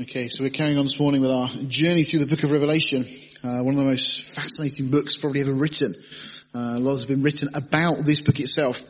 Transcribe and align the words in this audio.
Okay, 0.00 0.26
so 0.26 0.42
we're 0.42 0.50
carrying 0.50 0.76
on 0.76 0.86
this 0.86 0.98
morning 0.98 1.20
with 1.20 1.30
our 1.30 1.48
journey 1.68 2.02
through 2.02 2.18
the 2.18 2.26
book 2.26 2.42
of 2.42 2.50
Revelation, 2.50 3.04
uh, 3.44 3.62
one 3.62 3.74
of 3.74 3.80
the 3.80 3.86
most 3.86 4.34
fascinating 4.34 4.90
books 4.90 5.16
probably 5.16 5.40
ever 5.40 5.54
written. 5.54 5.94
Uh, 6.52 6.78
lot 6.80 6.94
has 6.94 7.04
been 7.04 7.22
written 7.22 7.50
about 7.54 7.98
this 7.98 8.20
book 8.20 8.40
itself, 8.40 8.82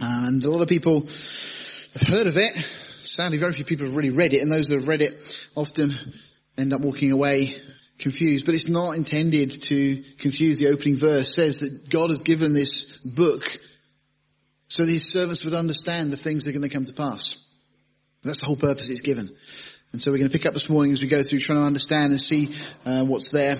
and 0.00 0.42
a 0.42 0.50
lot 0.50 0.62
of 0.62 0.68
people 0.68 1.02
have 1.02 2.08
heard 2.08 2.26
of 2.26 2.38
it. 2.38 2.54
Sadly, 2.54 3.36
very 3.36 3.52
few 3.52 3.66
people 3.66 3.84
have 3.84 3.94
really 3.94 4.08
read 4.08 4.32
it, 4.32 4.40
and 4.40 4.50
those 4.50 4.68
that 4.68 4.76
have 4.76 4.88
read 4.88 5.02
it 5.02 5.12
often 5.54 5.92
end 6.56 6.72
up 6.72 6.80
walking 6.80 7.12
away 7.12 7.54
confused. 7.98 8.46
But 8.46 8.54
it's 8.54 8.70
not 8.70 8.96
intended 8.96 9.60
to 9.64 10.02
confuse. 10.16 10.60
The 10.60 10.68
opening 10.68 10.96
verse 10.96 11.34
says 11.34 11.60
that 11.60 11.90
God 11.90 12.08
has 12.08 12.22
given 12.22 12.54
this 12.54 12.96
book 13.00 13.44
so 14.68 14.86
that 14.86 14.90
His 14.90 15.12
servants 15.12 15.44
would 15.44 15.52
understand 15.52 16.10
the 16.10 16.16
things 16.16 16.44
that 16.44 16.56
are 16.56 16.58
going 16.58 16.70
to 16.70 16.74
come 16.74 16.86
to 16.86 16.94
pass. 16.94 17.44
That's 18.22 18.40
the 18.40 18.46
whole 18.46 18.56
purpose 18.56 18.88
it's 18.88 19.02
given. 19.02 19.28
And 19.92 20.00
so 20.00 20.10
we're 20.10 20.18
going 20.18 20.30
to 20.30 20.36
pick 20.36 20.46
up 20.46 20.54
this 20.54 20.68
morning 20.68 20.92
as 20.92 21.00
we 21.00 21.08
go 21.08 21.22
through 21.22 21.40
trying 21.40 21.60
to 21.60 21.64
understand 21.64 22.10
and 22.10 22.20
see 22.20 22.54
uh, 22.84 23.04
what's 23.04 23.30
there. 23.30 23.56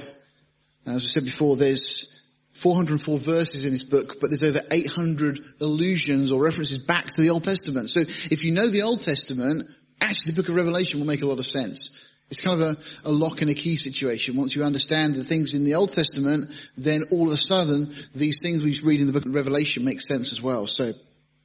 As 0.87 1.05
I 1.05 1.09
said 1.09 1.25
before, 1.25 1.57
there's 1.57 2.27
404 2.53 3.19
verses 3.19 3.65
in 3.65 3.73
this 3.73 3.85
book, 3.85 4.21
but 4.21 4.31
there's 4.31 4.43
over 4.43 4.61
800 4.71 5.39
allusions 5.61 6.33
or 6.33 6.43
references 6.43 6.79
back 6.79 7.07
to 7.07 7.23
the 7.23 7.31
Old 7.31 7.45
Testament. 7.45 7.89
So 7.89 8.01
if 8.01 8.45
you 8.45 8.53
know 8.53 8.69
the 8.69 8.83
Old 8.83 9.01
Testament, 9.01 9.69
actually 10.01 10.33
the 10.33 10.43
book 10.43 10.49
of 10.49 10.57
Revelation 10.57 11.01
will 11.01 11.07
make 11.07 11.23
a 11.23 11.27
lot 11.27 11.39
of 11.39 11.47
sense. 11.47 12.05
It's 12.31 12.43
kind 12.43 12.61
of 12.61 12.69
a, 12.69 13.09
a 13.09 13.13
lock 13.13 13.41
and 13.41 13.51
a 13.51 13.55
key 13.55 13.77
situation. 13.77 14.37
Once 14.37 14.55
you 14.55 14.65
understand 14.65 15.15
the 15.15 15.25
things 15.25 15.55
in 15.55 15.65
the 15.65 15.77
Old 15.77 15.93
Testament, 15.93 16.51
then 16.77 17.05
all 17.11 17.29
of 17.29 17.33
a 17.33 17.39
sudden, 17.39 17.95
these 18.15 18.43
things 18.43 18.63
we 18.63 18.77
read 18.85 19.01
in 19.01 19.07
the 19.07 19.13
book 19.15 19.25
of 19.25 19.35
Revelation 19.35 19.85
make 19.85 20.01
sense 20.01 20.33
as 20.33 20.43
well. 20.43 20.67
So, 20.67 20.93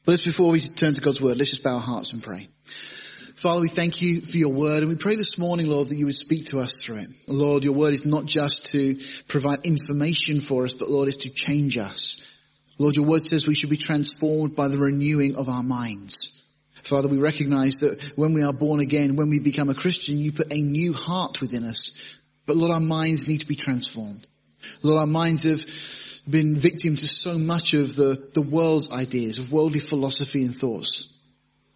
but 0.04 0.12
just 0.14 0.26
before 0.26 0.52
we 0.52 0.60
turn 0.60 0.94
to 0.96 1.02
God's 1.02 1.22
Word, 1.22 1.38
let's 1.38 1.52
just 1.52 1.64
bow 1.64 1.76
our 1.76 1.80
hearts 1.80 2.12
and 2.12 2.22
pray. 2.22 2.50
Father, 3.44 3.60
we 3.60 3.68
thank 3.68 4.02
you 4.02 4.22
for 4.22 4.38
your 4.38 4.54
word 4.54 4.84
and 4.84 4.88
we 4.88 4.96
pray 4.96 5.18
this 5.18 5.38
morning, 5.38 5.68
Lord, 5.68 5.90
that 5.90 5.98
you 5.98 6.06
would 6.06 6.16
speak 6.16 6.46
to 6.46 6.62
us 6.62 6.82
through 6.82 7.00
it. 7.00 7.08
Lord, 7.28 7.66
your 7.66 7.74
word 7.74 7.94
is 7.94 8.06
not 8.06 8.26
just 8.26 8.68
to 8.68 8.96
provide 9.28 9.66
information 9.66 10.40
for 10.40 10.64
us, 10.64 10.74
but 10.74 10.90
Lord, 10.90 11.10
is 11.10 11.18
to 11.18 11.30
change 11.30 11.78
us. 11.78 12.26
Lord, 12.80 12.96
your 12.96 13.06
word 13.06 13.24
says 13.24 13.46
we 13.46 13.54
should 13.54 13.70
be 13.70 13.76
transformed 13.76 14.56
by 14.56 14.70
the 14.70 14.78
renewing 14.78 15.36
of 15.36 15.50
our 15.50 15.62
minds. 15.62 16.56
Father, 16.72 17.10
we 17.10 17.18
recognize 17.18 17.80
that 17.82 18.14
when 18.16 18.34
we 18.34 18.44
are 18.44 18.54
born 18.54 18.80
again, 18.80 19.18
when 19.18 19.30
we 19.30 19.42
become 19.42 19.70
a 19.70 19.76
Christian, 19.76 20.18
you 20.18 20.32
put 20.32 20.50
a 20.50 20.62
new 20.62 20.94
heart 20.94 21.42
within 21.42 21.66
us. 21.66 22.18
But 22.46 22.56
Lord, 22.56 22.72
our 22.72 22.80
minds 22.80 23.28
need 23.28 23.42
to 23.42 23.46
be 23.46 23.58
transformed. 23.58 24.26
Lord, 24.84 25.02
our 25.02 25.06
minds 25.06 25.44
have 25.44 26.32
been 26.32 26.56
victim 26.56 26.96
to 26.96 27.10
so 27.10 27.38
much 27.38 27.74
of 27.74 27.98
the, 27.98 28.26
the 28.36 28.42
world's 28.42 28.90
ideas, 28.94 29.38
of 29.38 29.52
worldly 29.52 29.82
philosophy 29.82 30.46
and 30.46 30.56
thoughts. 30.56 31.13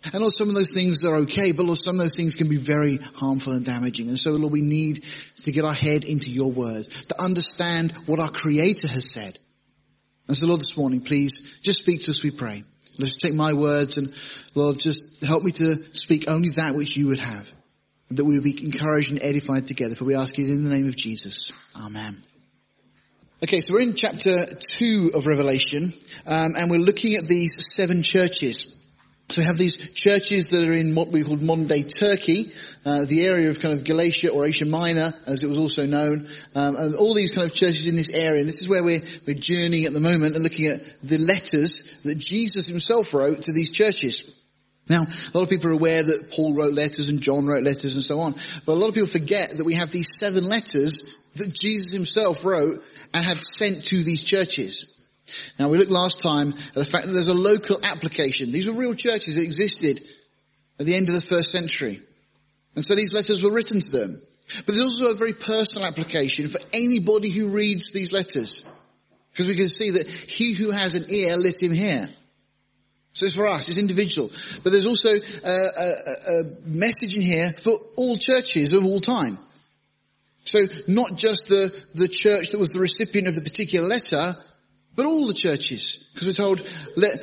And 0.06 0.22
Lord, 0.22 0.32
some 0.32 0.50
of 0.50 0.56
those 0.56 0.74
things 0.74 1.04
are 1.04 1.16
okay, 1.18 1.52
but 1.52 1.66
Lord, 1.66 1.78
some 1.78 1.96
of 1.96 2.02
those 2.02 2.16
things 2.16 2.36
can 2.36 2.48
be 2.48 2.56
very 2.56 2.98
harmful 3.16 3.54
and 3.54 3.66
damaging. 3.66 4.08
And 4.08 4.20
so 4.20 4.32
Lord, 4.32 4.54
we 4.54 4.62
need 4.62 5.04
to 5.44 5.52
get 5.52 5.66
our 5.66 5.74
head 5.74 6.04
into 6.06 6.30
your 6.30 6.52
word, 6.52 6.86
to 6.86 7.22
understand 7.22 7.92
what 8.06 8.20
our 8.20 8.30
creator 8.30 8.88
has 8.88 9.12
said. 9.12 9.38
And 10.28 10.38
so 10.38 10.48
Lord, 10.48 10.62
this 10.62 10.78
morning, 10.78 11.02
please 11.02 11.60
just 11.62 11.82
speak 11.82 12.04
to 12.04 12.12
us, 12.12 12.24
we 12.24 12.32
pray. 12.32 12.64
Let's 13.00 13.16
take 13.16 13.34
my 13.34 13.54
words 13.54 13.98
and 13.98 14.08
Lord, 14.56 14.80
just 14.80 15.24
help 15.24 15.44
me 15.44 15.52
to 15.52 15.76
speak 15.96 16.30
only 16.30 16.50
that 16.50 16.76
which 16.76 16.98
you 16.98 17.08
would 17.08 17.20
have. 17.20 17.52
That 18.10 18.26
we 18.26 18.36
would 18.36 18.44
be 18.44 18.66
encouraged 18.66 19.12
and 19.12 19.22
edified 19.22 19.68
together. 19.68 19.96
For 19.96 20.06
we 20.06 20.16
ask 20.16 20.40
it 20.40 20.50
in 20.50 20.64
the 20.64 20.74
name 20.74 20.88
of 20.88 20.96
Jesus. 20.96 21.52
Amen. 21.86 22.16
Okay, 23.44 23.62
so 23.62 23.76
we're 23.76 23.82
in 23.82 23.94
chapter 23.94 24.46
2 24.46 25.12
of 25.14 25.28
Revelation, 25.28 25.94
um, 26.26 26.54
and 26.58 26.72
we're 26.72 26.80
looking 26.80 27.16
at 27.16 27.28
these 27.28 27.72
seven 27.72 28.02
churches. 28.02 28.87
So 29.30 29.42
we 29.42 29.46
have 29.46 29.58
these 29.58 29.94
churches 29.94 30.52
that 30.52 30.64
are 30.64 30.72
in 30.72 30.96
what 30.96 31.10
we 31.10 31.22
call 31.22 31.36
modern 31.36 31.68
day 31.68 31.84
Turkey, 31.84 32.46
uh, 32.86 33.04
the 33.04 33.28
area 33.28 33.50
of 33.50 33.60
kind 33.60 33.74
of 33.74 33.84
Galatia 33.84 34.32
or 34.32 34.46
Asia 34.46 34.66
Minor, 34.66 35.12
as 35.26 35.44
it 35.44 35.48
was 35.48 35.58
also 35.58 35.86
known, 35.86 36.26
um, 36.56 36.76
and 36.78 36.96
all 36.96 37.14
these 37.14 37.34
kind 37.34 37.46
of 37.46 37.54
churches 37.54 37.88
in 37.88 37.98
this 37.98 38.14
area. 38.14 38.40
And 38.40 38.48
this 38.48 38.60
is 38.60 38.70
where 38.70 38.84
we're, 38.84 39.02
we're 39.26 39.36
journeying 39.36 39.84
at 39.84 39.92
the 39.92 40.00
moment 40.00 40.36
and 40.36 40.44
looking 40.44 40.68
at 40.68 40.80
the 41.04 41.18
letters 41.18 42.04
that 42.04 42.18
Jesus 42.18 42.68
himself 42.68 43.14
wrote 43.14 43.44
to 43.44 43.52
these 43.52 43.72
churches. 43.72 44.34
Now, 44.90 45.02
a 45.02 45.38
lot 45.38 45.44
of 45.44 45.50
people 45.50 45.72
are 45.72 45.74
aware 45.74 46.04
that 46.04 46.32
Paul 46.34 46.54
wrote 46.54 46.74
letters 46.74 47.10
and 47.10 47.22
John 47.22 47.46
wrote 47.48 47.64
letters 47.64 47.96
and 47.96 48.04
so 48.04 48.22
on, 48.22 48.34
but 48.66 48.76
a 48.76 48.80
lot 48.80 48.88
of 48.88 48.94
people 48.94 49.10
forget 49.10 49.50
that 49.58 49.66
we 49.66 49.74
have 49.74 49.92
these 49.92 50.18
seven 50.18 50.48
letters 50.48 51.18
that 51.36 51.54
Jesus 51.54 51.92
himself 51.92 52.46
wrote 52.46 52.82
and 53.14 53.26
had 53.26 53.44
sent 53.44 53.84
to 53.88 54.02
these 54.02 54.24
churches. 54.24 54.97
Now 55.60 55.70
we 55.70 55.78
looked 55.78 55.92
last 55.92 56.22
time 56.22 56.50
at 56.50 56.74
the 56.74 56.86
fact 56.86 57.08
that 57.08 57.14
there's 57.14 57.28
a 57.28 57.34
local 57.34 57.78
application. 57.84 58.52
These 58.52 58.68
were 58.68 58.80
real 58.80 58.96
churches 58.96 59.36
that 59.36 59.44
existed 59.44 60.00
at 60.80 60.86
the 60.86 60.96
end 60.96 61.08
of 61.08 61.16
the 61.16 61.22
first 61.22 61.52
century. 61.52 62.00
And 62.76 62.86
so 62.86 62.96
these 62.96 63.14
letters 63.14 63.42
were 63.42 63.52
written 63.52 63.80
to 63.80 63.92
them. 63.92 64.22
But 64.66 64.68
there's 64.68 64.82
also 64.82 65.12
a 65.12 65.18
very 65.18 65.34
personal 65.34 65.88
application 65.88 66.48
for 66.48 66.60
anybody 66.74 67.30
who 67.30 67.54
reads 67.56 67.92
these 67.92 68.14
letters. 68.14 68.72
Because 69.32 69.48
we 69.48 69.56
can 69.56 69.70
see 69.70 69.92
that 69.92 70.08
he 70.08 70.54
who 70.54 70.72
has 70.72 70.96
an 70.96 71.14
ear, 71.14 71.36
let 71.38 71.62
him 71.62 71.72
hear. 71.72 72.08
So 73.14 73.26
it's 73.26 73.36
for 73.36 73.48
us, 73.48 73.68
it's 73.68 73.80
individual. 73.80 74.30
But 74.64 74.72
there's 74.72 74.86
also 74.86 75.10
a, 75.10 75.50
a, 75.50 76.40
a 76.40 76.44
message 76.66 77.16
in 77.16 77.24
here 77.24 77.52
for 77.52 77.74
all 77.98 78.16
churches 78.16 78.74
of 78.74 78.86
all 78.86 79.00
time. 79.00 79.38
So 80.44 80.60
not 80.88 81.18
just 81.18 81.50
the, 81.50 81.76
the 81.96 82.08
church 82.08 82.52
that 82.52 82.60
was 82.60 82.70
the 82.70 82.80
recipient 82.80 83.28
of 83.28 83.36
the 83.36 83.42
particular 83.42 83.88
letter, 83.88 84.34
but 84.98 85.06
all 85.06 85.28
the 85.28 85.34
churches, 85.34 86.12
because 86.14 86.28
we're 86.28 86.34
told, 86.34 86.60
let 86.98 87.14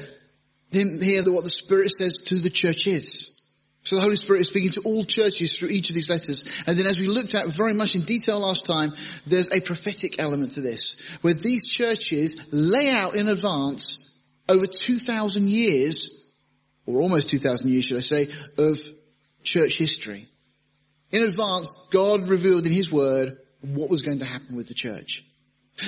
him 0.73 1.01
hear 1.03 1.23
what 1.31 1.45
the 1.45 1.51
Spirit 1.51 1.91
says 1.91 2.21
to 2.29 2.37
the 2.37 2.49
churches. 2.49 3.33
So 3.83 3.97
the 3.97 4.03
Holy 4.03 4.17
Spirit 4.17 4.43
is 4.43 4.49
speaking 4.49 4.71
to 4.71 4.83
all 4.87 5.05
churches 5.05 5.59
through 5.59 5.69
each 5.71 5.91
of 5.91 5.95
these 5.95 6.09
letters. 6.09 6.65
And 6.67 6.79
then 6.79 6.87
as 6.87 6.99
we 6.99 7.07
looked 7.07 7.35
at 7.35 7.49
very 7.49 7.75
much 7.75 7.97
in 7.97 8.03
detail 8.03 8.39
last 8.39 8.65
time, 8.65 8.93
there's 9.27 9.53
a 9.53 9.61
prophetic 9.61 10.19
element 10.19 10.53
to 10.53 10.63
this, 10.63 11.19
where 11.23 11.35
these 11.35 11.67
churches 11.67 12.49
lay 12.53 12.91
out 12.91 13.17
in 13.17 13.29
advance 13.29 14.23
over 14.49 14.67
2,000 14.67 15.49
years, 15.49 16.33
or 16.87 17.03
almost 17.03 17.29
2,000 17.29 17.71
years 17.71 17.85
should 17.85 17.99
I 17.99 18.01
say, 18.01 18.29
of 18.57 18.79
church 19.43 19.77
history. 19.79 20.25
In 21.11 21.23
advance, 21.23 21.89
God 21.93 22.29
revealed 22.29 22.67
in 22.67 22.73
His 22.73 22.93
Word 22.93 23.37
what 23.61 23.91
was 23.91 24.03
going 24.03 24.21
to 24.21 24.25
happen 24.25 24.57
with 24.57 24.69
the 24.69 24.75
church. 24.75 25.25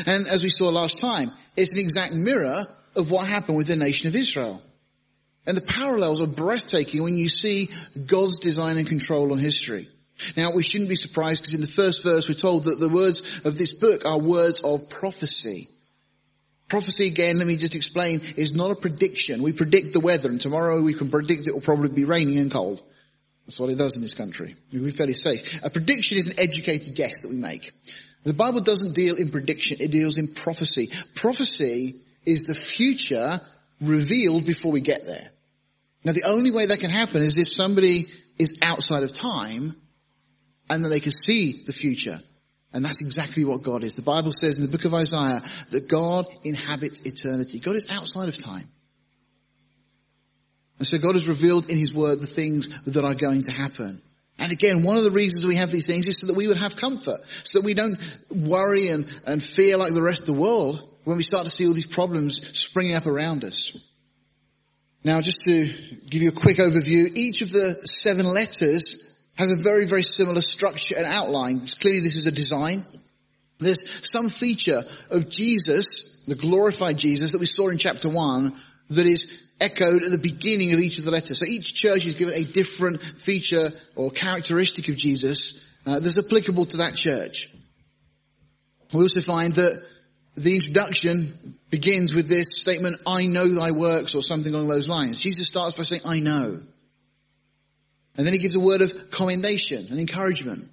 And 0.07 0.27
as 0.27 0.43
we 0.43 0.51
saw 0.51 0.69
last 0.69 0.99
time, 0.99 1.31
it's 1.57 1.75
an 1.75 1.81
exact 1.81 2.15
mirror 2.15 2.65
of 2.97 3.11
what 3.11 3.29
happened 3.29 3.57
with 3.57 3.69
the 3.69 3.77
nation 3.77 4.09
of 4.09 4.17
Israel. 4.17 4.63
And 5.47 5.57
the 5.57 5.73
parallels 5.73 6.21
are 6.21 6.27
breathtaking 6.27 7.03
when 7.03 7.17
you 7.17 7.29
see 7.29 7.69
God's 8.07 8.41
design 8.41 8.79
and 8.79 8.89
control 8.89 9.33
on 9.33 9.39
history. 9.39 9.87
Now 10.37 10.53
we 10.55 10.63
shouldn't 10.63 10.91
be 10.91 10.97
surprised 10.97 11.43
because 11.43 11.55
in 11.55 11.61
the 11.61 11.67
first 11.67 12.03
verse 12.03 12.29
we're 12.29 12.35
told 12.35 12.65
that 12.65 12.81
the 12.81 12.89
words 12.89 13.45
of 13.45 13.57
this 13.57 13.75
book 13.75 14.05
are 14.05 14.19
words 14.19 14.61
of 14.61 14.89
prophecy. 14.89 15.69
Prophecy 16.69 17.07
again, 17.07 17.39
let 17.39 17.47
me 17.47 17.57
just 17.57 17.77
explain, 17.77 18.21
is 18.37 18.55
not 18.55 18.73
a 18.73 18.77
prediction. 18.77 19.43
We 19.43 19.53
predict 19.53 19.93
the 19.93 20.01
weather 20.01 20.31
and 20.31 20.41
tomorrow 20.41 20.81
we 20.81 20.95
can 20.95 21.11
predict 21.11 21.47
it 21.47 21.55
will 21.55 21.61
probably 21.61 21.91
be 21.91 22.05
raining 22.05 22.39
and 22.39 22.51
cold. 22.51 22.83
That's 23.47 23.61
what 23.61 23.71
it 23.71 23.79
does 23.79 23.97
in 23.97 24.03
this 24.03 24.15
country. 24.15 24.57
We're 24.73 24.91
fairly 24.91 25.13
safe. 25.13 25.65
A 25.65 25.71
prediction 25.71 26.19
is 26.19 26.29
an 26.29 26.41
educated 26.41 26.97
guess 26.97 27.21
that 27.21 27.29
we 27.31 27.41
make. 27.41 27.71
The 28.27 28.35
Bible 28.35 28.61
doesn't 28.61 28.97
deal 28.97 29.15
in 29.15 29.31
prediction, 29.31 29.77
it 29.81 29.93
deals 29.93 30.19
in 30.19 30.27
prophecy. 30.27 30.89
Prophecy 31.15 31.95
is 32.25 32.43
the 32.43 32.55
future 32.55 33.41
revealed 33.81 34.45
before 34.45 34.73
we 34.73 34.81
get 34.81 35.07
there. 35.07 35.31
Now 36.03 36.13
the 36.13 36.25
only 36.29 36.51
way 36.51 36.67
that 36.67 36.81
can 36.81 36.91
happen 36.91 37.23
is 37.23 37.39
if 37.39 37.47
somebody 37.47 38.07
is 38.37 38.59
outside 38.63 39.05
of 39.05 39.13
time 39.13 39.77
and 40.69 40.83
then 40.83 40.91
they 40.91 40.99
can 40.99 41.13
see 41.13 41.63
the 41.67 41.73
future. 41.73 42.19
And 42.73 42.85
that's 42.85 43.01
exactly 43.01 43.45
what 43.45 43.63
God 43.63 43.85
is. 43.85 43.95
The 43.95 44.03
Bible 44.03 44.33
says 44.33 44.59
in 44.59 44.67
the 44.67 44.73
book 44.73 44.85
of 44.85 44.95
Isaiah 44.95 45.41
that 45.71 45.87
God 45.89 46.27
inhabits 46.43 47.07
eternity. 47.07 47.61
God 47.61 47.77
is 47.77 47.87
outside 47.91 48.29
of 48.29 48.37
time. 48.37 48.69
And 50.81 50.87
so 50.87 50.99
God 50.99 51.15
has 51.15 51.29
revealed 51.29 51.71
in 51.71 51.79
His 51.79 51.95
Word 51.95 52.19
the 52.19 52.27
things 52.27 52.83
that 52.87 53.05
are 53.05 53.15
going 53.15 53.43
to 53.43 53.53
happen. 53.53 54.03
And 54.39 54.53
again, 54.53 54.83
one 54.83 54.97
of 54.97 55.05
the 55.05 55.11
reasons 55.11 55.47
we 55.47 55.57
have 55.57 55.71
these 55.71 55.87
things 55.87 56.09
is 56.09 56.21
so 56.21 56.27
that 56.27 56.37
we 56.37 56.47
would 56.47 56.59
have 56.59 56.77
comfort, 56.77 57.21
so 57.27 57.61
that 57.61 57.65
we 57.65 57.75
don't 57.75 57.99
worry 58.31 58.89
and, 58.89 59.07
and 59.27 59.43
fear 59.43 59.77
like 59.77 59.95
the 59.95 60.03
rest 60.03 60.23
of 60.23 60.27
the 60.27 60.41
world 60.41 60.87
when 61.05 61.17
we 61.17 61.23
start 61.23 61.45
to 61.45 61.51
see 61.51 61.67
all 61.67 61.73
these 61.73 61.87
problems 61.87 62.59
springing 62.59 62.95
up 62.95 63.07
around 63.07 63.45
us. 63.45 63.91
Now, 65.05 65.21
just 65.21 65.43
to 65.45 65.67
give 66.11 66.23
you 66.23 66.31
a 66.31 66.41
quick 66.41 66.57
overview, 66.57 67.17
each 67.17 67.41
of 67.41 67.53
the 67.53 67.75
seven 67.85 68.27
letters 68.27 69.25
has 69.39 69.51
a 69.53 69.57
very, 69.57 69.87
very 69.87 70.03
similar 70.03 70.41
structure 70.41 70.97
and 70.99 71.07
outline. 71.07 71.59
It's 71.63 71.75
clearly 71.75 72.01
this 72.01 72.17
is 72.17 72.27
a 72.27 72.33
design. 72.33 72.83
There's 73.59 74.11
some 74.11 74.29
feature 74.29 74.83
of 75.11 75.31
Jesus, 75.31 76.25
the 76.27 76.35
glorified 76.35 76.99
Jesus 76.99 77.33
that 77.33 77.41
we 77.41 77.47
saw 77.47 77.69
in 77.69 77.79
chapter 77.79 78.09
one, 78.09 78.55
that 78.91 79.07
is 79.07 79.46
echoed 79.61 80.03
at 80.03 80.11
the 80.11 80.19
beginning 80.19 80.73
of 80.75 80.81
each 80.81 80.99
of 80.99 81.05
the 81.05 81.11
letters. 81.11 81.39
So 81.39 81.47
each 81.47 81.75
church 81.75 82.07
is 82.07 82.15
given 82.15 82.35
a 82.35 82.45
different 82.45 83.01
feature 83.01 83.71
or 83.95 84.11
characteristic 84.11 84.89
of 84.89 84.97
Jesus 84.97 85.75
uh, 85.87 86.01
that's 86.01 86.19
applicable 86.19 86.67
to 86.67 86.77
that 86.79 86.97
church. 86.97 87.55
We 88.93 89.01
also 89.01 89.21
find 89.21 89.55
that 89.55 89.83
the 90.37 90.55
introduction 90.55 91.29
begins 91.71 92.15
with 92.15 92.29
this 92.29 92.61
statement, 92.61 92.97
I 93.07 93.27
know 93.27 93.49
thy 93.49 93.71
works, 93.71 94.15
or 94.15 94.23
something 94.23 94.53
along 94.53 94.69
those 94.69 94.89
lines. 94.89 95.19
Jesus 95.19 95.49
starts 95.49 95.75
by 95.75 95.83
saying, 95.83 96.03
I 96.07 96.21
know. 96.21 96.61
And 98.17 98.27
then 98.27 98.33
he 98.33 98.39
gives 98.39 98.55
a 98.55 98.61
word 98.61 98.83
of 98.83 99.11
commendation 99.11 99.85
and 99.91 99.99
encouragement 99.99 100.69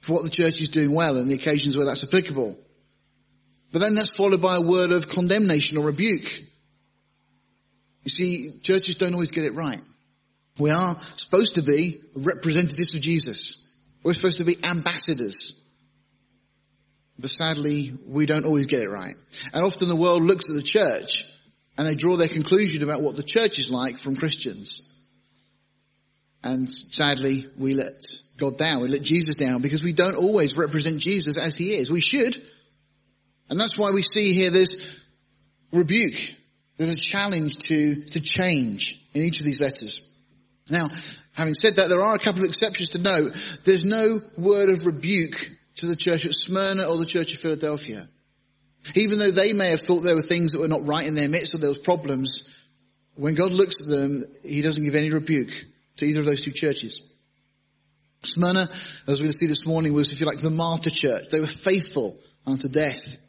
for 0.00 0.14
what 0.14 0.24
the 0.24 0.30
church 0.30 0.60
is 0.60 0.68
doing 0.68 0.94
well 0.94 1.16
and 1.16 1.30
the 1.30 1.34
occasions 1.34 1.76
where 1.76 1.86
that's 1.86 2.04
applicable. 2.04 2.58
But 3.72 3.80
then 3.80 3.94
that's 3.94 4.14
followed 4.14 4.42
by 4.42 4.56
a 4.56 4.60
word 4.60 4.92
of 4.92 5.08
condemnation 5.08 5.78
or 5.78 5.86
rebuke. 5.86 6.30
You 8.04 8.10
see, 8.10 8.52
churches 8.62 8.96
don't 8.96 9.14
always 9.14 9.30
get 9.30 9.44
it 9.44 9.54
right. 9.54 9.80
We 10.58 10.70
are 10.70 10.96
supposed 11.16 11.56
to 11.56 11.62
be 11.62 11.96
representatives 12.14 12.94
of 12.94 13.00
Jesus. 13.00 13.76
We're 14.02 14.14
supposed 14.14 14.38
to 14.38 14.44
be 14.44 14.56
ambassadors. 14.62 15.60
But 17.18 17.30
sadly, 17.30 17.92
we 18.06 18.26
don't 18.26 18.44
always 18.44 18.66
get 18.66 18.82
it 18.82 18.90
right. 18.90 19.14
And 19.52 19.64
often 19.64 19.88
the 19.88 19.96
world 19.96 20.22
looks 20.22 20.50
at 20.50 20.56
the 20.56 20.62
church 20.62 21.24
and 21.78 21.86
they 21.86 21.94
draw 21.94 22.16
their 22.16 22.28
conclusion 22.28 22.82
about 22.82 23.00
what 23.00 23.16
the 23.16 23.22
church 23.22 23.58
is 23.58 23.70
like 23.70 23.96
from 23.96 24.16
Christians. 24.16 24.90
And 26.42 26.72
sadly, 26.72 27.46
we 27.56 27.72
let 27.72 27.92
God 28.36 28.58
down. 28.58 28.82
We 28.82 28.88
let 28.88 29.02
Jesus 29.02 29.36
down 29.36 29.62
because 29.62 29.82
we 29.82 29.92
don't 29.92 30.16
always 30.16 30.58
represent 30.58 31.00
Jesus 31.00 31.38
as 31.38 31.56
he 31.56 31.74
is. 31.74 31.90
We 31.90 32.00
should. 32.00 32.36
And 33.48 33.58
that's 33.58 33.78
why 33.78 33.90
we 33.92 34.02
see 34.02 34.34
here 34.34 34.50
this 34.50 35.02
rebuke. 35.72 36.20
There's 36.76 36.92
a 36.92 36.96
challenge 36.96 37.58
to, 37.68 37.94
to 37.94 38.20
change 38.20 39.00
in 39.14 39.22
each 39.22 39.40
of 39.40 39.46
these 39.46 39.60
letters. 39.60 40.18
Now, 40.70 40.88
having 41.34 41.54
said 41.54 41.74
that, 41.74 41.88
there 41.88 42.02
are 42.02 42.14
a 42.14 42.18
couple 42.18 42.42
of 42.42 42.48
exceptions 42.48 42.90
to 42.90 43.02
note. 43.02 43.32
There's 43.64 43.84
no 43.84 44.20
word 44.36 44.70
of 44.70 44.86
rebuke 44.86 45.50
to 45.76 45.86
the 45.86 45.96
church 45.96 46.24
at 46.24 46.34
Smyrna 46.34 46.84
or 46.84 46.98
the 46.98 47.06
church 47.06 47.34
of 47.34 47.40
Philadelphia. 47.40 48.08
Even 48.94 49.18
though 49.18 49.30
they 49.30 49.52
may 49.52 49.70
have 49.70 49.80
thought 49.80 50.00
there 50.00 50.14
were 50.14 50.22
things 50.22 50.52
that 50.52 50.60
were 50.60 50.68
not 50.68 50.86
right 50.86 51.06
in 51.06 51.14
their 51.14 51.28
midst 51.28 51.54
or 51.54 51.58
there 51.58 51.68
was 51.68 51.78
problems, 51.78 52.60
when 53.14 53.34
God 53.34 53.52
looks 53.52 53.80
at 53.80 53.88
them, 53.88 54.24
He 54.42 54.62
doesn't 54.62 54.84
give 54.84 54.94
any 54.94 55.10
rebuke 55.10 55.52
to 55.96 56.06
either 56.06 56.20
of 56.20 56.26
those 56.26 56.44
two 56.44 56.50
churches. 56.50 57.12
Smyrna, 58.22 58.62
as 58.62 59.06
we're 59.06 59.16
going 59.16 59.30
to 59.30 59.32
see 59.32 59.46
this 59.46 59.66
morning, 59.66 59.92
was, 59.92 60.12
if 60.12 60.20
you 60.20 60.26
like, 60.26 60.40
the 60.40 60.50
martyr 60.50 60.90
church. 60.90 61.28
They 61.30 61.40
were 61.40 61.46
faithful 61.46 62.18
unto 62.46 62.68
death. 62.68 63.23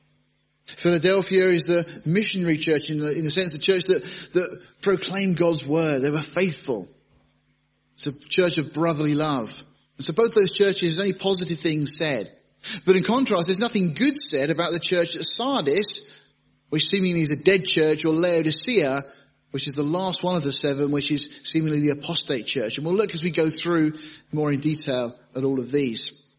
Philadelphia 0.66 1.50
is 1.50 1.66
the 1.66 2.02
missionary 2.06 2.58
church 2.58 2.90
in 2.90 3.00
the, 3.00 3.16
in 3.16 3.24
the 3.24 3.32
sense 3.32 3.54
the 3.54 3.60
church 3.60 3.86
that, 3.86 4.04
that 4.34 4.64
proclaimed 4.82 5.38
God's 5.38 5.66
word. 5.66 6.02
They 6.02 6.10
were 6.10 6.20
faithful. 6.20 6.88
It's 7.94 8.08
a 8.08 8.20
church 8.30 8.58
of 8.58 8.74
brotherly 8.74 9.16
love. 9.16 9.64
And 9.98 10.06
so 10.06 10.14
both 10.14 10.34
those 10.34 10.52
churches, 10.52 10.82
there's 10.82 11.00
only 11.00 11.14
positive 11.14 11.60
things 11.60 11.96
said. 11.96 12.30
But 12.86 12.96
in 12.96 13.04
contrast, 13.04 13.48
there's 13.48 13.60
nothing 13.60 13.94
good 13.94 14.18
said 14.18 14.50
about 14.50 14.74
the 14.74 14.80
church 14.80 15.16
at 15.16 15.24
Sardis, 15.24 16.30
which 16.70 16.88
seemingly 16.88 17.22
is 17.22 17.32
a 17.32 17.44
dead 17.44 17.66
church, 17.66 18.04
or 18.04 18.14
Laodicea, 18.14 19.02
which 19.52 19.68
is 19.68 19.76
the 19.76 19.84
last 19.84 20.24
one 20.24 20.36
of 20.36 20.44
the 20.44 20.52
seven, 20.52 20.92
which 20.92 21.12
is 21.12 21.44
seemingly 21.44 21.80
the 21.80 21.92
apostate 21.92 22.46
church. 22.48 22.78
And 22.78 22.86
we'll 22.86 22.96
look 22.96 23.14
as 23.14 23.24
we 23.24 23.32
go 23.32 23.50
through 23.50 23.94
more 24.34 24.52
in 24.52 24.60
detail 24.60 25.16
at 25.36 25.44
all 25.44 25.60
of 25.60 25.72
these. 25.72 26.36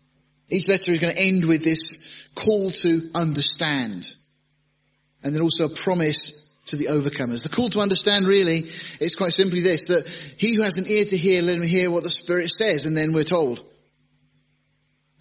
Each 0.50 0.68
letter 0.68 0.92
is 0.92 0.98
going 0.98 1.14
to 1.14 1.22
end 1.22 1.46
with 1.46 1.64
this 1.64 2.28
call 2.34 2.70
to 2.70 3.00
understand. 3.14 4.12
And 5.26 5.34
then 5.34 5.42
also 5.42 5.66
a 5.66 5.68
promise 5.68 6.56
to 6.66 6.76
the 6.76 6.84
overcomers. 6.84 7.42
The 7.42 7.48
call 7.48 7.68
to 7.70 7.80
understand 7.80 8.28
really 8.28 8.58
is 9.00 9.16
quite 9.16 9.32
simply 9.32 9.60
this, 9.60 9.88
that 9.88 10.06
he 10.38 10.54
who 10.54 10.62
has 10.62 10.78
an 10.78 10.86
ear 10.86 11.04
to 11.04 11.16
hear, 11.16 11.42
let 11.42 11.56
him 11.56 11.64
hear 11.64 11.90
what 11.90 12.04
the 12.04 12.10
Spirit 12.10 12.48
says, 12.48 12.86
and 12.86 12.96
then 12.96 13.12
we're 13.12 13.24
told. 13.24 13.60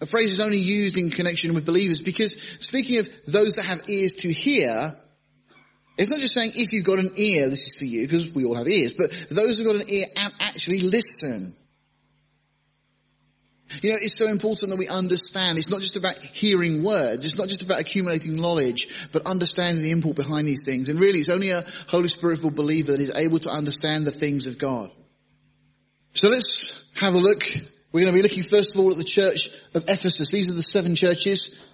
A 0.00 0.06
phrase 0.06 0.30
is 0.30 0.38
only 0.38 0.58
used 0.58 0.96
in 0.96 1.10
connection 1.10 1.54
with 1.54 1.66
believers 1.66 2.00
because 2.00 2.40
speaking 2.40 3.00
of 3.00 3.08
those 3.26 3.56
that 3.56 3.64
have 3.64 3.88
ears 3.88 4.14
to 4.20 4.32
hear, 4.32 4.92
it's 5.98 6.10
not 6.12 6.20
just 6.20 6.34
saying 6.34 6.52
if 6.54 6.72
you've 6.72 6.86
got 6.86 7.00
an 7.00 7.10
ear, 7.16 7.48
this 7.48 7.66
is 7.66 7.76
for 7.76 7.84
you, 7.84 8.02
because 8.02 8.32
we 8.32 8.44
all 8.44 8.54
have 8.54 8.68
ears, 8.68 8.92
but 8.92 9.10
those 9.30 9.58
who've 9.58 9.66
got 9.66 9.82
an 9.82 9.90
ear 9.90 10.06
actually 10.38 10.78
listen. 10.78 11.52
You 13.82 13.90
know, 13.90 13.96
it's 14.00 14.14
so 14.14 14.28
important 14.28 14.70
that 14.70 14.78
we 14.78 14.86
understand. 14.88 15.58
It's 15.58 15.68
not 15.68 15.80
just 15.80 15.96
about 15.96 16.16
hearing 16.16 16.84
words. 16.84 17.24
It's 17.24 17.36
not 17.36 17.48
just 17.48 17.62
about 17.62 17.80
accumulating 17.80 18.36
knowledge, 18.36 19.10
but 19.12 19.26
understanding 19.26 19.82
the 19.82 19.90
import 19.90 20.16
behind 20.16 20.46
these 20.46 20.64
things. 20.64 20.88
And 20.88 21.00
really, 21.00 21.18
it's 21.18 21.28
only 21.28 21.50
a 21.50 21.62
Holy 21.88 22.08
Spirit-filled 22.08 22.54
believer 22.54 22.92
that 22.92 23.00
is 23.00 23.14
able 23.14 23.40
to 23.40 23.50
understand 23.50 24.04
the 24.04 24.12
things 24.12 24.46
of 24.46 24.58
God. 24.58 24.90
So 26.12 26.28
let's 26.28 26.92
have 26.96 27.14
a 27.14 27.18
look. 27.18 27.42
We're 27.92 28.02
going 28.02 28.12
to 28.12 28.18
be 28.18 28.22
looking 28.22 28.44
first 28.44 28.74
of 28.74 28.80
all 28.80 28.92
at 28.92 28.98
the 28.98 29.04
church 29.04 29.48
of 29.74 29.84
Ephesus. 29.88 30.30
These 30.30 30.50
are 30.50 30.54
the 30.54 30.62
seven 30.62 30.94
churches 30.94 31.68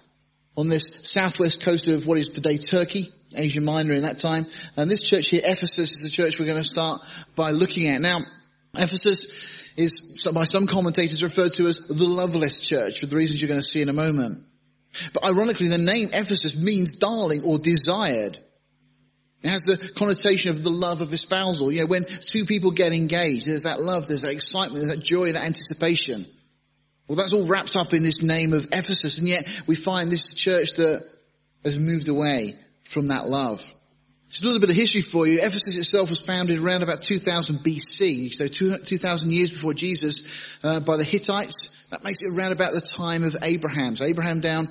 on 0.57 0.69
this 0.69 1.09
southwest 1.11 1.63
coast 1.63 1.87
of 1.87 2.07
what 2.07 2.17
is 2.17 2.29
today 2.29 2.57
Turkey, 2.57 3.09
Asia 3.35 3.61
Minor 3.61 3.93
in 3.93 4.03
that 4.03 4.17
time. 4.17 4.45
And 4.77 4.89
this 4.89 5.03
church 5.03 5.29
here, 5.29 5.41
Ephesus, 5.43 5.93
is 5.93 6.03
the 6.03 6.09
church 6.09 6.39
we're 6.39 6.45
going 6.45 6.57
to 6.57 6.63
start 6.63 7.01
by 7.35 7.51
looking 7.51 7.87
at. 7.87 8.01
Now, 8.01 8.19
Ephesus 8.75 9.62
is 9.75 10.27
by 10.33 10.43
some 10.43 10.67
commentators 10.67 11.23
referred 11.23 11.53
to 11.53 11.67
as 11.67 11.87
the 11.87 12.07
loveless 12.07 12.59
church 12.59 12.99
for 12.99 13.05
the 13.05 13.15
reasons 13.15 13.41
you're 13.41 13.47
going 13.47 13.59
to 13.59 13.65
see 13.65 13.81
in 13.81 13.89
a 13.89 13.93
moment. 13.93 14.43
But 15.13 15.25
ironically, 15.25 15.69
the 15.69 15.77
name 15.77 16.09
Ephesus 16.13 16.61
means 16.61 16.99
darling 16.99 17.41
or 17.43 17.57
desired. 17.57 18.37
It 19.41 19.49
has 19.49 19.63
the 19.63 19.91
connotation 19.97 20.51
of 20.51 20.63
the 20.63 20.69
love 20.69 21.01
of 21.01 21.11
espousal. 21.11 21.71
You 21.71 21.81
know, 21.81 21.87
when 21.87 22.05
two 22.05 22.45
people 22.45 22.71
get 22.71 22.93
engaged, 22.93 23.47
there's 23.47 23.63
that 23.63 23.81
love, 23.81 24.07
there's 24.07 24.21
that 24.21 24.31
excitement, 24.31 24.85
there's 24.85 24.95
that 24.95 25.03
joy, 25.03 25.31
that 25.31 25.45
anticipation. 25.45 26.25
Well, 27.07 27.17
that's 27.17 27.33
all 27.33 27.47
wrapped 27.47 27.75
up 27.75 27.93
in 27.93 28.03
this 28.03 28.23
name 28.23 28.53
of 28.53 28.65
Ephesus, 28.71 29.19
and 29.19 29.27
yet 29.27 29.45
we 29.67 29.75
find 29.75 30.09
this 30.09 30.33
church 30.33 30.75
that 30.77 31.03
has 31.65 31.77
moved 31.77 32.07
away 32.07 32.55
from 32.85 33.07
that 33.07 33.27
love. 33.27 33.69
Just 34.33 34.45
a 34.45 34.47
little 34.47 34.61
bit 34.61 34.71
of 34.71 34.75
history 34.75 35.01
for 35.01 35.27
you. 35.27 35.37
Ephesus 35.37 35.77
itself 35.77 36.09
was 36.09 36.19
founded 36.19 36.59
around 36.59 36.81
about 36.81 37.03
2000 37.03 37.57
BC, 37.57 38.33
so 38.33 38.47
2000 38.47 39.31
years 39.31 39.51
before 39.51 39.75
Jesus, 39.75 40.59
uh, 40.63 40.79
by 40.79 40.97
the 40.97 41.03
Hittites. 41.03 41.85
That 41.89 42.03
makes 42.03 42.23
it 42.23 42.35
around 42.35 42.51
about 42.51 42.73
the 42.73 42.81
time 42.81 43.23
of 43.23 43.35
Abraham. 43.43 43.95
So 43.95 44.05
Abraham 44.05 44.39
down 44.39 44.69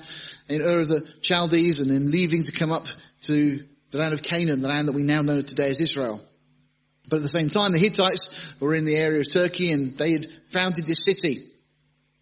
in 0.49 0.61
Ur 0.61 0.81
of 0.81 0.89
the 0.89 1.09
Chaldees 1.21 1.79
and 1.79 1.89
then 1.89 2.11
leaving 2.11 2.43
to 2.43 2.51
come 2.51 2.73
up 2.73 2.87
to 3.21 3.63
the 3.91 3.97
land 3.97 4.13
of 4.13 4.21
Canaan, 4.21 4.61
the 4.61 4.67
land 4.67 4.89
that 4.89 4.95
we 4.95 5.03
now 5.03 5.21
know 5.21 5.41
today 5.41 5.69
as 5.69 5.79
Israel. 5.79 6.19
But 7.09 7.17
at 7.17 7.21
the 7.21 7.29
same 7.29 7.47
time, 7.47 7.71
the 7.71 7.79
Hittites 7.79 8.59
were 8.59 8.75
in 8.75 8.83
the 8.83 8.97
area 8.97 9.21
of 9.21 9.31
Turkey 9.31 9.71
and 9.71 9.97
they 9.97 10.11
had 10.11 10.29
founded 10.49 10.85
this 10.85 11.05
city. 11.05 11.37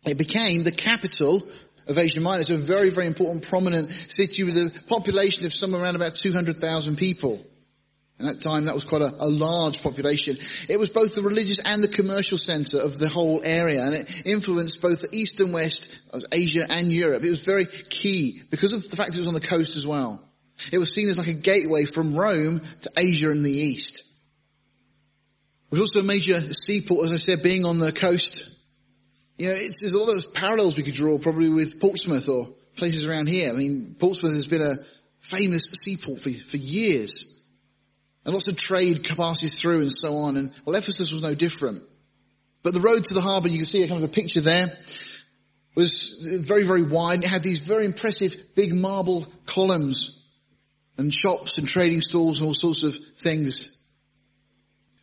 It 0.05 0.19
became 0.19 0.61
the 0.61 0.71
capital 0.71 1.41
of 1.87 1.97
Asia 1.97 2.21
Minor. 2.21 2.41
It's 2.41 2.49
a 2.49 2.57
very, 2.57 2.89
very 2.89 3.07
important, 3.07 3.47
prominent 3.47 3.91
city 3.91 4.43
with 4.43 4.55
a 4.55 4.83
population 4.87 5.45
of 5.45 5.53
somewhere 5.53 5.81
around 5.81 5.95
about 5.95 6.15
200,000 6.15 6.95
people. 6.97 7.45
At 8.19 8.25
that 8.25 8.41
time, 8.41 8.65
that 8.65 8.75
was 8.75 8.83
quite 8.83 9.01
a, 9.01 9.11
a, 9.19 9.27
large 9.27 9.81
population. 9.81 10.35
It 10.69 10.79
was 10.79 10.89
both 10.89 11.15
the 11.15 11.23
religious 11.23 11.59
and 11.59 11.83
the 11.83 11.87
commercial 11.87 12.37
center 12.37 12.77
of 12.77 12.99
the 12.99 13.09
whole 13.09 13.41
area, 13.43 13.83
and 13.83 13.95
it 13.95 14.27
influenced 14.27 14.79
both 14.79 15.01
the 15.01 15.17
east 15.17 15.39
and 15.39 15.51
west 15.51 16.07
of 16.13 16.21
Asia 16.31 16.67
and 16.69 16.91
Europe. 16.91 17.23
It 17.23 17.31
was 17.31 17.41
very 17.41 17.65
key 17.65 18.43
because 18.51 18.73
of 18.73 18.87
the 18.87 18.95
fact 18.95 19.15
it 19.15 19.17
was 19.17 19.27
on 19.27 19.33
the 19.33 19.41
coast 19.41 19.75
as 19.75 19.87
well. 19.87 20.23
It 20.71 20.77
was 20.77 20.93
seen 20.93 21.09
as 21.09 21.17
like 21.17 21.29
a 21.29 21.33
gateway 21.33 21.85
from 21.85 22.13
Rome 22.13 22.61
to 22.81 22.91
Asia 22.95 23.31
and 23.31 23.43
the 23.43 23.51
east. 23.51 24.11
It 25.71 25.79
was 25.79 25.81
also 25.81 26.01
a 26.01 26.03
major 26.03 26.39
seaport, 26.53 27.05
as 27.05 27.13
I 27.13 27.15
said, 27.15 27.41
being 27.41 27.65
on 27.65 27.79
the 27.79 27.91
coast 27.91 28.50
you 29.41 29.47
know, 29.47 29.55
there's 29.55 29.95
a 29.95 29.99
lot 29.99 30.15
of 30.15 30.35
parallels 30.35 30.77
we 30.77 30.83
could 30.83 30.93
draw 30.93 31.17
probably 31.17 31.49
with 31.49 31.81
Portsmouth 31.81 32.29
or 32.29 32.47
places 32.75 33.07
around 33.07 33.27
here. 33.27 33.49
I 33.49 33.53
mean, 33.53 33.95
Portsmouth 33.97 34.35
has 34.35 34.45
been 34.45 34.61
a 34.61 34.75
famous 35.19 35.65
seaport 35.65 36.19
for, 36.19 36.29
for 36.29 36.57
years. 36.57 37.43
And 38.23 38.35
lots 38.35 38.49
of 38.49 38.55
trade 38.55 39.03
passes 39.17 39.59
through 39.59 39.81
and 39.81 39.91
so 39.91 40.17
on. 40.17 40.37
And 40.37 40.51
well, 40.63 40.75
Ephesus 40.75 41.11
was 41.11 41.23
no 41.23 41.33
different. 41.33 41.81
But 42.61 42.75
the 42.75 42.81
road 42.81 43.03
to 43.05 43.15
the 43.15 43.21
harbour, 43.21 43.47
you 43.47 43.57
can 43.57 43.65
see 43.65 43.81
a 43.81 43.87
kind 43.87 44.03
of 44.03 44.07
a 44.11 44.13
picture 44.13 44.41
there, 44.41 44.67
was 45.73 46.39
very, 46.43 46.63
very 46.63 46.83
wide. 46.83 47.23
It 47.23 47.27
had 47.27 47.41
these 47.41 47.61
very 47.61 47.85
impressive 47.85 48.35
big 48.55 48.75
marble 48.75 49.25
columns 49.47 50.29
and 50.99 51.11
shops 51.11 51.57
and 51.57 51.67
trading 51.67 52.01
stalls 52.01 52.39
and 52.39 52.47
all 52.47 52.53
sorts 52.53 52.83
of 52.83 52.95
things. 53.17 53.83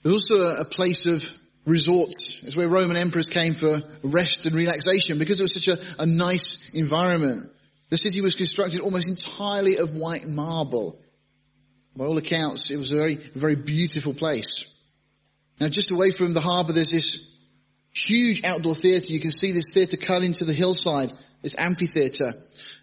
There's 0.04 0.12
also 0.12 0.42
a, 0.42 0.60
a 0.60 0.64
place 0.64 1.06
of 1.06 1.36
resorts. 1.66 2.44
It's 2.46 2.56
where 2.56 2.68
Roman 2.68 2.96
emperors 2.96 3.30
came 3.30 3.54
for 3.54 3.80
rest 4.02 4.46
and 4.46 4.54
relaxation 4.54 5.18
because 5.18 5.40
it 5.40 5.44
was 5.44 5.54
such 5.54 5.68
a, 5.68 6.02
a 6.02 6.06
nice 6.06 6.74
environment. 6.74 7.50
The 7.90 7.96
city 7.96 8.20
was 8.20 8.34
constructed 8.34 8.80
almost 8.80 9.08
entirely 9.08 9.76
of 9.76 9.94
white 9.94 10.26
marble. 10.26 11.00
By 11.96 12.04
all 12.04 12.18
accounts, 12.18 12.70
it 12.70 12.76
was 12.76 12.92
a 12.92 12.96
very, 12.96 13.14
very 13.14 13.56
beautiful 13.56 14.14
place. 14.14 14.82
Now 15.60 15.68
just 15.68 15.90
away 15.90 16.10
from 16.10 16.34
the 16.34 16.40
harbour, 16.40 16.72
there's 16.72 16.92
this 16.92 17.38
huge 17.92 18.44
outdoor 18.44 18.74
theatre. 18.74 19.12
You 19.12 19.20
can 19.20 19.32
see 19.32 19.52
this 19.52 19.74
theatre 19.74 19.96
cut 19.96 20.22
into 20.22 20.44
the 20.44 20.52
hillside, 20.52 21.10
this 21.42 21.58
amphitheatre. 21.58 22.32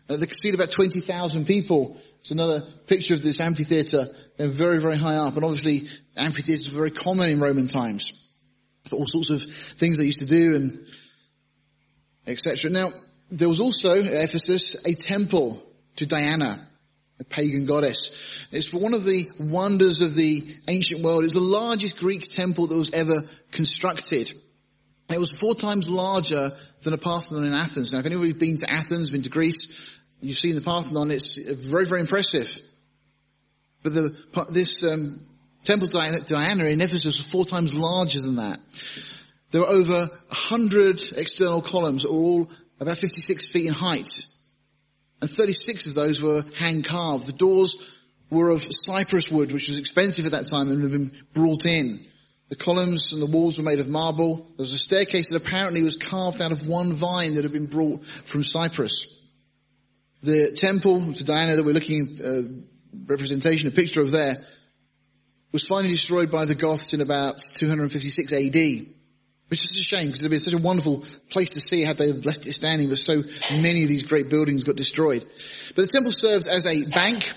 Uh, 0.09 0.17
they 0.17 0.25
can 0.25 0.35
see 0.35 0.53
about 0.53 0.71
20,000 0.71 1.45
people. 1.45 1.97
It's 2.19 2.31
another 2.31 2.61
picture 2.87 3.13
of 3.13 3.21
this 3.21 3.39
amphitheatre. 3.39 4.05
They're 4.37 4.47
very, 4.47 4.81
very 4.81 4.97
high 4.97 5.15
up. 5.15 5.35
And 5.35 5.45
obviously, 5.45 5.87
amphitheatres 6.17 6.71
were 6.71 6.79
very 6.79 6.91
common 6.91 7.29
in 7.29 7.39
Roman 7.39 7.67
times 7.67 8.24
all 8.91 9.07
sorts 9.07 9.29
of 9.29 9.41
things 9.41 9.97
they 9.97 10.05
used 10.05 10.19
to 10.19 10.25
do 10.25 10.55
and 10.55 10.85
etc. 12.27 12.71
Now, 12.71 12.89
there 13.31 13.49
was 13.49 13.59
also 13.59 14.01
at 14.01 14.05
Ephesus 14.05 14.85
a 14.85 14.93
temple 14.93 15.61
to 15.97 16.05
Diana, 16.05 16.59
a 17.19 17.23
pagan 17.23 17.65
goddess. 17.65 18.47
It's 18.51 18.73
one 18.73 18.93
of 18.93 19.03
the 19.03 19.27
wonders 19.39 20.01
of 20.01 20.15
the 20.15 20.43
ancient 20.67 21.01
world. 21.01 21.23
It's 21.23 21.33
the 21.33 21.39
largest 21.39 21.99
Greek 21.99 22.27
temple 22.27 22.67
that 22.67 22.75
was 22.75 22.93
ever 22.93 23.23
constructed. 23.51 24.31
It 25.09 25.19
was 25.19 25.37
four 25.39 25.55
times 25.55 25.89
larger 25.89 26.51
than 26.81 26.93
a 26.93 26.97
Parthenon 26.97 27.45
in 27.45 27.53
Athens. 27.53 27.93
Now, 27.93 27.99
if 27.99 28.05
anybody's 28.05 28.33
been 28.33 28.57
to 28.57 28.71
Athens, 28.71 29.11
been 29.11 29.21
to 29.21 29.29
Greece, 29.29 29.99
you've 30.19 30.37
seen 30.37 30.55
the 30.55 30.61
Parthenon, 30.61 31.11
it's 31.11 31.37
very, 31.67 31.85
very 31.85 32.01
impressive. 32.01 32.59
But 33.83 33.93
the, 33.93 34.47
this 34.51 34.83
um, 34.83 35.19
temple 35.65 35.87
Diana 35.87 36.65
in 36.65 36.81
Ephesus 36.81 37.17
was 37.17 37.27
four 37.27 37.45
times 37.45 37.77
larger 37.77 38.21
than 38.21 38.37
that. 38.37 38.59
There 39.51 39.61
were 39.61 39.69
over 39.69 40.09
a 40.31 40.35
hundred 40.35 41.01
external 41.17 41.61
columns, 41.61 42.05
all 42.05 42.49
about 42.79 42.97
56 42.97 43.51
feet 43.51 43.67
in 43.67 43.73
height. 43.73 44.25
And 45.21 45.29
36 45.29 45.87
of 45.87 45.93
those 45.93 46.21
were 46.21 46.43
hand 46.57 46.85
carved. 46.85 47.27
The 47.27 47.33
doors 47.33 47.95
were 48.29 48.49
of 48.49 48.65
cypress 48.69 49.31
wood, 49.31 49.51
which 49.51 49.67
was 49.67 49.77
expensive 49.77 50.25
at 50.25 50.33
that 50.33 50.47
time 50.47 50.69
and 50.69 50.81
had 50.81 50.91
been 50.91 51.11
brought 51.33 51.65
in. 51.65 51.99
The 52.49 52.55
columns 52.55 53.13
and 53.13 53.21
the 53.21 53.31
walls 53.31 53.57
were 53.57 53.63
made 53.63 53.79
of 53.79 53.87
marble. 53.87 54.35
There 54.35 54.63
was 54.63 54.73
a 54.73 54.77
staircase 54.77 55.29
that 55.29 55.41
apparently 55.41 55.81
was 55.81 55.95
carved 55.95 56.41
out 56.41 56.51
of 56.51 56.67
one 56.67 56.93
vine 56.93 57.35
that 57.35 57.43
had 57.43 57.53
been 57.53 57.65
brought 57.65 58.05
from 58.05 58.43
Cyprus. 58.43 59.25
The 60.21 60.51
temple 60.51 61.13
to 61.13 61.23
Diana 61.23 61.55
that 61.55 61.63
we're 61.63 61.73
looking 61.73 62.17
at, 62.19 62.25
uh, 62.25 62.41
representation, 63.07 63.69
a 63.69 63.71
picture 63.71 64.01
of 64.01 64.11
there, 64.11 64.35
was 65.55 65.67
finally 65.67 65.91
destroyed 65.91 66.29
by 66.29 66.43
the 66.43 66.53
Goths 66.53 66.93
in 66.93 66.99
about 66.99 67.39
256 67.39 68.33
AD. 68.33 68.87
Which 69.47 69.63
is 69.63 69.79
a 69.79 69.83
shame 69.83 70.07
because 70.07 70.19
it 70.19 70.23
would 70.23 70.25
have 70.25 70.31
been 70.31 70.39
such 70.39 70.53
a 70.53 70.57
wonderful 70.57 71.05
place 71.29 71.51
to 71.51 71.61
see 71.61 71.83
had 71.83 71.97
they 71.97 72.11
left 72.11 72.45
it 72.45 72.53
standing, 72.53 72.89
but 72.89 72.97
so 72.97 73.21
many 73.61 73.83
of 73.83 73.89
these 73.89 74.03
great 74.03 74.29
buildings 74.29 74.63
got 74.63 74.75
destroyed. 74.75 75.23
But 75.75 75.83
the 75.83 75.91
temple 75.93 76.11
served 76.11 76.47
as 76.47 76.65
a 76.65 76.83
bank 76.89 77.31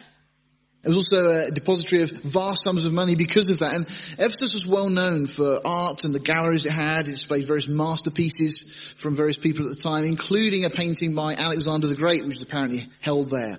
it 0.84 0.88
was 0.88 0.96
also 0.96 1.48
a 1.48 1.50
depository 1.50 2.02
of 2.02 2.10
vast 2.10 2.62
sums 2.62 2.84
of 2.84 2.92
money 2.92 3.16
because 3.16 3.50
of 3.50 3.58
that. 3.58 3.74
And 3.74 3.84
Ephesus 3.84 4.54
was 4.54 4.66
well 4.66 4.88
known 4.88 5.26
for 5.26 5.60
art 5.64 6.04
and 6.04 6.14
the 6.14 6.20
galleries 6.20 6.66
it 6.66 6.72
had. 6.72 7.06
It 7.06 7.10
displayed 7.10 7.46
various 7.46 7.68
masterpieces 7.68 8.94
from 8.96 9.16
various 9.16 9.36
people 9.36 9.64
at 9.66 9.76
the 9.76 9.82
time, 9.82 10.04
including 10.04 10.64
a 10.64 10.70
painting 10.70 11.14
by 11.14 11.34
Alexander 11.34 11.88
the 11.88 11.96
Great, 11.96 12.24
which 12.24 12.36
was 12.36 12.42
apparently 12.42 12.86
held 13.00 13.28
there. 13.28 13.58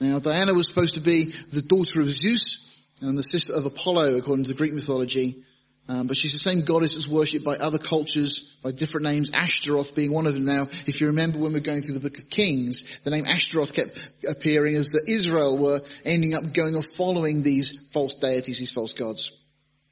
Now, 0.00 0.18
Diana 0.18 0.54
was 0.54 0.68
supposed 0.68 0.94
to 0.94 1.00
be 1.00 1.34
the 1.52 1.62
daughter 1.62 2.00
of 2.00 2.08
Zeus 2.08 2.65
and 3.00 3.18
the 3.18 3.22
sister 3.22 3.54
of 3.54 3.66
Apollo, 3.66 4.16
according 4.16 4.46
to 4.46 4.54
Greek 4.54 4.72
mythology. 4.72 5.42
Um, 5.88 6.08
but 6.08 6.16
she's 6.16 6.32
the 6.32 6.38
same 6.38 6.64
goddess 6.64 6.94
that's 6.94 7.06
worshipped 7.06 7.44
by 7.44 7.54
other 7.56 7.78
cultures 7.78 8.58
by 8.60 8.72
different 8.72 9.04
names, 9.04 9.32
Ashtaroth 9.32 9.94
being 9.94 10.12
one 10.12 10.26
of 10.26 10.34
them 10.34 10.44
now. 10.44 10.62
If 10.86 11.00
you 11.00 11.08
remember 11.08 11.38
when 11.38 11.52
we 11.52 11.58
are 11.58 11.62
going 11.62 11.82
through 11.82 11.94
the 11.94 12.00
book 12.00 12.18
of 12.18 12.28
Kings, 12.28 13.02
the 13.02 13.10
name 13.10 13.24
Ashtaroth 13.24 13.72
kept 13.72 14.10
appearing 14.28 14.74
as 14.74 14.90
that 14.90 15.08
Israel 15.08 15.56
were 15.56 15.78
ending 16.04 16.34
up 16.34 16.52
going 16.52 16.74
off 16.74 16.86
following 16.96 17.42
these 17.42 17.88
false 17.92 18.14
deities, 18.14 18.58
these 18.58 18.72
false 18.72 18.94
gods. 18.94 19.40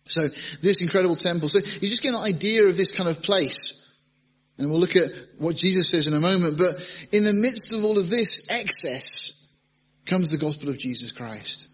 So 0.06 0.26
this 0.26 0.82
incredible 0.82 1.16
temple. 1.16 1.49
So 1.49 1.58
you 1.58 1.88
just 1.88 2.02
get 2.02 2.14
an 2.14 2.20
idea 2.20 2.64
of 2.64 2.76
this 2.76 2.90
kind 2.90 3.08
of 3.08 3.23
place. 3.23 3.80
And 4.58 4.70
we'll 4.70 4.80
look 4.80 4.96
at 4.96 5.11
what 5.38 5.56
Jesus 5.56 5.90
says 5.90 6.08
in 6.08 6.14
a 6.14 6.20
moment. 6.20 6.58
But 6.58 6.75
in 7.12 7.25
the 7.25 7.32
midst 7.32 7.73
of 7.73 7.84
all 7.84 7.99
of 7.99 8.11
this 8.11 8.50
excess 8.50 9.56
comes 10.06 10.30
the 10.30 10.38
gospel 10.38 10.70
of 10.70 10.78
Jesus 10.78 11.12
Christ. 11.12 11.68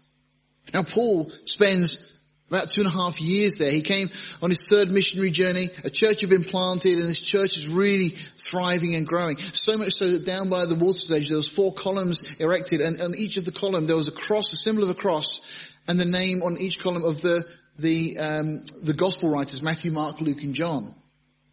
Now 0.73 0.83
Paul 0.83 1.31
spends 1.45 2.11
about 2.51 2.69
two 2.69 2.81
and 2.81 2.89
a 2.89 2.93
half 2.93 3.21
years 3.21 3.57
there. 3.57 3.71
He 3.71 3.81
came 3.81 4.09
on 4.41 4.49
his 4.49 4.67
third 4.67 4.91
missionary 4.91 5.31
journey. 5.31 5.69
A 5.85 5.89
church 5.89 6.19
had 6.19 6.29
been 6.29 6.43
planted 6.43 6.99
and 6.99 7.07
this 7.07 7.21
church 7.21 7.55
is 7.55 7.69
really 7.69 8.09
thriving 8.09 8.95
and 8.95 9.07
growing. 9.07 9.37
So 9.37 9.77
much 9.77 9.93
so 9.93 10.09
that 10.09 10.25
down 10.25 10.49
by 10.49 10.65
the 10.65 10.75
water's 10.75 11.09
edge 11.11 11.29
there 11.29 11.37
was 11.37 11.47
four 11.47 11.73
columns 11.73 12.39
erected 12.41 12.81
and 12.81 13.01
on 13.01 13.15
each 13.15 13.37
of 13.37 13.45
the 13.45 13.53
column 13.53 13.87
there 13.87 13.95
was 13.95 14.09
a 14.09 14.11
cross, 14.11 14.51
a 14.51 14.57
symbol 14.57 14.83
of 14.83 14.89
a 14.89 14.93
cross 14.93 15.73
and 15.87 15.97
the 15.97 16.05
name 16.05 16.43
on 16.43 16.57
each 16.59 16.81
column 16.81 17.05
of 17.05 17.21
the, 17.21 17.45
the, 17.79 18.17
um, 18.19 18.65
the 18.83 18.93
gospel 18.93 19.29
writers, 19.29 19.63
Matthew, 19.63 19.91
Mark, 19.91 20.19
Luke 20.19 20.43
and 20.43 20.53
John. 20.53 20.93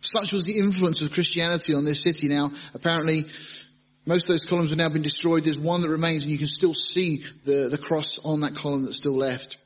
Such 0.00 0.32
was 0.32 0.46
the 0.46 0.58
influence 0.58 1.00
of 1.02 1.12
Christianity 1.12 1.74
on 1.74 1.84
this 1.84 2.02
city. 2.02 2.28
Now, 2.28 2.52
apparently, 2.74 3.24
most 4.06 4.24
of 4.24 4.28
those 4.30 4.46
columns 4.46 4.70
have 4.70 4.78
now 4.78 4.88
been 4.88 5.02
destroyed. 5.02 5.44
There's 5.44 5.60
one 5.60 5.82
that 5.82 5.90
remains 5.90 6.22
and 6.22 6.32
you 6.32 6.38
can 6.38 6.46
still 6.46 6.74
see 6.74 7.22
the, 7.44 7.68
the 7.70 7.78
cross 7.78 8.24
on 8.24 8.40
that 8.40 8.54
column 8.54 8.84
that's 8.84 8.96
still 8.96 9.16
left. 9.16 9.58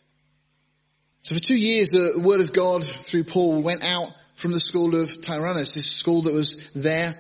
So 1.23 1.37
for 1.37 1.41
two 1.41 1.59
years, 1.59 1.91
the 1.91 2.21
word 2.21 2.41
of 2.41 2.53
God 2.53 2.85
through 2.85 3.25
Paul 3.25 3.63
went 3.63 3.85
out 3.85 4.11
from 4.35 4.51
the 4.51 4.61
school 4.61 4.97
of 4.97 5.21
Tyrannus, 5.21 5.75
this 5.75 5.91
school 5.91 6.23
that 6.23 6.35
was 6.35 6.73
there, 6.73 7.15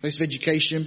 place 0.00 0.18
of 0.18 0.24
education. 0.24 0.84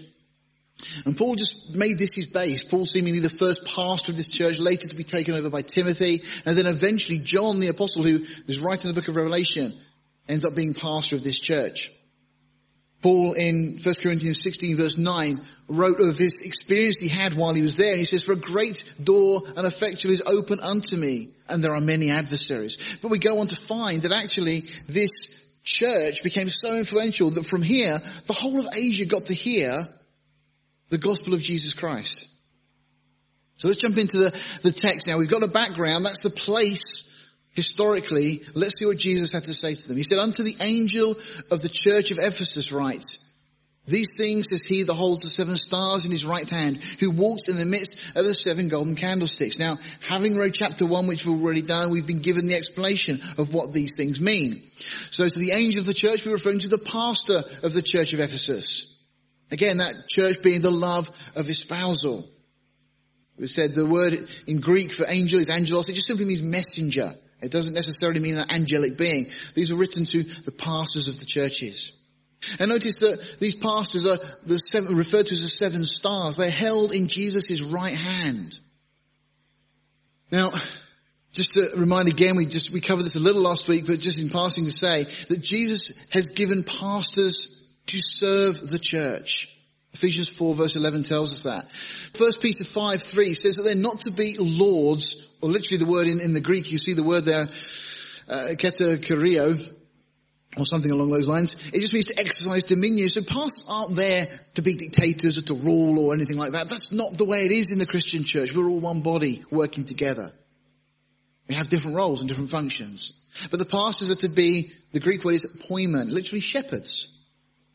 And 1.06 1.18
Paul 1.18 1.36
just 1.36 1.76
made 1.76 1.98
this 1.98 2.16
his 2.16 2.32
base. 2.34 2.64
Paul 2.64 2.86
seemingly 2.86 3.22
the 3.22 3.30
first 3.30 3.66
pastor 3.66 4.12
of 4.12 4.18
this 4.18 4.30
church, 4.30 4.60
later 4.60 4.90
to 4.90 4.96
be 4.98 5.06
taken 5.06 5.36
over 5.36 5.50
by 5.50 5.62
Timothy, 5.62 6.24
and 6.46 6.58
then 6.58 6.66
eventually 6.68 7.20
John 7.20 7.62
the 7.62 7.70
apostle 7.70 8.04
who 8.04 8.26
was 8.46 8.60
writing 8.60 8.90
the 8.90 9.00
book 9.00 9.08
of 9.08 9.16
Revelation 9.16 9.72
ends 10.28 10.44
up 10.44 10.56
being 10.56 10.74
pastor 10.74 11.16
of 11.16 11.24
this 11.24 11.40
church. 11.40 11.90
Paul 13.06 13.34
in 13.34 13.78
1 13.78 13.96
Corinthians 14.02 14.42
16 14.42 14.78
verse 14.78 14.98
9 14.98 15.40
wrote 15.68 16.00
of 16.00 16.18
this 16.18 16.42
experience 16.42 17.00
he 17.00 17.08
had 17.08 17.36
while 17.36 17.54
he 17.54 17.62
was 17.62 17.78
there. 17.78 17.96
He 17.96 18.04
says, 18.04 18.24
for 18.24 18.34
a 18.34 18.36
great 18.36 18.84
door 19.04 19.42
and 19.56 19.68
effectual 19.68 20.12
is 20.12 20.24
open 20.24 20.60
unto 20.60 20.96
me, 20.96 21.30
and 21.48 21.64
there 21.64 21.76
are 21.76 21.82
many 21.82 22.10
adversaries. 22.10 22.98
But 23.04 23.12
we 23.12 23.20
go 23.20 23.42
on 23.42 23.48
to 23.48 23.56
find 23.56 24.02
that 24.02 24.12
actually 24.12 24.62
this 24.88 25.56
church 25.64 26.24
became 26.24 26.50
so 26.50 26.76
influential 26.76 27.30
that 27.30 27.46
from 27.46 27.62
here, 27.62 28.00
the 28.26 28.34
whole 28.34 28.60
of 28.60 28.70
Asia 28.76 29.06
got 29.06 29.28
to 29.28 29.36
hear 29.36 29.88
the 30.90 30.98
gospel 30.98 31.36
of 31.36 31.44
Jesus 31.44 31.76
Christ. 31.76 32.28
So 33.58 33.68
let's 33.68 33.80
jump 33.80 34.00
into 34.00 34.18
the, 34.18 34.60
the 34.64 34.72
text 34.72 35.08
now. 35.08 35.20
We've 35.20 35.30
got 35.30 35.44
a 35.44 35.48
background. 35.48 36.06
That's 36.06 36.24
the 36.24 36.32
place 36.32 37.15
historically, 37.56 38.42
let's 38.54 38.78
see 38.78 38.86
what 38.86 38.98
Jesus 38.98 39.32
had 39.32 39.44
to 39.46 39.54
say 39.54 39.74
to 39.74 39.88
them. 39.88 39.98
He 39.98 40.04
said, 40.04 40.20
unto 40.20 40.44
the 40.44 40.58
angel 40.62 41.12
of 41.12 41.62
the 41.62 41.72
church 41.72 42.12
of 42.12 42.18
Ephesus 42.18 42.72
write, 42.72 43.18
these 43.88 44.18
things 44.18 44.48
says 44.50 44.66
he 44.66 44.82
that 44.82 44.94
holds 44.94 45.22
the 45.22 45.28
seven 45.28 45.56
stars 45.58 46.06
in 46.06 46.12
his 46.12 46.26
right 46.26 46.50
hand, 46.50 46.78
who 47.00 47.12
walks 47.12 47.50
in 47.50 47.58
the 47.58 47.66
midst 47.66 48.16
of 48.16 48.26
the 48.26 48.34
seven 48.34 48.68
golden 48.68 48.96
candlesticks. 48.96 49.60
Now, 49.60 49.78
having 50.08 50.38
read 50.38 50.56
chapter 50.56 50.88
one, 50.88 51.06
which 51.06 51.24
we've 51.24 51.40
already 51.40 51.62
done, 51.62 51.92
we've 51.92 52.08
been 52.08 52.22
given 52.22 52.48
the 52.48 52.56
explanation 52.56 53.20
of 53.38 53.54
what 53.54 53.74
these 53.74 53.96
things 53.96 54.20
mean. 54.20 54.56
So 55.12 55.30
to 55.30 55.40
the 55.40 55.52
angel 55.52 55.82
of 55.82 55.86
the 55.86 55.94
church, 55.94 56.26
we're 56.26 56.34
referring 56.34 56.60
to 56.60 56.68
the 56.68 56.80
pastor 56.80 57.44
of 57.64 57.74
the 57.74 57.84
church 57.84 58.14
of 58.14 58.20
Ephesus. 58.20 59.04
Again, 59.52 59.78
that 59.78 59.94
church 60.08 60.42
being 60.42 60.62
the 60.62 60.72
love 60.72 61.08
of 61.36 61.48
espousal. 61.48 62.28
We 63.38 63.46
said 63.48 63.74
the 63.74 63.86
word 63.86 64.14
in 64.48 64.62
Greek 64.62 64.94
for 64.94 65.06
angel 65.08 65.40
is 65.40 65.52
angelos. 65.52 65.90
It 65.90 65.94
just 65.94 66.08
simply 66.08 66.26
means 66.26 66.42
messenger. 66.42 67.12
It 67.46 67.52
doesn't 67.52 67.74
necessarily 67.74 68.20
mean 68.20 68.38
an 68.38 68.52
angelic 68.52 68.98
being. 68.98 69.28
These 69.54 69.72
were 69.72 69.78
written 69.78 70.06
to 70.06 70.24
the 70.24 70.52
pastors 70.52 71.08
of 71.08 71.20
the 71.20 71.26
churches. 71.26 72.02
And 72.60 72.70
notice 72.70 73.00
that 73.00 73.38
these 73.40 73.56
pastors 73.56 74.06
are 74.06 74.18
the 74.46 74.60
seven, 74.60 74.96
referred 74.96 75.28
to 75.28 75.34
as 75.34 75.42
the 75.42 75.48
seven 75.48 75.84
stars. 75.84 76.38
They're 76.38 76.50
held 76.50 76.92
in 76.92 77.08
Jesus' 77.08 77.62
right 77.62 77.96
hand. 77.96 78.60
Now, 80.32 80.52
just 81.32 81.54
to 81.54 81.68
remind 81.78 82.08
again, 82.08 82.36
we 82.36 82.46
just, 82.46 82.72
we 82.72 82.82
covered 82.82 83.04
this 83.04 83.16
a 83.16 83.20
little 83.20 83.44
last 83.44 83.68
week, 83.68 83.86
but 83.88 84.00
just 84.00 84.22
in 84.22 84.30
passing 84.30 84.66
to 84.66 84.72
say 84.72 85.04
that 85.04 85.42
Jesus 85.42 86.10
has 86.12 86.30
given 86.30 86.64
pastors 86.64 87.74
to 87.88 87.98
serve 88.00 88.60
the 88.70 88.80
church. 88.80 89.52
Ephesians 89.94 90.28
4 90.28 90.56
verse 90.56 90.76
11 90.76 91.04
tells 91.04 91.32
us 91.32 91.44
that. 91.44 92.20
1 92.20 92.32
Peter 92.42 92.66
5 92.66 93.02
3 93.02 93.34
says 93.34 93.58
that 93.58 93.64
they're 93.64 93.76
not 93.76 94.02
to 94.02 94.12
be 94.12 94.36
lords, 94.38 95.35
or 95.46 95.52
literally 95.52 95.78
the 95.78 95.92
word 95.92 96.08
in, 96.08 96.20
in 96.22 96.34
the 96.34 96.42
Greek, 96.42 96.72
you 96.72 96.80
see 96.80 96.94
the 96.94 97.04
word 97.04 97.24
there, 97.24 97.42
uh, 97.42 98.56
keta 98.58 99.76
or 100.58 100.66
something 100.66 100.90
along 100.90 101.12
those 101.12 101.28
lines. 101.28 101.70
It 101.72 101.82
just 101.82 101.94
means 101.94 102.08
to 102.08 102.20
exercise 102.20 102.64
dominion. 102.64 103.10
So 103.10 103.22
pastors 103.22 103.68
aren't 103.70 103.96
there 103.96 104.26
to 104.56 104.64
be 104.64 104.74
dictators 104.74 105.38
or 105.38 105.44
to 105.44 105.54
rule 105.54 106.00
or 106.00 106.16
anything 106.16 106.40
like 106.40 106.54
that. 106.54 106.68
That's 106.68 106.92
not 106.92 107.16
the 107.20 107.26
way 107.26 107.46
it 107.46 107.52
is 107.52 107.72
in 107.72 107.78
the 107.78 107.86
Christian 107.86 108.24
church. 108.24 108.56
We're 108.56 108.68
all 108.68 108.80
one 108.80 109.02
body 109.02 109.44
working 109.52 109.86
together. 109.86 110.32
We 111.48 111.54
have 111.54 111.70
different 111.70 111.96
roles 111.96 112.22
and 112.22 112.28
different 112.28 112.50
functions. 112.50 113.24
But 113.52 113.60
the 113.60 113.68
pastors 113.68 114.10
are 114.10 114.28
to 114.28 114.30
be, 114.30 114.72
the 114.94 115.00
Greek 115.00 115.24
word 115.24 115.36
is 115.36 115.64
poimen, 115.70 116.12
literally 116.12 116.42
shepherds, 116.42 117.24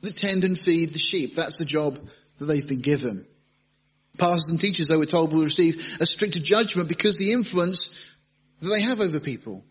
that 0.00 0.16
tend 0.16 0.44
and 0.44 0.58
feed 0.58 0.92
the 0.92 0.98
sheep. 0.98 1.36
That's 1.36 1.58
the 1.58 1.64
job 1.64 2.00
that 2.38 2.46
they've 2.46 2.66
been 2.66 2.80
given. 2.80 3.26
Pastors 4.20 4.50
and 4.50 4.60
teachers, 4.60 4.88
though, 4.88 4.98
we're 4.98 5.06
told, 5.06 5.32
will 5.32 5.44
receive 5.44 5.96
a 6.00 6.06
stricter 6.06 6.40
judgment 6.40 6.88
because 6.88 7.16
the 7.16 7.32
influence 7.32 8.14
that 8.60 8.68
they 8.68 8.82
have 8.82 9.00
over 9.00 9.18
people. 9.18 9.64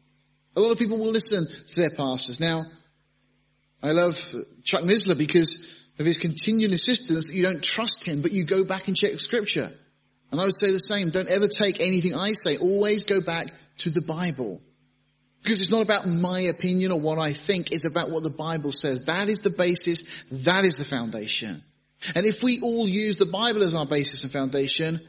A 0.55 0.59
lot 0.59 0.71
of 0.71 0.79
people 0.79 0.97
will 0.97 1.11
listen 1.11 1.45
to 1.67 1.81
their 1.81 1.91
pastors. 1.91 2.39
Now, 2.39 2.63
I 3.83 3.91
love 3.91 4.17
Chuck 4.63 4.81
Missler 4.81 5.17
because 5.17 5.87
of 5.99 6.05
his 6.05 6.17
continual 6.17 6.71
insistence 6.71 7.27
that 7.27 7.35
you 7.35 7.43
don't 7.43 7.63
trust 7.63 8.05
him, 8.05 8.21
but 8.21 8.31
you 8.31 8.43
go 8.43 8.63
back 8.63 8.87
and 8.87 8.97
check 8.97 9.19
scripture. 9.19 9.69
And 10.31 10.41
I 10.41 10.45
would 10.45 10.55
say 10.55 10.71
the 10.71 10.79
same. 10.79 11.09
Don't 11.09 11.29
ever 11.29 11.47
take 11.47 11.79
anything 11.79 12.15
I 12.15 12.33
say. 12.33 12.57
Always 12.57 13.03
go 13.03 13.21
back 13.21 13.47
to 13.79 13.89
the 13.89 14.01
Bible. 14.01 14.61
Because 15.43 15.61
it's 15.61 15.71
not 15.71 15.83
about 15.83 16.07
my 16.07 16.41
opinion 16.41 16.91
or 16.91 16.99
what 16.99 17.19
I 17.19 17.33
think. 17.33 17.71
It's 17.71 17.85
about 17.85 18.09
what 18.09 18.23
the 18.23 18.29
Bible 18.29 18.71
says. 18.71 19.05
That 19.05 19.29
is 19.29 19.41
the 19.41 19.51
basis. 19.51 20.23
That 20.45 20.65
is 20.65 20.77
the 20.77 20.85
foundation. 20.85 21.63
And 22.15 22.25
if 22.25 22.43
we 22.43 22.61
all 22.61 22.87
use 22.87 23.17
the 23.17 23.25
Bible 23.25 23.63
as 23.63 23.75
our 23.75 23.85
basis 23.85 24.23
and 24.23 24.31
foundation, 24.31 24.99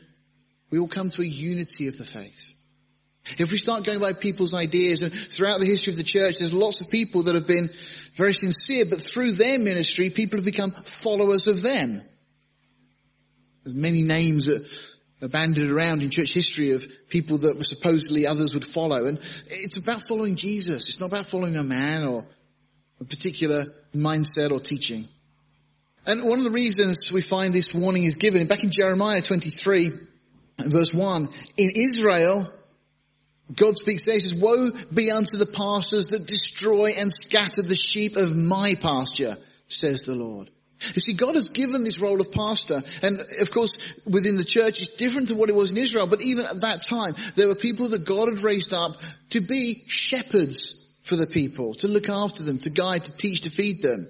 we 0.71 0.79
will 0.79 0.89
come 0.89 1.11
to 1.11 1.23
a 1.23 1.27
unity 1.27 1.89
of 1.89 1.97
the 1.97 2.05
faith. 2.05 2.57
If 3.39 3.51
we 3.51 3.59
start 3.59 3.85
going 3.85 4.01
by 4.01 4.13
people's 4.13 4.55
ideas 4.55 5.03
and 5.03 5.13
throughout 5.13 5.61
the 5.61 5.67
history 5.67 5.93
of 5.93 5.99
the 5.99 6.05
church, 6.05 6.39
there's 6.39 6.55
lots 6.55 6.81
of 6.81 6.91
people 6.91 7.25
that 7.25 7.35
have 7.35 7.47
been 7.47 7.69
very 8.15 8.33
sincere, 8.33 8.87
but 8.89 8.99
through 8.99 9.33
their 9.33 9.59
ministry, 9.59 10.11
people 10.11 10.39
have 10.39 10.45
become 10.45 10.71
followers 10.71 11.47
of 11.47 11.63
them. 11.63 12.01
There's 13.63 13.77
many 13.77 14.03
names 14.03 14.47
that 14.47 14.67
are 15.23 15.29
banded 15.29 15.71
around 15.71 16.03
in 16.03 16.11
church 16.11 16.33
history 16.33 16.73
of 16.73 16.85
people 17.09 17.39
that 17.39 17.57
were 17.57 17.65
supposedly 17.65 18.27
others 18.27 18.55
would 18.55 18.65
follow. 18.65 19.05
And 19.05 19.19
it's 19.19 19.77
about 19.77 20.01
following 20.01 20.37
Jesus. 20.37 20.89
It's 20.89 21.01
not 21.01 21.11
about 21.11 21.27
following 21.27 21.57
a 21.57 21.63
man 21.63 22.05
or 22.05 22.27
a 23.01 23.05
particular 23.05 23.65
mindset 23.95 24.51
or 24.51 24.61
teaching. 24.61 25.05
And 26.11 26.25
one 26.25 26.39
of 26.39 26.45
the 26.45 26.51
reasons 26.51 27.13
we 27.13 27.23
find 27.23 27.55
this 27.55 27.73
warning 27.73 28.03
is 28.03 28.17
given 28.17 28.45
back 28.49 28.65
in 28.65 28.73
Jeremiah 28.73 29.21
23 29.21 29.93
verse 30.59 30.93
1, 30.93 31.29
in 31.57 31.71
Israel, 31.77 32.49
God 33.55 33.79
speaks 33.79 34.07
there, 34.07 34.17
he 34.17 34.21
says, 34.21 34.43
woe 34.43 34.73
be 34.93 35.13
unto 35.13 35.37
the 35.37 35.47
pastors 35.47 36.09
that 36.09 36.27
destroy 36.27 36.95
and 36.99 37.13
scatter 37.13 37.63
the 37.63 37.77
sheep 37.77 38.17
of 38.17 38.37
my 38.37 38.73
pasture, 38.83 39.37
says 39.69 40.05
the 40.05 40.17
Lord. 40.17 40.51
You 40.81 41.01
see, 41.01 41.13
God 41.13 41.37
has 41.37 41.51
given 41.51 41.85
this 41.85 42.01
role 42.01 42.21
of 42.21 42.33
pastor, 42.33 42.81
and 43.05 43.21
of 43.41 43.51
course, 43.53 44.01
within 44.05 44.37
the 44.37 44.45
church, 44.45 44.81
it's 44.81 44.97
different 44.97 45.29
to 45.29 45.37
what 45.37 45.49
it 45.49 45.55
was 45.55 45.71
in 45.71 45.79
Israel, 45.79 46.09
but 46.09 46.23
even 46.23 46.45
at 46.45 46.63
that 46.63 46.83
time, 46.83 47.15
there 47.37 47.47
were 47.47 47.55
people 47.55 47.87
that 47.91 48.05
God 48.05 48.29
had 48.29 48.43
raised 48.43 48.75
up 48.75 48.97
to 49.29 49.41
be 49.41 49.77
shepherds 49.87 50.93
for 51.05 51.15
the 51.15 51.29
people, 51.29 51.75
to 51.75 51.87
look 51.87 52.09
after 52.09 52.43
them, 52.43 52.59
to 52.59 52.71
guide, 52.71 53.05
to 53.05 53.17
teach, 53.17 53.43
to 53.43 53.51
feed 53.51 53.81
them. 53.81 54.09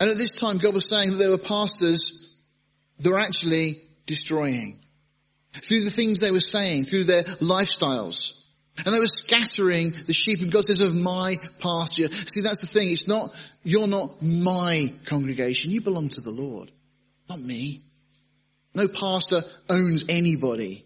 And 0.00 0.08
at 0.08 0.16
this 0.16 0.32
time, 0.32 0.56
God 0.56 0.74
was 0.74 0.88
saying 0.88 1.10
that 1.10 1.16
there 1.16 1.30
were 1.30 1.38
pastors 1.38 2.42
that 2.98 3.10
were 3.10 3.18
actually 3.18 3.74
destroying 4.06 4.78
through 5.52 5.80
the 5.80 5.90
things 5.90 6.20
they 6.20 6.30
were 6.30 6.40
saying, 6.40 6.84
through 6.84 7.04
their 7.04 7.22
lifestyles. 7.22 8.48
And 8.84 8.94
they 8.94 8.98
were 8.98 9.08
scattering 9.08 9.92
the 10.06 10.14
sheep, 10.14 10.40
and 10.40 10.50
God 10.50 10.64
says, 10.64 10.80
of 10.80 10.94
my 10.94 11.36
pasture. 11.60 12.08
See, 12.08 12.40
that's 12.40 12.62
the 12.62 12.66
thing. 12.66 12.88
It's 12.90 13.08
not, 13.08 13.30
you're 13.62 13.86
not 13.86 14.22
my 14.22 14.90
congregation. 15.04 15.70
You 15.70 15.82
belong 15.82 16.08
to 16.10 16.20
the 16.20 16.30
Lord, 16.30 16.70
not 17.28 17.40
me. 17.40 17.82
No 18.74 18.88
pastor 18.88 19.42
owns 19.68 20.08
anybody. 20.08 20.84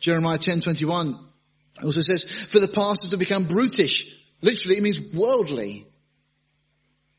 Jeremiah 0.00 0.38
10:21 0.38 1.18
also 1.82 2.00
says, 2.00 2.24
for 2.24 2.58
the 2.58 2.68
pastors 2.68 3.10
to 3.10 3.16
become 3.16 3.46
brutish. 3.46 4.26
Literally, 4.42 4.76
it 4.76 4.82
means 4.82 5.14
worldly. 5.14 5.86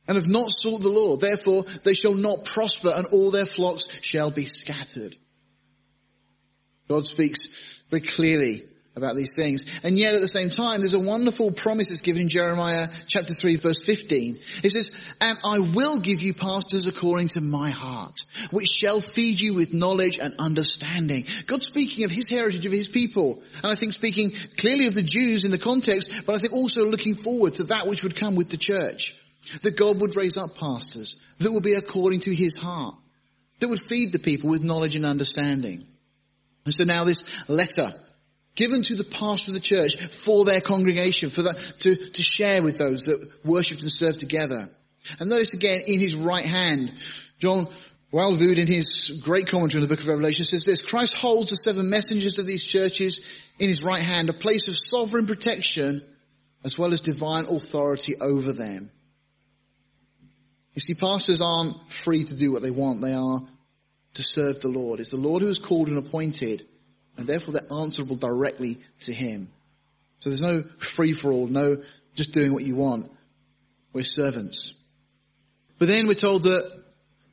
And 0.08 0.18
have 0.18 0.28
not 0.28 0.52
sought 0.52 0.82
the 0.82 0.90
Lord. 0.90 1.22
Therefore, 1.22 1.64
they 1.84 1.94
shall 1.94 2.14
not 2.14 2.46
prosper 2.46 2.92
and 2.94 3.08
all 3.08 3.32
their 3.32 3.46
flocks 3.46 3.88
shall 4.02 4.32
be 4.32 4.44
scattered. 4.44 5.16
God 6.90 7.08
speaks 7.08 7.82
very 7.90 8.02
clearly 8.02 8.64
about 8.96 9.16
these 9.16 9.36
things. 9.36 9.82
And 9.84 9.98
yet 9.98 10.14
at 10.14 10.22
the 10.22 10.28
same 10.28 10.50
time, 10.50 10.82
there's 10.82 10.94
a 10.94 11.00
wonderful 11.00 11.52
promise 11.52 11.90
that's 11.90 12.02
given 12.02 12.24
in 12.24 12.30
Jeremiah 12.30 12.88
chapter 13.08 13.34
3 13.34 13.56
verse 13.56 13.84
15. 13.84 14.36
It 14.64 14.70
says, 14.70 15.16
and 15.22 15.38
I 15.44 15.60
will 15.60 16.00
give 16.00 16.22
you 16.22 16.34
pastors 16.34 16.88
according 16.88 17.30
to 17.30 17.42
my 17.42 17.70
heart, 17.70 18.24
which 18.52 18.68
shall 18.68 19.02
feed 19.02 19.40
you 19.40 19.56
with 19.56 19.74
knowledge 19.74 20.20
and 20.20 20.36
understanding. 20.38 21.26
God 21.48 21.64
speaking 21.64 22.06
of 22.06 22.12
his 22.12 22.30
heritage 22.30 22.66
of 22.66 22.72
his 22.72 22.88
people. 22.90 23.42
And 23.64 23.72
I 23.72 23.76
think 23.76 23.94
speaking 23.94 24.32
clearly 24.58 24.86
of 24.86 24.94
the 24.94 25.02
Jews 25.02 25.46
in 25.46 25.52
the 25.52 25.58
context, 25.58 26.26
but 26.28 26.36
I 26.36 26.38
think 26.38 26.54
also 26.54 26.86
looking 26.86 27.16
forward 27.16 27.56
to 27.56 27.64
that 27.66 27.88
which 27.88 28.04
would 28.04 28.16
come 28.16 28.36
with 28.36 28.50
the 28.50 28.58
church. 28.58 29.23
That 29.62 29.78
God 29.78 30.00
would 30.00 30.16
raise 30.16 30.38
up 30.38 30.56
pastors 30.56 31.26
that 31.40 31.52
would 31.52 31.64
be 31.64 31.74
according 31.74 32.22
to 32.22 32.34
his 32.34 32.58
heart, 32.58 32.96
that 33.60 33.68
would 33.68 33.82
feed 33.82 34.12
the 34.12 34.20
people 34.20 34.50
with 34.50 34.64
knowledge 34.64 34.96
and 34.96 35.06
understanding. 35.06 35.84
And 36.66 36.74
so 36.74 36.86
now 36.86 37.04
this 37.04 37.50
letter 37.50 37.90
given 38.56 38.84
to 38.84 38.96
the 38.96 39.04
pastor 39.04 39.52
of 39.52 39.56
the 39.56 39.60
church 39.60 39.96
for 39.96 40.46
their 40.46 40.62
congregation, 40.62 41.30
for 41.30 41.42
that, 41.44 41.58
to, 41.80 41.96
to 41.96 42.22
share 42.22 42.62
with 42.62 42.78
those 42.78 43.06
that 43.06 43.32
worshipped 43.44 43.82
and 43.82 43.92
served 43.92 44.20
together. 44.20 44.70
And 45.20 45.30
notice 45.30 45.54
again, 45.54 45.82
in 45.88 46.00
his 46.00 46.16
right 46.16 46.46
hand, 46.46 46.94
John 47.40 47.68
Walvoord 48.14 48.60
in 48.60 48.68
his 48.68 49.22
great 49.24 49.48
commentary 49.48 49.82
on 49.82 49.90
the 49.90 49.94
book 49.94 50.04
of 50.04 50.08
Revelation 50.08 50.46
says 50.46 50.66
this, 50.66 50.84
Christ 50.84 51.18
holds 51.18 51.50
the 51.50 51.58
seven 51.58 51.90
messengers 51.90 52.38
of 52.38 52.46
these 52.46 52.64
churches 52.64 53.44
in 53.60 53.70
his 53.70 53.84
right 53.84 54.02
hand, 54.02 54.30
a 54.30 54.34
place 54.34 54.68
of 54.68 54.78
sovereign 54.78 55.26
protection 55.26 56.02
as 56.64 56.78
well 56.78 56.94
as 56.94 57.02
divine 57.02 57.46
authority 57.46 58.14
over 58.22 58.54
them. 58.54 58.92
You 60.74 60.82
see, 60.82 60.96
pastors 60.96 61.42
aren't 61.42 61.76
free 61.92 62.24
to 62.24 62.36
do 62.36 62.52
what 62.52 62.62
they 62.62 62.72
want. 62.72 63.02
They 63.02 63.14
are 63.14 63.40
to 64.16 64.24
serve 64.24 64.60
the 64.62 64.70
Lord. 64.70 65.00
It's 65.00 65.12
the 65.12 65.18
Lord 65.18 65.42
who 65.42 65.48
has 65.48 65.60
called 65.60 65.88
and 65.88 65.98
appointed, 65.98 66.64
and 67.18 67.28
therefore 67.28 67.54
they're 67.54 67.80
answerable 67.80 68.16
directly 68.16 68.80
to 69.02 69.14
Him. 69.14 69.50
So 70.20 70.30
there's 70.30 70.42
no 70.42 70.62
free 70.62 71.14
for 71.14 71.32
all, 71.32 71.48
no 71.48 71.78
just 72.16 72.34
doing 72.34 72.54
what 72.54 72.64
you 72.64 72.76
want. 72.76 73.12
We're 73.92 74.04
servants. 74.04 74.84
But 75.80 75.88
then 75.88 76.08
we're 76.08 76.14
told 76.14 76.44
that 76.44 76.84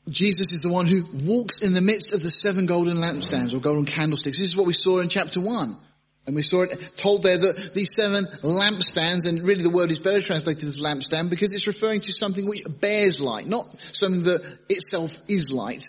Jesus 0.09 0.53
is 0.53 0.63
the 0.63 0.73
one 0.73 0.87
who 0.87 1.05
walks 1.25 1.63
in 1.63 1.73
the 1.73 1.81
midst 1.81 2.15
of 2.15 2.23
the 2.23 2.31
seven 2.31 2.67
golden 2.67 2.97
lampstands 2.97 3.55
or 3.55 3.61
golden 3.61 3.85
candlesticks. 3.85 4.39
This 4.39 4.49
is 4.49 4.57
what 4.57 4.67
we 4.67 4.73
saw 4.73 4.99
in 4.99 5.09
chapter 5.09 5.41
one. 5.41 5.77
And 6.27 6.37
we 6.37 6.43
saw 6.43 6.63
it 6.63 6.93
told 6.97 7.23
there 7.23 7.39
that 7.39 7.73
these 7.75 7.95
seven 7.95 8.25
lampstands, 8.43 9.29
and 9.29 9.43
really 9.43 9.63
the 9.63 9.71
word 9.71 9.91
is 9.91 9.99
better 9.99 10.21
translated 10.21 10.65
as 10.65 10.81
lampstand 10.81 11.31
because 11.31 11.53
it's 11.55 11.67
referring 11.67 12.01
to 12.01 12.13
something 12.13 12.47
which 12.47 12.63
bears 12.81 13.21
light, 13.21 13.47
not 13.47 13.67
something 13.81 14.25
that 14.25 14.43
itself 14.69 15.17
is 15.29 15.51
light, 15.51 15.83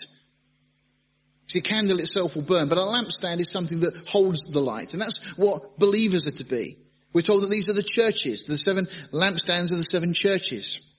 See, 1.52 1.58
a 1.58 1.62
candle 1.62 1.98
itself 1.98 2.34
will 2.34 2.44
burn, 2.44 2.70
but 2.70 2.78
a 2.78 2.80
lampstand 2.80 3.38
is 3.38 3.50
something 3.50 3.80
that 3.80 4.08
holds 4.08 4.50
the 4.52 4.60
light. 4.60 4.94
And 4.94 5.02
that's 5.02 5.36
what 5.36 5.78
believers 5.78 6.26
are 6.26 6.38
to 6.38 6.44
be. 6.44 6.78
We're 7.12 7.20
told 7.20 7.42
that 7.42 7.50
these 7.50 7.68
are 7.68 7.74
the 7.74 7.82
churches. 7.82 8.46
The 8.46 8.56
seven 8.56 8.86
lampstands 8.86 9.70
are 9.70 9.76
the 9.76 9.84
seven 9.84 10.14
churches. 10.14 10.96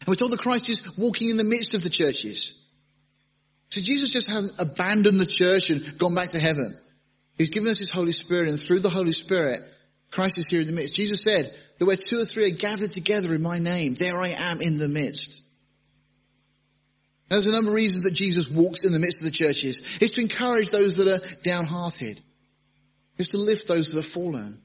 And 0.00 0.08
we're 0.08 0.14
told 0.14 0.30
that 0.30 0.38
Christ 0.38 0.70
is 0.70 0.96
walking 0.96 1.30
in 1.30 1.36
the 1.36 1.42
midst 1.42 1.74
of 1.74 1.82
the 1.82 1.90
churches. 1.90 2.72
So 3.70 3.80
Jesus 3.80 4.12
just 4.12 4.30
hasn't 4.30 4.60
abandoned 4.60 5.18
the 5.18 5.26
church 5.26 5.70
and 5.70 5.98
gone 5.98 6.14
back 6.14 6.28
to 6.28 6.38
heaven. 6.38 6.78
He's 7.38 7.50
given 7.50 7.70
us 7.70 7.78
his 7.78 7.90
Holy 7.90 8.12
Spirit 8.12 8.48
and 8.48 8.58
through 8.58 8.80
the 8.80 8.90
Holy 8.90 9.12
Spirit, 9.12 9.62
Christ 10.10 10.38
is 10.38 10.48
here 10.48 10.60
in 10.60 10.66
the 10.66 10.72
midst. 10.72 10.96
Jesus 10.96 11.22
said 11.22 11.48
that 11.78 11.86
where 11.86 11.96
two 11.96 12.18
or 12.18 12.24
three 12.24 12.50
are 12.50 12.56
gathered 12.56 12.90
together 12.90 13.32
in 13.32 13.42
my 13.42 13.58
name, 13.58 13.94
there 13.94 14.18
I 14.18 14.34
am 14.36 14.60
in 14.60 14.78
the 14.78 14.88
midst. 14.88 15.44
Now, 17.30 17.36
There's 17.36 17.46
a 17.46 17.52
number 17.52 17.70
of 17.70 17.74
reasons 17.74 18.04
that 18.04 18.14
Jesus 18.14 18.50
walks 18.50 18.84
in 18.84 18.92
the 18.92 18.98
midst 18.98 19.22
of 19.22 19.26
the 19.26 19.36
churches. 19.36 19.98
It's 20.00 20.14
to 20.14 20.22
encourage 20.22 20.70
those 20.70 20.96
that 20.96 21.08
are 21.08 21.42
downhearted. 21.42 22.20
It's 23.18 23.30
to 23.30 23.38
lift 23.38 23.68
those 23.68 23.92
that 23.92 23.98
have 23.98 24.10
fallen. 24.10 24.60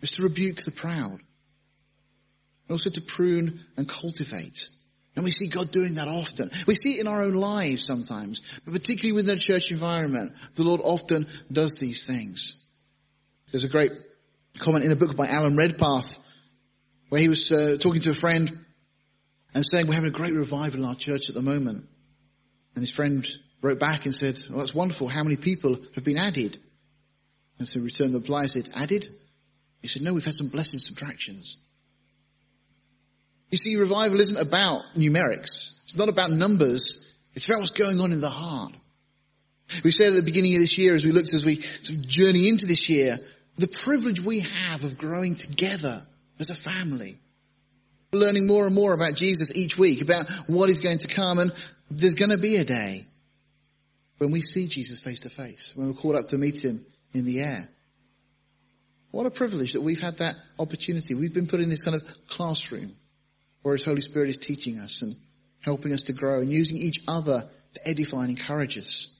It's 0.00 0.16
to 0.16 0.22
rebuke 0.22 0.62
the 0.62 0.72
proud. 0.72 1.18
And 1.18 2.70
also 2.70 2.90
to 2.90 3.00
prune 3.00 3.60
and 3.76 3.88
cultivate. 3.88 4.68
And 5.14 5.24
we 5.24 5.30
see 5.30 5.48
God 5.48 5.70
doing 5.70 5.94
that 5.94 6.08
often. 6.08 6.50
We 6.66 6.74
see 6.74 6.92
it 6.92 7.02
in 7.02 7.06
our 7.06 7.22
own 7.22 7.34
lives 7.34 7.84
sometimes, 7.84 8.60
but 8.64 8.72
particularly 8.72 9.12
within 9.12 9.36
a 9.36 9.40
church 9.40 9.70
environment, 9.70 10.32
the 10.54 10.64
Lord 10.64 10.80
often 10.82 11.26
does 11.50 11.76
these 11.80 12.06
things. 12.06 12.64
There's 13.50 13.64
a 13.64 13.68
great 13.68 13.92
comment 14.58 14.84
in 14.84 14.92
a 14.92 14.96
book 14.96 15.14
by 15.14 15.26
Alan 15.26 15.56
Redpath 15.56 16.18
where 17.10 17.20
he 17.20 17.28
was 17.28 17.52
uh, 17.52 17.76
talking 17.78 18.00
to 18.02 18.10
a 18.10 18.14
friend 18.14 18.50
and 19.54 19.66
saying, 19.66 19.86
we're 19.86 19.94
having 19.94 20.08
a 20.08 20.12
great 20.12 20.32
revival 20.32 20.80
in 20.80 20.86
our 20.86 20.94
church 20.94 21.28
at 21.28 21.34
the 21.34 21.42
moment. 21.42 21.84
And 22.74 22.82
his 22.82 22.90
friend 22.90 23.26
wrote 23.60 23.78
back 23.78 24.06
and 24.06 24.14
said, 24.14 24.38
well, 24.48 24.60
that's 24.60 24.74
wonderful. 24.74 25.08
How 25.08 25.22
many 25.22 25.36
people 25.36 25.76
have 25.94 26.04
been 26.04 26.16
added? 26.16 26.56
And 27.58 27.68
so 27.68 27.80
he 27.80 27.84
returned 27.84 28.14
the 28.14 28.18
reply 28.18 28.42
and 28.42 28.50
said, 28.50 28.68
added? 28.74 29.06
He 29.82 29.88
said, 29.88 30.02
no, 30.02 30.14
we've 30.14 30.24
had 30.24 30.32
some 30.32 30.48
blessed 30.48 30.80
subtractions. 30.80 31.58
You 33.52 33.58
see, 33.58 33.76
revival 33.76 34.18
isn't 34.18 34.48
about 34.48 34.82
numerics. 34.96 35.84
It's 35.84 35.96
not 35.96 36.08
about 36.08 36.30
numbers. 36.30 37.18
It's 37.34 37.46
about 37.46 37.58
what's 37.58 37.70
going 37.70 38.00
on 38.00 38.10
in 38.10 38.22
the 38.22 38.30
heart. 38.30 38.72
We 39.84 39.90
said 39.90 40.08
at 40.08 40.16
the 40.16 40.22
beginning 40.22 40.54
of 40.54 40.60
this 40.60 40.78
year, 40.78 40.94
as 40.94 41.04
we 41.04 41.12
looked, 41.12 41.34
as 41.34 41.44
we 41.44 41.56
journey 41.56 42.48
into 42.48 42.66
this 42.66 42.88
year, 42.88 43.18
the 43.58 43.68
privilege 43.68 44.22
we 44.22 44.40
have 44.40 44.84
of 44.84 44.96
growing 44.96 45.34
together 45.34 46.00
as 46.40 46.48
a 46.48 46.54
family. 46.54 47.18
Learning 48.12 48.46
more 48.46 48.64
and 48.64 48.74
more 48.74 48.94
about 48.94 49.16
Jesus 49.16 49.54
each 49.54 49.78
week, 49.78 50.00
about 50.00 50.30
what 50.46 50.70
is 50.70 50.80
going 50.80 50.98
to 50.98 51.08
come 51.08 51.38
and 51.38 51.50
there's 51.90 52.14
going 52.14 52.30
to 52.30 52.38
be 52.38 52.56
a 52.56 52.64
day 52.64 53.04
when 54.16 54.30
we 54.30 54.40
see 54.40 54.66
Jesus 54.66 55.02
face 55.02 55.20
to 55.20 55.28
face, 55.28 55.74
when 55.76 55.88
we're 55.88 55.94
called 55.94 56.16
up 56.16 56.26
to 56.28 56.38
meet 56.38 56.64
him 56.64 56.80
in 57.12 57.26
the 57.26 57.40
air. 57.40 57.68
What 59.10 59.26
a 59.26 59.30
privilege 59.30 59.74
that 59.74 59.82
we've 59.82 60.00
had 60.00 60.18
that 60.18 60.36
opportunity. 60.58 61.14
We've 61.14 61.34
been 61.34 61.46
put 61.46 61.60
in 61.60 61.68
this 61.68 61.82
kind 61.82 61.94
of 61.94 62.26
classroom 62.28 62.96
where 63.62 63.74
His 63.74 63.84
Holy 63.84 64.00
Spirit 64.00 64.28
is 64.28 64.38
teaching 64.38 64.78
us 64.78 65.02
and 65.02 65.14
helping 65.60 65.92
us 65.92 66.04
to 66.04 66.12
grow 66.12 66.40
and 66.40 66.50
using 66.50 66.76
each 66.76 67.00
other 67.08 67.42
to 67.74 67.88
edify 67.88 68.22
and 68.22 68.30
encourage 68.30 68.76
us. 68.76 69.18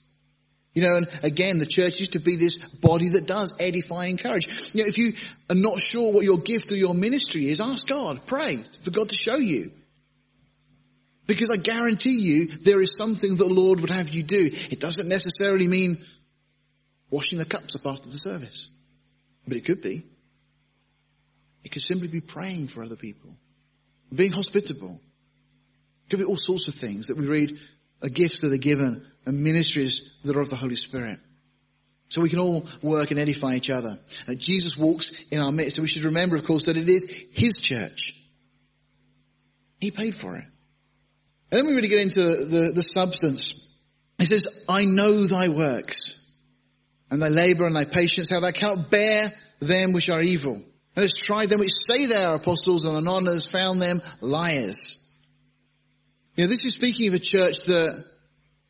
You 0.74 0.82
know, 0.82 0.96
and 0.96 1.06
again, 1.22 1.58
the 1.58 1.66
church 1.66 2.00
is 2.00 2.10
to 2.10 2.18
be 2.18 2.36
this 2.36 2.76
body 2.76 3.10
that 3.10 3.26
does 3.26 3.60
edify 3.60 4.04
and 4.04 4.12
encourage. 4.12 4.48
You 4.74 4.82
know, 4.82 4.88
if 4.88 4.96
you 4.96 5.12
are 5.50 5.60
not 5.60 5.80
sure 5.80 6.12
what 6.12 6.24
your 6.24 6.38
gift 6.38 6.72
or 6.72 6.76
your 6.76 6.94
ministry 6.94 7.48
is, 7.48 7.60
ask 7.60 7.86
God, 7.86 8.20
pray 8.26 8.56
for 8.56 8.90
God 8.90 9.10
to 9.10 9.16
show 9.16 9.36
you. 9.36 9.70
Because 11.26 11.50
I 11.50 11.56
guarantee 11.56 12.18
you 12.18 12.46
there 12.46 12.80
is 12.80 12.96
something 12.96 13.36
the 13.36 13.48
Lord 13.48 13.80
would 13.80 13.90
have 13.90 14.10
you 14.10 14.22
do. 14.22 14.50
It 14.52 14.80
doesn't 14.80 15.08
necessarily 15.08 15.68
mean 15.68 15.96
washing 17.10 17.38
the 17.38 17.44
cups 17.44 17.76
up 17.76 17.86
after 17.86 18.08
the 18.08 18.16
service. 18.16 18.70
But 19.46 19.56
it 19.58 19.64
could 19.64 19.82
be. 19.82 20.02
It 21.64 21.70
could 21.70 21.82
simply 21.82 22.08
be 22.08 22.20
praying 22.20 22.68
for 22.68 22.82
other 22.82 22.96
people, 22.96 23.36
being 24.14 24.32
hospitable. 24.32 25.00
It 26.04 26.10
could 26.10 26.18
be 26.18 26.24
all 26.24 26.36
sorts 26.36 26.68
of 26.68 26.74
things 26.74 27.08
that 27.08 27.16
we 27.16 27.26
read 27.26 27.58
are 28.02 28.08
gifts 28.08 28.42
that 28.42 28.52
are 28.52 28.58
given 28.58 29.04
and 29.26 29.40
ministries 29.40 30.18
that 30.24 30.36
are 30.36 30.40
of 30.40 30.50
the 30.50 30.56
Holy 30.56 30.76
Spirit. 30.76 31.18
So 32.08 32.20
we 32.20 32.28
can 32.28 32.40
all 32.40 32.66
work 32.82 33.10
and 33.10 33.18
edify 33.18 33.54
each 33.54 33.70
other. 33.70 33.96
And 34.26 34.38
Jesus 34.38 34.76
walks 34.76 35.28
in 35.32 35.38
our 35.38 35.50
midst. 35.50 35.78
And 35.78 35.84
we 35.84 35.88
should 35.88 36.04
remember, 36.04 36.36
of 36.36 36.44
course, 36.44 36.66
that 36.66 36.76
it 36.76 36.88
is 36.88 37.30
His 37.32 37.58
church. 37.58 38.20
He 39.80 39.90
paid 39.90 40.14
for 40.14 40.36
it. 40.36 40.44
And 41.50 41.58
then 41.58 41.66
we 41.66 41.74
really 41.74 41.88
get 41.88 42.00
into 42.00 42.20
the, 42.20 42.72
the 42.74 42.82
substance. 42.82 43.80
He 44.18 44.26
says, 44.26 44.66
I 44.68 44.84
know 44.84 45.24
thy 45.24 45.48
works 45.48 46.36
and 47.10 47.20
thy 47.20 47.28
labor 47.28 47.66
and 47.66 47.74
thy 47.74 47.84
patience, 47.84 48.30
how 48.30 48.40
thou 48.40 48.50
cannot 48.50 48.90
bear 48.90 49.30
them 49.60 49.92
which 49.92 50.10
are 50.10 50.22
evil. 50.22 50.62
And 50.94 51.02
has 51.02 51.16
tried 51.16 51.48
them 51.48 51.60
which 51.60 51.72
say 51.72 52.06
they 52.06 52.22
are 52.22 52.36
apostles 52.36 52.84
and 52.84 53.06
and 53.06 53.26
has 53.26 53.50
found 53.50 53.80
them 53.80 54.00
liars. 54.20 54.98
You 56.36 56.44
know, 56.44 56.48
this 56.48 56.64
is 56.64 56.74
speaking 56.74 57.08
of 57.08 57.14
a 57.14 57.18
church 57.18 57.64
that 57.64 58.04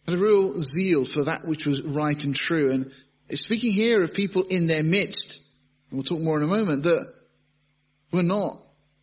had 0.07 0.15
a 0.15 0.19
real 0.19 0.61
zeal 0.61 1.05
for 1.05 1.25
that 1.25 1.45
which 1.45 1.67
was 1.67 1.83
right 1.83 2.23
and 2.25 2.35
true. 2.35 2.71
And 2.71 2.93
it's 3.29 3.45
speaking 3.45 3.73
here 3.73 4.03
of 4.03 4.15
people 4.15 4.43
in 4.51 4.67
their 4.67 4.83
midst, 4.83 5.57
and 5.91 5.99
we'll 5.99 6.05
talk 6.05 6.21
more 6.21 6.37
in 6.37 6.45
a 6.45 6.49
moment, 6.49 6.85
that 6.85 7.13
were 8.13 8.23
not 8.23 8.57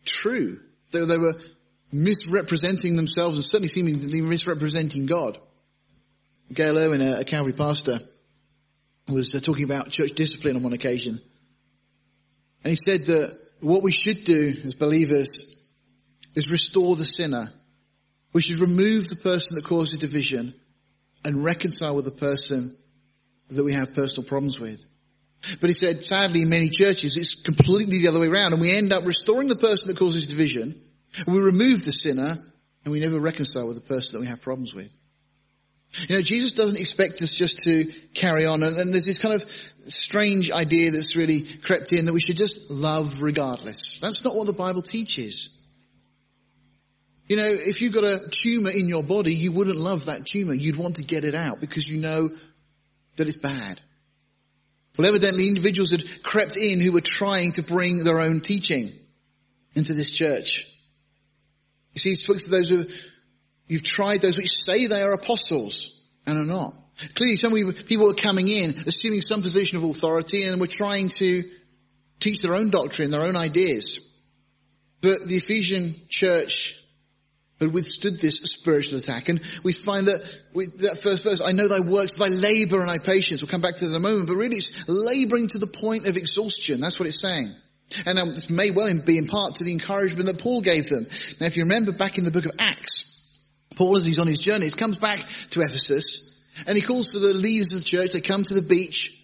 true. 0.04 0.60
They, 0.92 1.04
they 1.04 1.18
were 1.18 1.34
misrepresenting 1.92 2.96
themselves 2.96 3.36
and 3.36 3.44
certainly 3.44 3.68
seeming 3.68 4.00
to 4.00 4.06
be 4.06 4.20
misrepresenting 4.20 5.06
God. 5.06 5.38
Gayle 6.52 6.78
Erwin, 6.78 7.00
a, 7.00 7.20
a 7.20 7.24
Calvary 7.24 7.52
pastor, 7.52 7.98
was 9.08 9.34
uh, 9.34 9.40
talking 9.40 9.64
about 9.64 9.90
church 9.90 10.12
discipline 10.12 10.56
on 10.56 10.62
one 10.62 10.72
occasion. 10.72 11.18
And 12.62 12.70
he 12.70 12.76
said 12.76 13.06
that 13.06 13.38
what 13.60 13.82
we 13.82 13.92
should 13.92 14.24
do 14.24 14.54
as 14.64 14.74
believers 14.74 15.68
is 16.34 16.50
restore 16.50 16.96
the 16.96 17.04
sinner. 17.04 17.48
We 18.32 18.40
should 18.40 18.60
remove 18.60 19.08
the 19.08 19.16
person 19.16 19.56
that 19.56 19.64
causes 19.64 19.98
division 19.98 20.54
and 21.24 21.44
reconcile 21.44 21.96
with 21.96 22.04
the 22.04 22.10
person 22.10 22.74
that 23.50 23.64
we 23.64 23.72
have 23.72 23.94
personal 23.94 24.28
problems 24.28 24.60
with. 24.60 24.86
But 25.60 25.70
he 25.70 25.74
said, 25.74 26.02
sadly, 26.02 26.42
in 26.42 26.50
many 26.50 26.68
churches, 26.68 27.16
it's 27.16 27.42
completely 27.42 27.98
the 27.98 28.08
other 28.08 28.20
way 28.20 28.28
around, 28.28 28.52
and 28.52 28.60
we 28.60 28.76
end 28.76 28.92
up 28.92 29.06
restoring 29.06 29.48
the 29.48 29.56
person 29.56 29.88
that 29.88 29.98
causes 29.98 30.26
division, 30.26 30.74
we 31.26 31.40
remove 31.40 31.84
the 31.84 31.92
sinner, 31.92 32.36
and 32.84 32.92
we 32.92 33.00
never 33.00 33.18
reconcile 33.18 33.66
with 33.66 33.76
the 33.76 33.94
person 33.94 34.18
that 34.18 34.24
we 34.24 34.28
have 34.28 34.42
problems 34.42 34.74
with. 34.74 34.94
You 36.08 36.16
know, 36.16 36.22
Jesus 36.22 36.52
doesn't 36.52 36.78
expect 36.78 37.20
us 37.22 37.34
just 37.34 37.64
to 37.64 37.84
carry 38.14 38.44
on, 38.44 38.62
and, 38.62 38.76
and 38.76 38.92
there's 38.92 39.06
this 39.06 39.18
kind 39.18 39.34
of 39.34 39.42
strange 39.90 40.50
idea 40.50 40.90
that's 40.90 41.16
really 41.16 41.42
crept 41.42 41.92
in 41.92 42.06
that 42.06 42.12
we 42.12 42.20
should 42.20 42.36
just 42.36 42.70
love 42.70 43.20
regardless. 43.20 44.00
That's 44.00 44.24
not 44.24 44.34
what 44.34 44.46
the 44.46 44.52
Bible 44.52 44.82
teaches. 44.82 45.56
You 47.28 47.36
know, 47.36 47.46
if 47.46 47.80
you've 47.80 47.94
got 47.94 48.04
a 48.04 48.28
tumor 48.30 48.70
in 48.70 48.88
your 48.88 49.04
body, 49.04 49.34
you 49.34 49.52
wouldn't 49.52 49.76
love 49.76 50.06
that 50.06 50.26
tumor. 50.26 50.52
You'd 50.54 50.76
want 50.76 50.96
to 50.96 51.04
get 51.04 51.24
it 51.24 51.34
out 51.34 51.60
because 51.60 51.88
you 51.88 52.00
know 52.00 52.30
that 53.16 53.28
it's 53.28 53.36
bad. 53.36 53.80
Well, 54.98 55.06
evidently 55.06 55.48
individuals 55.48 55.92
had 55.92 56.22
crept 56.22 56.56
in 56.56 56.80
who 56.80 56.92
were 56.92 57.00
trying 57.00 57.52
to 57.52 57.62
bring 57.62 58.02
their 58.02 58.20
own 58.20 58.40
teaching 58.40 58.90
into 59.74 59.94
this 59.94 60.10
church. 60.10 60.66
You 61.92 62.00
see, 62.00 62.10
he 62.10 62.16
speaks 62.16 62.44
to 62.44 62.50
those 62.50 62.68
who, 62.68 62.84
you've 63.66 63.84
tried 63.84 64.20
those 64.20 64.36
which 64.36 64.50
say 64.50 64.86
they 64.86 65.02
are 65.02 65.12
apostles 65.12 66.04
and 66.26 66.38
are 66.38 66.44
not. 66.44 66.74
Clearly 67.14 67.36
some 67.36 67.52
people 67.52 68.06
were 68.06 68.14
coming 68.14 68.48
in, 68.48 68.70
assuming 68.86 69.20
some 69.20 69.42
position 69.42 69.78
of 69.78 69.84
authority 69.84 70.44
and 70.44 70.60
were 70.60 70.66
trying 70.66 71.08
to 71.08 71.44
teach 72.18 72.42
their 72.42 72.54
own 72.54 72.70
doctrine, 72.70 73.10
their 73.10 73.22
own 73.22 73.36
ideas. 73.36 74.06
But 75.00 75.26
the 75.26 75.36
Ephesian 75.36 75.94
church 76.08 76.76
had 77.60 77.72
withstood 77.72 78.18
this 78.20 78.38
spiritual 78.38 78.98
attack. 78.98 79.28
And 79.28 79.40
we 79.62 79.72
find 79.72 80.08
that 80.08 80.20
with 80.52 80.80
that 80.80 80.98
first 80.98 81.24
verse, 81.24 81.40
I 81.40 81.52
know 81.52 81.68
thy 81.68 81.80
works, 81.80 82.16
thy 82.16 82.28
labor 82.28 82.80
and 82.80 82.88
thy 82.88 82.98
patience. 82.98 83.42
We'll 83.42 83.50
come 83.50 83.60
back 83.60 83.76
to 83.76 83.84
that 83.84 83.90
in 83.90 83.96
a 83.96 84.00
moment, 84.00 84.28
but 84.28 84.36
really 84.36 84.56
it's 84.56 84.88
laboring 84.88 85.48
to 85.48 85.58
the 85.58 85.66
point 85.66 86.06
of 86.06 86.16
exhaustion. 86.16 86.80
That's 86.80 86.98
what 86.98 87.08
it's 87.08 87.20
saying. 87.20 87.52
And 88.06 88.18
this 88.18 88.50
may 88.50 88.70
well 88.70 88.88
be 89.04 89.18
in 89.18 89.26
part 89.26 89.56
to 89.56 89.64
the 89.64 89.72
encouragement 89.72 90.26
that 90.26 90.38
Paul 90.38 90.60
gave 90.60 90.88
them. 90.88 91.06
Now 91.40 91.46
if 91.46 91.56
you 91.56 91.64
remember 91.64 91.92
back 91.92 92.18
in 92.18 92.24
the 92.24 92.30
book 92.30 92.46
of 92.46 92.52
Acts, 92.58 93.48
Paul 93.76 93.96
as 93.96 94.04
he's 94.04 94.18
on 94.18 94.26
his 94.26 94.38
journey, 94.38 94.66
he 94.66 94.70
comes 94.70 94.96
back 94.96 95.18
to 95.50 95.60
Ephesus 95.60 96.29
and 96.66 96.76
he 96.76 96.82
calls 96.82 97.12
for 97.12 97.18
the 97.18 97.34
leaders 97.34 97.72
of 97.72 97.80
the 97.80 97.84
church. 97.84 98.12
They 98.12 98.20
come 98.20 98.44
to 98.44 98.54
the 98.54 98.62
beach 98.62 99.16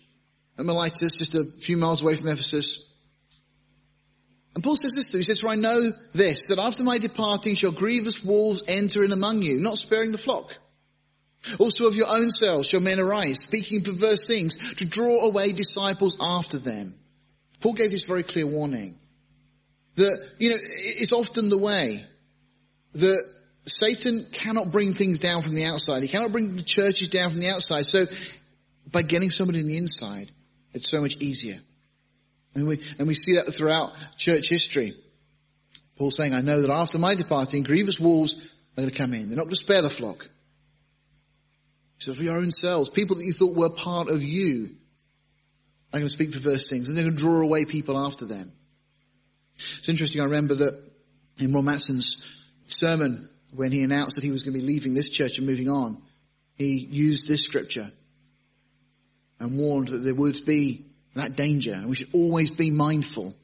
at 0.59 0.65
Miletus, 0.65 1.19
just 1.19 1.35
a 1.35 1.45
few 1.45 1.77
miles 1.77 2.03
away 2.03 2.15
from 2.15 2.29
Ephesus. 2.29 2.95
And 4.55 4.65
Paul 4.65 4.77
says 4.77 4.95
this 4.95 5.11
to 5.11 5.19
He 5.19 5.23
says, 5.23 5.41
For 5.41 5.49
I 5.49 5.57
know 5.57 5.93
this, 6.15 6.49
that 6.49 6.59
after 6.59 6.83
my 6.83 6.99
departing 6.99 7.55
shall 7.55 7.73
grievous 7.73 8.25
wolves 8.25 8.63
enter 8.69 9.05
in 9.05 9.13
among 9.13 9.43
you, 9.43 9.61
not 9.61 9.79
sparing 9.79 10.13
the 10.13 10.19
flock. 10.19 10.57
Also 11.61 11.87
of 11.87 11.95
your 11.95 12.09
own 12.09 12.31
selves 12.31 12.69
shall 12.69 12.81
men 12.81 12.99
arise, 12.99 13.41
speaking 13.41 13.85
perverse 13.85 14.27
things, 14.27 14.75
to 14.77 14.87
draw 14.87 15.27
away 15.27 15.53
disciples 15.53 16.17
after 16.21 16.59
them. 16.59 16.95
Paul 17.61 17.75
gave 17.75 17.91
this 17.91 18.07
very 18.07 18.23
clear 18.23 18.47
warning. 18.47 18.99
That, 19.97 20.19
you 20.39 20.51
know, 20.51 20.57
it's 20.59 21.13
often 21.13 21.49
the 21.49 21.59
way 21.59 22.05
that 22.95 23.25
Satan 23.67 24.25
cannot 24.33 24.71
bring 24.71 24.93
things 24.93 25.19
down 25.19 25.43
from 25.43 25.55
the 25.55 25.65
outside. 25.65 26.03
He 26.03 26.09
cannot 26.09 26.33
bring 26.33 26.57
the 26.57 26.63
churches 26.63 27.09
down 27.09 27.31
from 27.31 27.41
the 27.41 27.49
outside. 27.49 27.87
So 27.87 28.07
by 28.91 29.03
getting 29.03 29.31
somebody 29.31 29.61
in 29.61 29.67
the 29.67 29.77
inside, 29.77 30.31
it's 30.73 30.89
so 30.89 31.01
much 31.01 31.17
easier. 31.17 31.59
And 32.55 32.69
we, 32.69 32.81
and 32.99 33.09
we 33.09 33.15
see 33.15 33.35
that 33.35 33.51
throughout 33.53 33.93
church 34.17 34.49
history. 34.49 34.93
Paul 35.97 36.11
saying, 36.11 36.33
I 36.33 36.43
know 36.43 36.63
that 36.63 36.71
after 36.71 36.99
my 36.99 37.15
departing, 37.15 37.65
grievous 37.65 37.99
wolves 37.99 38.55
are 38.77 38.83
going 38.83 38.91
to 38.91 38.97
come 38.97 39.13
in. 39.15 39.29
They're 39.29 39.37
not 39.37 39.45
going 39.45 39.55
to 39.55 39.57
spare 39.57 39.83
the 39.83 39.91
flock. 39.91 40.29
Says, 41.99 42.17
for 42.17 42.23
your 42.23 42.39
own 42.39 42.51
selves, 42.51 42.89
people 42.89 43.17
that 43.17 43.25
you 43.25 43.33
thought 43.33 43.57
were 43.57 43.71
part 43.71 44.09
of 44.09 44.23
you 44.23 44.71
are 45.93 45.99
going 45.99 46.05
to 46.05 46.09
speak 46.09 46.33
perverse 46.33 46.69
things 46.69 46.89
and 46.89 46.97
they're 46.97 47.05
going 47.05 47.17
to 47.17 47.23
draw 47.23 47.41
away 47.41 47.65
people 47.65 47.99
after 47.99 48.27
them. 48.27 48.53
It's 49.55 49.89
interesting. 49.89 50.21
I 50.21 50.25
remember 50.25 50.55
that 50.57 50.83
in 51.41 51.53
Ron 51.53 51.65
Matson's 51.65 52.45
sermon, 52.67 53.29
when 53.53 53.73
he 53.73 53.83
announced 53.83 54.17
that 54.17 54.25
he 54.25 54.31
was 54.31 54.43
going 54.43 54.55
to 54.55 54.61
be 54.61 54.67
leaving 54.67 54.95
this 54.95 55.11
church 55.11 55.39
and 55.39 55.47
moving 55.47 55.69
on, 55.69 56.01
he 56.55 56.79
used 56.79 57.29
this 57.29 57.43
scripture 57.45 57.87
and 59.39 59.59
warned 59.59 59.89
that 59.89 59.99
there 59.99 60.15
would 60.15 60.39
be 60.47 60.87
that 61.15 61.37
danger. 61.37 61.73
And 61.75 61.89
we 61.89 61.97
should 61.97 62.15
always 62.15 62.51
be 62.51 62.71
mindful 62.71 63.35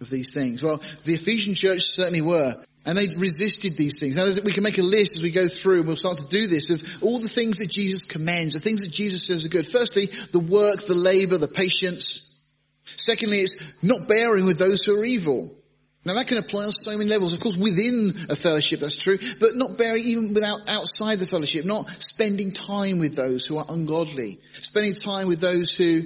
of 0.00 0.10
these 0.10 0.34
things. 0.34 0.62
Well, 0.62 0.78
the 1.04 1.14
Ephesian 1.14 1.54
church 1.54 1.82
certainly 1.82 2.20
were. 2.20 2.52
And 2.86 2.98
they 2.98 3.06
resisted 3.16 3.78
these 3.78 3.98
things. 3.98 4.16
Now, 4.16 4.26
we 4.44 4.52
can 4.52 4.62
make 4.62 4.76
a 4.76 4.82
list 4.82 5.16
as 5.16 5.22
we 5.22 5.30
go 5.30 5.48
through, 5.48 5.78
and 5.78 5.86
we'll 5.86 5.96
start 5.96 6.18
to 6.18 6.28
do 6.28 6.46
this, 6.46 6.68
of 6.68 7.02
all 7.02 7.18
the 7.18 7.30
things 7.30 7.58
that 7.58 7.70
Jesus 7.70 8.04
commends, 8.04 8.52
the 8.52 8.60
things 8.60 8.84
that 8.84 8.92
Jesus 8.92 9.26
says 9.26 9.46
are 9.46 9.48
good. 9.48 9.66
Firstly, 9.66 10.06
the 10.32 10.40
work, 10.40 10.84
the 10.84 10.94
labor, 10.94 11.38
the 11.38 11.48
patience. 11.48 12.42
Secondly, 12.84 13.38
it's 13.38 13.82
not 13.82 14.06
bearing 14.06 14.44
with 14.44 14.58
those 14.58 14.84
who 14.84 15.00
are 15.00 15.04
evil. 15.04 15.56
Now 16.04 16.14
that 16.14 16.26
can 16.26 16.36
apply 16.36 16.64
on 16.64 16.72
so 16.72 16.96
many 16.98 17.08
levels. 17.08 17.32
Of 17.32 17.40
course, 17.40 17.56
within 17.56 18.26
a 18.28 18.36
fellowship, 18.36 18.80
that's 18.80 18.96
true, 18.96 19.16
but 19.40 19.54
not 19.54 19.78
bearing 19.78 20.02
even 20.04 20.34
without 20.34 20.68
outside 20.68 21.18
the 21.18 21.26
fellowship, 21.26 21.64
not 21.64 21.88
spending 22.02 22.52
time 22.52 22.98
with 22.98 23.16
those 23.16 23.46
who 23.46 23.56
are 23.56 23.64
ungodly, 23.68 24.38
spending 24.52 24.92
time 24.92 25.28
with 25.28 25.40
those 25.40 25.74
who 25.76 26.02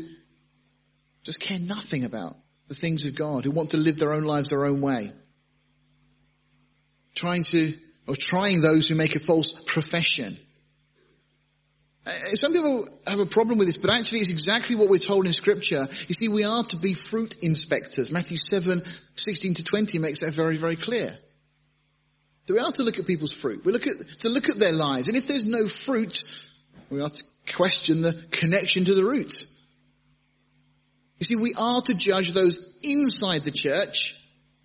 just 1.25 1.41
care 1.41 1.59
nothing 1.59 2.05
about 2.05 2.37
the 2.69 2.75
things 2.75 3.05
of 3.07 3.17
God, 3.17 3.45
who 3.45 3.51
want 3.51 3.71
to 3.71 3.77
live 3.77 3.99
their 3.99 4.13
own 4.13 4.25
lives 4.25 4.51
their 4.51 4.65
own 4.65 4.81
way. 4.81 5.13
Trying 7.15 7.43
to, 7.45 7.75
or 8.07 8.15
trying 8.15 8.61
those 8.61 8.89
who 8.89 8.95
make 8.95 9.17
a 9.17 9.19
false 9.19 9.65
profession. 9.65 10.33
Uh, 12.09 12.11
some 12.37 12.55
people 12.55 12.89
have 13.07 13.21
a 13.21 13.27
problem 13.27 13.59
with 13.59 13.69
this, 13.69 13.77
but 13.77 13.91
actually 13.91 14.21
it's 14.21 14.31
exactly 14.31 14.75
what 14.75 14.89
we're 14.89 14.99
told 14.99 15.27
in 15.27 15.33
scripture. 15.35 15.87
You 16.09 16.15
see, 16.15 16.29
we 16.29 16.45
are 16.45 16.65
to 16.65 16.79
be 16.79 16.95
fruit 16.95 17.43
inspectors. 17.43 18.11
Matthew 18.11 18.39
7, 18.39 18.81
16 19.15 19.55
to 19.55 19.65
20 19.65 19.99
makes 19.99 20.21
that 20.21 20.33
very, 20.33 20.57
very 20.57 20.77
clear. 20.77 21.15
That 22.47 22.55
we 22.55 22.61
are 22.61 22.73
to 22.73 22.83
look 22.83 22.99
at 22.99 23.07
people's 23.07 23.35
fruit. 23.35 23.63
We 23.63 23.73
look 23.73 23.87
at, 23.87 23.97
to 24.21 24.31
look 24.31 24.49
at 24.49 24.57
their 24.57 24.73
lives. 24.73 25.09
And 25.09 25.19
if 25.19 25.27
there's 25.27 25.45
no 25.45 25.67
fruit, 25.67 26.23
we 26.89 27.03
are 27.03 27.11
to 27.11 27.25
question 27.55 28.01
the 28.01 28.15
connection 28.31 28.87
to 28.87 28.95
the 28.95 29.05
root. 29.05 29.45
You 31.19 31.27
see, 31.27 31.37
we 31.37 31.55
are 31.61 31.83
to 31.83 31.95
judge 31.95 32.33
those 32.33 32.79
inside 32.83 33.43
the 33.43 33.51
church 33.51 34.19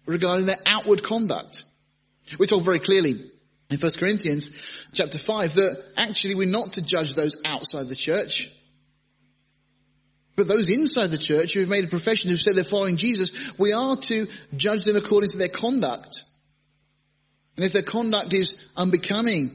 regarding 0.05 0.45
their 0.45 0.55
outward 0.65 1.03
conduct. 1.03 1.63
We're 2.39 2.45
told 2.45 2.63
very 2.63 2.79
clearly 2.79 3.15
in 3.73 3.79
1 3.79 3.91
Corinthians 3.97 4.87
chapter 4.93 5.17
5 5.17 5.55
that 5.55 5.83
actually 5.97 6.35
we're 6.35 6.47
not 6.47 6.73
to 6.73 6.81
judge 6.81 7.15
those 7.15 7.41
outside 7.45 7.87
the 7.87 7.95
church. 7.95 8.49
But 10.35 10.47
those 10.47 10.69
inside 10.69 11.07
the 11.07 11.17
church 11.17 11.53
who 11.53 11.59
have 11.59 11.69
made 11.69 11.83
a 11.83 11.87
profession, 11.87 12.29
who 12.29 12.37
said 12.37 12.55
they're 12.55 12.63
following 12.63 12.97
Jesus, 12.97 13.57
we 13.59 13.73
are 13.73 13.95
to 13.95 14.27
judge 14.55 14.83
them 14.83 14.95
according 14.95 15.29
to 15.31 15.37
their 15.37 15.47
conduct. 15.47 16.21
And 17.55 17.65
if 17.65 17.73
their 17.73 17.83
conduct 17.83 18.33
is 18.33 18.71
unbecoming 18.75 19.51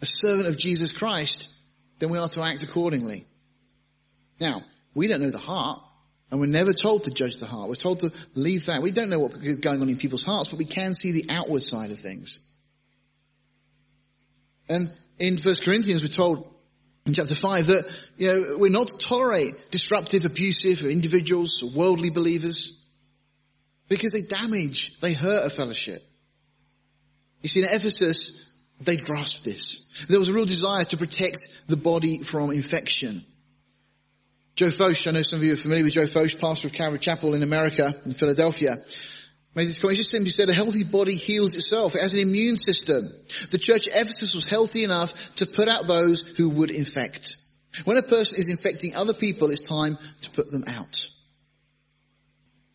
a 0.00 0.06
servant 0.06 0.48
of 0.48 0.58
Jesus 0.58 0.92
Christ, 0.92 1.52
then 1.98 2.10
we 2.10 2.18
are 2.18 2.28
to 2.28 2.42
act 2.42 2.62
accordingly. 2.62 3.26
Now, 4.40 4.62
we 4.94 5.08
don't 5.08 5.20
know 5.20 5.30
the 5.30 5.38
heart. 5.38 5.80
And 6.30 6.40
we're 6.40 6.46
never 6.46 6.72
told 6.72 7.04
to 7.04 7.12
judge 7.12 7.36
the 7.36 7.46
heart. 7.46 7.68
We're 7.68 7.76
told 7.76 8.00
to 8.00 8.10
leave 8.34 8.66
that. 8.66 8.82
We 8.82 8.90
don't 8.90 9.10
know 9.10 9.20
what's 9.20 9.56
going 9.56 9.80
on 9.80 9.88
in 9.88 9.96
people's 9.96 10.24
hearts, 10.24 10.48
but 10.48 10.58
we 10.58 10.64
can 10.64 10.94
see 10.94 11.12
the 11.12 11.32
outward 11.32 11.62
side 11.62 11.92
of 11.92 12.00
things. 12.00 12.50
And 14.68 14.88
in 15.18 15.38
1 15.38 15.54
Corinthians 15.64 16.02
we're 16.02 16.08
told 16.08 16.50
in 17.06 17.12
chapter 17.12 17.34
5 17.34 17.66
that, 17.66 18.00
you 18.16 18.28
know, 18.28 18.58
we're 18.58 18.70
not 18.70 18.88
to 18.88 18.98
tolerate 18.98 19.70
disruptive, 19.70 20.24
abusive 20.24 20.82
individuals 20.84 21.62
or 21.62 21.70
worldly 21.78 22.10
believers 22.10 22.86
because 23.88 24.12
they 24.12 24.22
damage, 24.22 24.98
they 25.00 25.12
hurt 25.12 25.46
a 25.46 25.50
fellowship. 25.50 26.02
You 27.42 27.48
see, 27.48 27.60
in 27.60 27.66
Ephesus, 27.66 28.54
they 28.80 28.96
grasped 28.96 29.44
this. 29.44 30.06
There 30.08 30.18
was 30.18 30.30
a 30.30 30.32
real 30.32 30.46
desire 30.46 30.84
to 30.84 30.96
protect 30.96 31.68
the 31.68 31.76
body 31.76 32.22
from 32.22 32.50
infection. 32.50 33.20
Joe 34.56 34.70
Focht, 34.70 35.06
I 35.06 35.10
know 35.10 35.22
some 35.22 35.40
of 35.40 35.44
you 35.44 35.52
are 35.52 35.56
familiar 35.56 35.84
with 35.84 35.92
Joe 35.92 36.06
Focht, 36.06 36.40
pastor 36.40 36.68
of 36.68 36.72
Calvary 36.72 37.00
Chapel 37.00 37.34
in 37.34 37.42
America, 37.42 37.92
in 38.06 38.14
Philadelphia, 38.14 38.76
made 39.54 39.66
this 39.66 39.78
comment. 39.78 39.98
Just 39.98 40.10
simply 40.10 40.30
said, 40.30 40.48
a 40.48 40.54
healthy 40.54 40.84
body 40.84 41.14
heals 41.14 41.54
itself. 41.54 41.94
It 41.94 42.00
has 42.00 42.14
an 42.14 42.20
immune 42.20 42.56
system. 42.56 43.02
The 43.50 43.58
church 43.58 43.88
at 43.88 44.00
Ephesus 44.00 44.34
was 44.34 44.46
healthy 44.46 44.84
enough 44.84 45.34
to 45.36 45.46
put 45.46 45.68
out 45.68 45.86
those 45.86 46.34
who 46.36 46.50
would 46.50 46.70
infect. 46.70 47.36
When 47.84 47.96
a 47.96 48.02
person 48.02 48.38
is 48.38 48.50
infecting 48.50 48.94
other 48.94 49.14
people, 49.14 49.50
it's 49.50 49.68
time 49.68 49.98
to 50.22 50.30
put 50.30 50.50
them 50.50 50.64
out. 50.66 51.08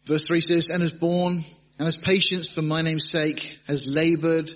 Verse 0.05 0.27
3 0.27 0.41
says, 0.41 0.69
and 0.69 0.81
has 0.81 0.91
borne 0.91 1.43
and 1.77 1.85
has 1.85 1.97
patience 1.97 2.53
for 2.53 2.61
my 2.61 2.81
name's 2.81 3.09
sake, 3.09 3.59
has 3.67 3.87
labored 3.87 4.49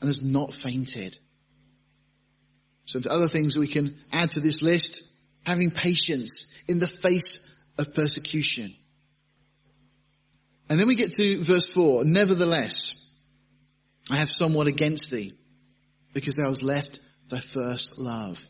and 0.00 0.08
has 0.08 0.24
not 0.24 0.52
fainted. 0.54 1.16
Some 2.86 3.02
other 3.10 3.28
things 3.28 3.56
we 3.56 3.68
can 3.68 3.96
add 4.12 4.32
to 4.32 4.40
this 4.40 4.62
list. 4.62 5.12
Having 5.46 5.72
patience 5.72 6.64
in 6.68 6.78
the 6.78 6.88
face 6.88 7.62
of 7.78 7.94
persecution. 7.94 8.68
And 10.68 10.80
then 10.80 10.86
we 10.86 10.94
get 10.94 11.12
to 11.12 11.42
verse 11.42 11.72
four. 11.72 12.04
Nevertheless, 12.04 13.20
I 14.10 14.16
have 14.16 14.30
somewhat 14.30 14.66
against 14.66 15.10
thee 15.10 15.32
because 16.12 16.36
thou 16.36 16.48
hast 16.48 16.62
left 16.62 17.00
thy 17.28 17.40
first 17.40 17.98
love. 17.98 18.42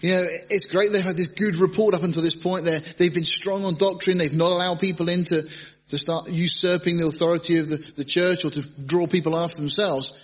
You 0.00 0.14
know, 0.14 0.26
it's 0.50 0.66
great 0.66 0.92
they've 0.92 1.04
had 1.04 1.16
this 1.16 1.34
good 1.34 1.56
report 1.56 1.94
up 1.94 2.02
until 2.02 2.22
this 2.22 2.36
point. 2.36 2.64
they 2.64 2.78
they've 2.78 3.12
been 3.12 3.24
strong 3.24 3.64
on 3.64 3.74
doctrine. 3.74 4.18
They've 4.18 4.34
not 4.34 4.50
allowed 4.50 4.80
people 4.80 5.08
in 5.08 5.24
to, 5.24 5.42
to 5.88 5.98
start 5.98 6.30
usurping 6.30 6.96
the 6.96 7.06
authority 7.06 7.58
of 7.58 7.68
the, 7.68 7.76
the 7.96 8.04
church 8.04 8.44
or 8.44 8.50
to 8.50 8.62
draw 8.86 9.06
people 9.06 9.36
after 9.36 9.60
themselves. 9.60 10.20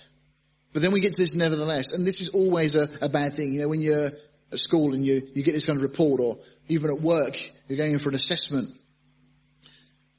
But 0.73 0.81
then 0.81 0.91
we 0.91 1.01
get 1.01 1.13
to 1.13 1.21
this 1.21 1.35
nevertheless, 1.35 1.91
and 1.91 2.07
this 2.07 2.21
is 2.21 2.29
always 2.29 2.75
a, 2.75 2.89
a 3.01 3.09
bad 3.09 3.33
thing. 3.33 3.53
You 3.53 3.61
know, 3.61 3.69
when 3.69 3.81
you're 3.81 4.09
at 4.51 4.59
school 4.59 4.93
and 4.93 5.05
you, 5.05 5.27
you 5.33 5.43
get 5.43 5.53
this 5.53 5.65
kind 5.65 5.77
of 5.77 5.83
report 5.83 6.21
or 6.21 6.39
even 6.67 6.89
at 6.89 7.01
work, 7.01 7.37
you're 7.67 7.77
going 7.77 7.93
in 7.93 7.99
for 7.99 8.09
an 8.09 8.15
assessment 8.15 8.69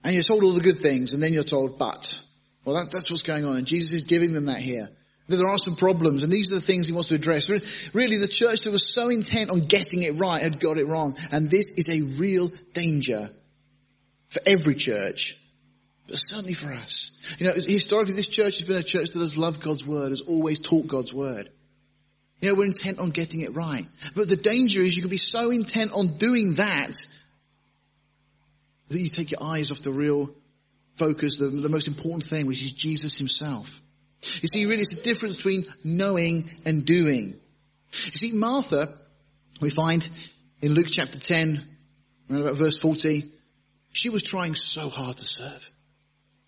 and 0.04 0.14
you're 0.14 0.24
told 0.24 0.42
all 0.42 0.52
the 0.52 0.60
good 0.60 0.78
things 0.78 1.14
and 1.14 1.22
then 1.22 1.32
you're 1.32 1.44
told, 1.44 1.78
but. 1.78 2.20
Well, 2.64 2.76
that, 2.76 2.92
that's 2.92 3.10
what's 3.10 3.22
going 3.22 3.44
on 3.44 3.56
and 3.56 3.66
Jesus 3.66 3.92
is 3.92 4.04
giving 4.04 4.32
them 4.32 4.46
that 4.46 4.58
here. 4.58 4.88
That 5.28 5.36
There 5.36 5.48
are 5.48 5.58
some 5.58 5.76
problems 5.76 6.22
and 6.22 6.32
these 6.32 6.52
are 6.52 6.56
the 6.56 6.60
things 6.60 6.86
he 6.86 6.92
wants 6.92 7.08
to 7.08 7.14
address. 7.14 7.48
Really, 7.94 8.16
the 8.16 8.28
church 8.28 8.64
that 8.64 8.72
was 8.72 8.92
so 8.92 9.08
intent 9.08 9.50
on 9.50 9.60
getting 9.60 10.02
it 10.02 10.18
right 10.18 10.42
had 10.42 10.60
got 10.60 10.78
it 10.78 10.86
wrong. 10.86 11.16
And 11.32 11.50
this 11.50 11.78
is 11.78 11.88
a 11.88 12.20
real 12.20 12.50
danger 12.72 13.28
for 14.28 14.40
every 14.46 14.74
church 14.74 15.42
but 16.12 16.18
certainly 16.18 16.52
for 16.52 16.72
us. 16.72 17.36
You 17.38 17.46
know, 17.46 17.54
historically 17.54 18.14
this 18.14 18.28
church 18.28 18.58
has 18.58 18.68
been 18.68 18.76
a 18.76 18.82
church 18.82 19.10
that 19.10 19.20
has 19.20 19.38
loved 19.38 19.62
God's 19.62 19.86
word, 19.86 20.10
has 20.10 20.22
always 20.22 20.58
taught 20.58 20.86
God's 20.86 21.12
word. 21.12 21.48
You 22.40 22.50
know, 22.50 22.58
we're 22.58 22.66
intent 22.66 22.98
on 22.98 23.10
getting 23.10 23.40
it 23.40 23.54
right. 23.54 23.84
But 24.14 24.28
the 24.28 24.36
danger 24.36 24.80
is 24.80 24.96
you 24.96 25.02
can 25.02 25.10
be 25.10 25.16
so 25.16 25.50
intent 25.50 25.92
on 25.92 26.18
doing 26.18 26.54
that 26.54 26.92
that 28.92 29.00
you 29.00 29.08
take 29.08 29.30
your 29.30 29.42
eyes 29.42 29.70
off 29.70 29.80
the 29.80 29.92
real 29.92 30.30
focus, 30.96 31.38
the, 31.38 31.46
the 31.46 31.68
most 31.68 31.88
important 31.88 32.24
thing, 32.24 32.46
which 32.46 32.62
is 32.62 32.72
Jesus 32.72 33.18
himself. 33.18 33.80
You 34.40 34.48
see, 34.48 34.66
really 34.66 34.82
it's 34.82 35.00
a 35.00 35.02
difference 35.02 35.36
between 35.36 35.64
knowing 35.84 36.48
and 36.64 36.84
doing. 36.84 37.34
You 37.92 38.12
see, 38.12 38.38
Martha, 38.38 38.86
we 39.60 39.70
find 39.70 40.08
in 40.60 40.74
Luke 40.74 40.86
chapter 40.88 41.18
10, 41.18 41.60
about 42.30 42.54
verse 42.54 42.78
40, 42.78 43.24
she 43.92 44.08
was 44.08 44.22
trying 44.22 44.54
so 44.54 44.88
hard 44.88 45.16
to 45.16 45.24
serve. 45.24 45.70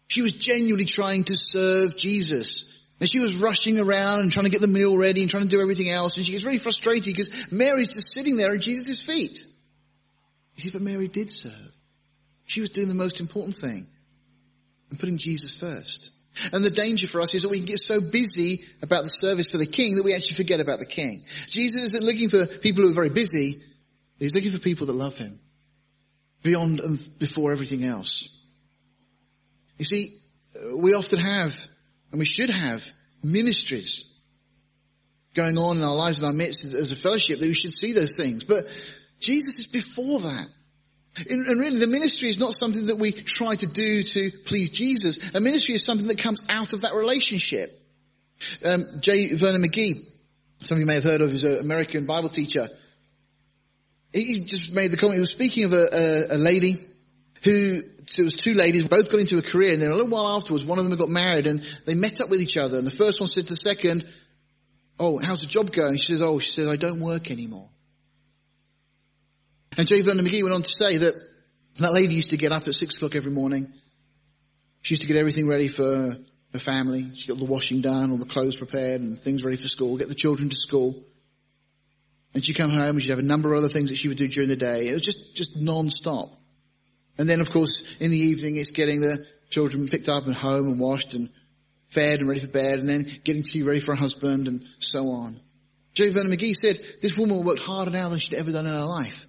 She 0.06 0.22
was 0.22 0.32
genuinely 0.32 0.84
trying 0.84 1.24
to 1.24 1.36
serve 1.36 1.96
Jesus. 1.96 2.86
And 3.00 3.08
she 3.08 3.20
was 3.20 3.36
rushing 3.36 3.78
around 3.78 4.20
and 4.20 4.32
trying 4.32 4.44
to 4.44 4.50
get 4.50 4.60
the 4.60 4.66
meal 4.66 4.96
ready 4.96 5.22
and 5.22 5.30
trying 5.30 5.42
to 5.42 5.48
do 5.48 5.60
everything 5.60 5.90
else. 5.90 6.16
And 6.16 6.24
she 6.24 6.32
gets 6.32 6.44
really 6.44 6.58
frustrated 6.58 7.14
because 7.14 7.52
Mary's 7.52 7.92
just 7.92 8.12
sitting 8.12 8.36
there 8.36 8.54
at 8.54 8.60
Jesus' 8.60 9.04
feet. 9.04 9.38
You 10.56 10.62
see, 10.62 10.70
but 10.70 10.80
Mary 10.80 11.08
did 11.08 11.30
serve. 11.30 11.72
She 12.46 12.60
was 12.60 12.70
doing 12.70 12.88
the 12.88 12.94
most 12.94 13.20
important 13.20 13.56
thing 13.56 13.86
and 14.90 14.98
putting 14.98 15.18
Jesus 15.18 15.58
first. 15.58 16.12
And 16.52 16.64
the 16.64 16.70
danger 16.70 17.06
for 17.06 17.20
us 17.20 17.34
is 17.34 17.42
that 17.42 17.50
we 17.50 17.58
can 17.58 17.66
get 17.66 17.78
so 17.78 18.00
busy 18.00 18.60
about 18.82 19.04
the 19.04 19.10
service 19.10 19.52
for 19.52 19.58
the 19.58 19.66
king 19.66 19.94
that 19.96 20.04
we 20.04 20.14
actually 20.14 20.34
forget 20.34 20.60
about 20.60 20.80
the 20.80 20.86
king. 20.86 21.22
Jesus 21.48 21.84
isn't 21.84 22.04
looking 22.04 22.28
for 22.28 22.44
people 22.46 22.82
who 22.82 22.90
are 22.90 22.94
very 22.94 23.08
busy. 23.08 23.54
He's 24.18 24.34
looking 24.34 24.50
for 24.50 24.58
people 24.58 24.86
that 24.88 24.96
love 24.96 25.16
him 25.16 25.38
beyond 26.42 26.80
and 26.80 27.18
before 27.18 27.52
everything 27.52 27.84
else. 27.84 28.44
You 29.78 29.84
see, 29.84 30.08
we 30.74 30.94
often 30.94 31.18
have, 31.18 31.54
and 32.10 32.18
we 32.18 32.24
should 32.24 32.50
have, 32.50 32.88
ministries 33.22 34.14
going 35.34 35.56
on 35.56 35.78
in 35.78 35.82
our 35.82 35.94
lives 35.94 36.20
in 36.20 36.26
our 36.26 36.32
midst 36.32 36.64
as 36.64 36.92
a 36.92 36.96
fellowship 36.96 37.38
that 37.38 37.46
we 37.46 37.54
should 37.54 37.72
see 37.72 37.92
those 37.92 38.16
things. 38.16 38.44
But 38.44 38.64
Jesus 39.18 39.58
is 39.58 39.66
before 39.66 40.20
that. 40.20 40.46
And 41.16 41.60
really 41.60 41.78
the 41.78 41.86
ministry 41.86 42.28
is 42.28 42.40
not 42.40 42.54
something 42.54 42.86
that 42.86 42.96
we 42.96 43.12
try 43.12 43.54
to 43.54 43.66
do 43.66 44.02
to 44.02 44.30
please 44.44 44.70
Jesus. 44.70 45.34
A 45.34 45.40
ministry 45.40 45.76
is 45.76 45.84
something 45.84 46.08
that 46.08 46.18
comes 46.18 46.46
out 46.50 46.72
of 46.72 46.80
that 46.80 46.94
relationship. 46.94 47.70
Um, 48.64 48.84
J. 49.00 49.34
Vernon 49.34 49.62
McGee, 49.62 49.94
some 50.58 50.76
of 50.76 50.80
you 50.80 50.86
may 50.86 50.94
have 50.94 51.04
heard 51.04 51.20
of, 51.20 51.32
is 51.32 51.44
an 51.44 51.58
American 51.58 52.06
Bible 52.06 52.30
teacher. 52.30 52.68
He 54.12 54.44
just 54.44 54.74
made 54.74 54.90
the 54.90 54.96
comment, 54.96 55.16
he 55.16 55.20
was 55.20 55.30
speaking 55.30 55.64
of 55.64 55.72
a, 55.72 55.86
a, 55.92 56.36
a 56.36 56.38
lady 56.38 56.76
who 57.42 57.82
so 58.06 58.22
it 58.22 58.24
was 58.24 58.34
two 58.34 58.54
ladies, 58.54 58.86
both 58.86 59.10
got 59.10 59.20
into 59.20 59.38
a 59.38 59.42
career, 59.42 59.72
and 59.72 59.80
then 59.80 59.90
a 59.90 59.94
little 59.94 60.10
while 60.10 60.36
afterwards, 60.36 60.64
one 60.64 60.78
of 60.78 60.88
them 60.88 60.98
got 60.98 61.08
married, 61.08 61.46
and 61.46 61.62
they 61.86 61.94
met 61.94 62.20
up 62.20 62.28
with 62.28 62.40
each 62.40 62.56
other. 62.56 62.78
And 62.78 62.86
the 62.86 62.90
first 62.90 63.20
one 63.20 63.28
said 63.28 63.44
to 63.44 63.52
the 63.52 63.56
second, 63.56 64.06
"Oh, 64.98 65.18
how's 65.18 65.40
the 65.40 65.46
job 65.46 65.72
going?" 65.72 65.96
She 65.96 66.12
says, 66.12 66.22
"Oh, 66.22 66.38
she 66.38 66.50
says 66.50 66.68
I 66.68 66.76
don't 66.76 67.00
work 67.00 67.30
anymore." 67.30 67.70
And 69.76 69.88
J. 69.88 70.02
Vernon 70.02 70.24
McGee 70.24 70.42
went 70.42 70.54
on 70.54 70.62
to 70.62 70.68
say 70.68 70.98
that 70.98 71.14
that 71.80 71.92
lady 71.92 72.14
used 72.14 72.30
to 72.30 72.36
get 72.36 72.52
up 72.52 72.66
at 72.66 72.74
six 72.74 72.96
o'clock 72.96 73.16
every 73.16 73.32
morning. 73.32 73.72
She 74.82 74.94
used 74.94 75.02
to 75.02 75.08
get 75.08 75.16
everything 75.16 75.48
ready 75.48 75.68
for 75.68 76.16
her 76.52 76.58
family. 76.58 77.14
She 77.14 77.28
got 77.28 77.38
the 77.38 77.44
washing 77.44 77.80
done, 77.80 78.10
all 78.10 78.16
the 78.16 78.24
clothes 78.24 78.56
prepared, 78.56 79.00
and 79.00 79.18
things 79.18 79.44
ready 79.44 79.56
for 79.56 79.68
school. 79.68 79.96
Get 79.96 80.08
the 80.08 80.14
children 80.14 80.48
to 80.48 80.56
school. 80.56 80.94
And 82.34 82.44
she'd 82.44 82.54
come 82.54 82.70
home 82.70 82.90
and 82.90 83.02
she'd 83.02 83.10
have 83.10 83.18
a 83.18 83.22
number 83.22 83.52
of 83.52 83.58
other 83.58 83.68
things 83.68 83.90
that 83.90 83.96
she 83.96 84.08
would 84.08 84.18
do 84.18 84.28
during 84.28 84.48
the 84.48 84.56
day. 84.56 84.88
It 84.88 84.92
was 84.92 85.02
just, 85.02 85.36
just 85.36 85.60
non-stop. 85.60 86.28
And 87.16 87.28
then 87.28 87.40
of 87.40 87.50
course 87.50 87.96
in 88.00 88.10
the 88.10 88.18
evening 88.18 88.56
it's 88.56 88.72
getting 88.72 89.00
the 89.00 89.24
children 89.50 89.88
picked 89.88 90.08
up 90.08 90.26
and 90.26 90.34
home 90.34 90.66
and 90.66 90.80
washed 90.80 91.14
and 91.14 91.30
fed 91.90 92.18
and 92.18 92.28
ready 92.28 92.40
for 92.40 92.48
bed 92.48 92.80
and 92.80 92.88
then 92.88 93.06
getting 93.22 93.44
tea 93.44 93.62
ready 93.62 93.78
for 93.78 93.94
her 93.94 94.00
husband 94.00 94.48
and 94.48 94.64
so 94.80 95.10
on. 95.10 95.38
J. 95.94 96.10
Vernon 96.10 96.32
McGee 96.32 96.56
said 96.56 96.76
this 97.02 97.16
woman 97.16 97.44
worked 97.44 97.62
harder 97.62 97.92
now 97.92 98.08
than 98.08 98.18
she'd 98.18 98.36
ever 98.36 98.50
done 98.50 98.66
in 98.66 98.72
her 98.72 98.84
life. 98.84 99.26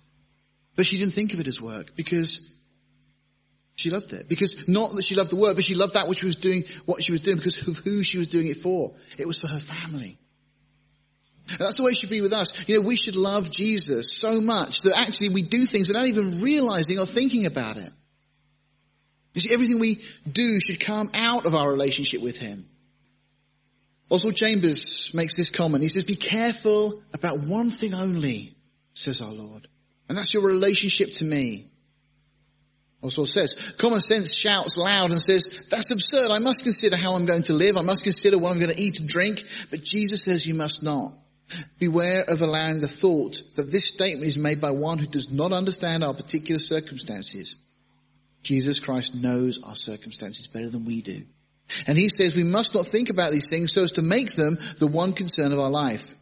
But 0.75 0.85
she 0.85 0.97
didn't 0.97 1.13
think 1.13 1.33
of 1.33 1.39
it 1.39 1.47
as 1.47 1.61
work 1.61 1.95
because 1.95 2.57
she 3.75 3.91
loved 3.91 4.13
it. 4.13 4.27
Because 4.27 4.67
not 4.67 4.93
that 4.95 5.03
she 5.03 5.15
loved 5.15 5.31
the 5.31 5.35
work, 5.35 5.55
but 5.55 5.65
she 5.65 5.75
loved 5.75 5.93
that 5.93 6.07
which 6.07 6.23
was 6.23 6.35
doing 6.35 6.63
what 6.85 7.03
she 7.03 7.11
was 7.11 7.21
doing 7.21 7.37
because 7.37 7.67
of 7.67 7.77
who 7.77 8.03
she 8.03 8.17
was 8.17 8.29
doing 8.29 8.47
it 8.47 8.57
for. 8.57 8.93
It 9.17 9.27
was 9.27 9.39
for 9.39 9.47
her 9.47 9.59
family. 9.59 10.17
And 11.49 11.59
that's 11.59 11.77
the 11.77 11.83
way 11.83 11.91
it 11.91 11.97
should 11.97 12.09
be 12.09 12.21
with 12.21 12.33
us. 12.33 12.67
You 12.67 12.81
know, 12.81 12.87
we 12.87 12.95
should 12.95 13.15
love 13.15 13.51
Jesus 13.51 14.11
so 14.11 14.41
much 14.41 14.81
that 14.81 14.99
actually 14.99 15.29
we 15.29 15.43
do 15.43 15.65
things 15.65 15.87
without 15.87 16.07
even 16.07 16.41
realizing 16.41 16.97
or 16.99 17.05
thinking 17.05 17.45
about 17.45 17.77
it. 17.77 17.91
You 19.33 19.41
see, 19.41 19.53
everything 19.53 19.79
we 19.79 20.01
do 20.29 20.59
should 20.59 20.79
come 20.79 21.09
out 21.13 21.45
of 21.45 21.53
our 21.53 21.69
relationship 21.69 22.23
with 22.23 22.39
Him. 22.39 22.65
Oswald 24.09 24.35
Chambers 24.35 25.11
makes 25.13 25.35
this 25.35 25.51
comment. 25.51 25.83
He 25.83 25.89
says, 25.89 26.03
be 26.03 26.15
careful 26.15 27.01
about 27.13 27.39
one 27.39 27.69
thing 27.69 27.93
only, 27.93 28.55
says 28.93 29.21
our 29.21 29.31
Lord. 29.31 29.67
And 30.07 30.17
that's 30.17 30.33
your 30.33 30.43
relationship 30.43 31.13
to 31.13 31.25
me. 31.25 31.71
Oswald 33.01 33.29
says, 33.29 33.75
common 33.77 34.01
sense 34.01 34.33
shouts 34.35 34.77
loud 34.77 35.11
and 35.11 35.21
says, 35.21 35.67
that's 35.69 35.91
absurd. 35.91 36.31
I 36.31 36.39
must 36.39 36.63
consider 36.63 36.95
how 36.95 37.13
I'm 37.13 37.25
going 37.25 37.43
to 37.43 37.53
live. 37.53 37.77
I 37.77 37.83
must 37.83 38.03
consider 38.03 38.37
what 38.37 38.51
I'm 38.51 38.59
going 38.59 38.73
to 38.73 38.81
eat 38.81 38.99
and 38.99 39.07
drink. 39.07 39.43
But 39.69 39.83
Jesus 39.83 40.23
says 40.23 40.47
you 40.47 40.55
must 40.55 40.83
not. 40.83 41.11
Beware 41.77 42.23
of 42.27 42.41
allowing 42.41 42.81
the 42.81 42.87
thought 42.87 43.39
that 43.55 43.71
this 43.71 43.93
statement 43.93 44.27
is 44.27 44.37
made 44.37 44.59
by 44.59 44.71
one 44.71 44.97
who 44.97 45.05
does 45.05 45.31
not 45.31 45.51
understand 45.51 46.03
our 46.03 46.13
particular 46.13 46.57
circumstances. 46.57 47.63
Jesus 48.41 48.79
Christ 48.79 49.15
knows 49.15 49.63
our 49.63 49.75
circumstances 49.75 50.47
better 50.47 50.69
than 50.69 50.85
we 50.85 51.01
do. 51.01 51.23
And 51.87 51.97
he 51.97 52.09
says 52.09 52.35
we 52.35 52.43
must 52.43 52.73
not 52.73 52.85
think 52.85 53.09
about 53.09 53.31
these 53.31 53.49
things 53.49 53.73
so 53.73 53.83
as 53.83 53.93
to 53.93 54.01
make 54.01 54.33
them 54.33 54.57
the 54.79 54.87
one 54.87 55.13
concern 55.13 55.51
of 55.51 55.59
our 55.59 55.69
life. 55.69 56.15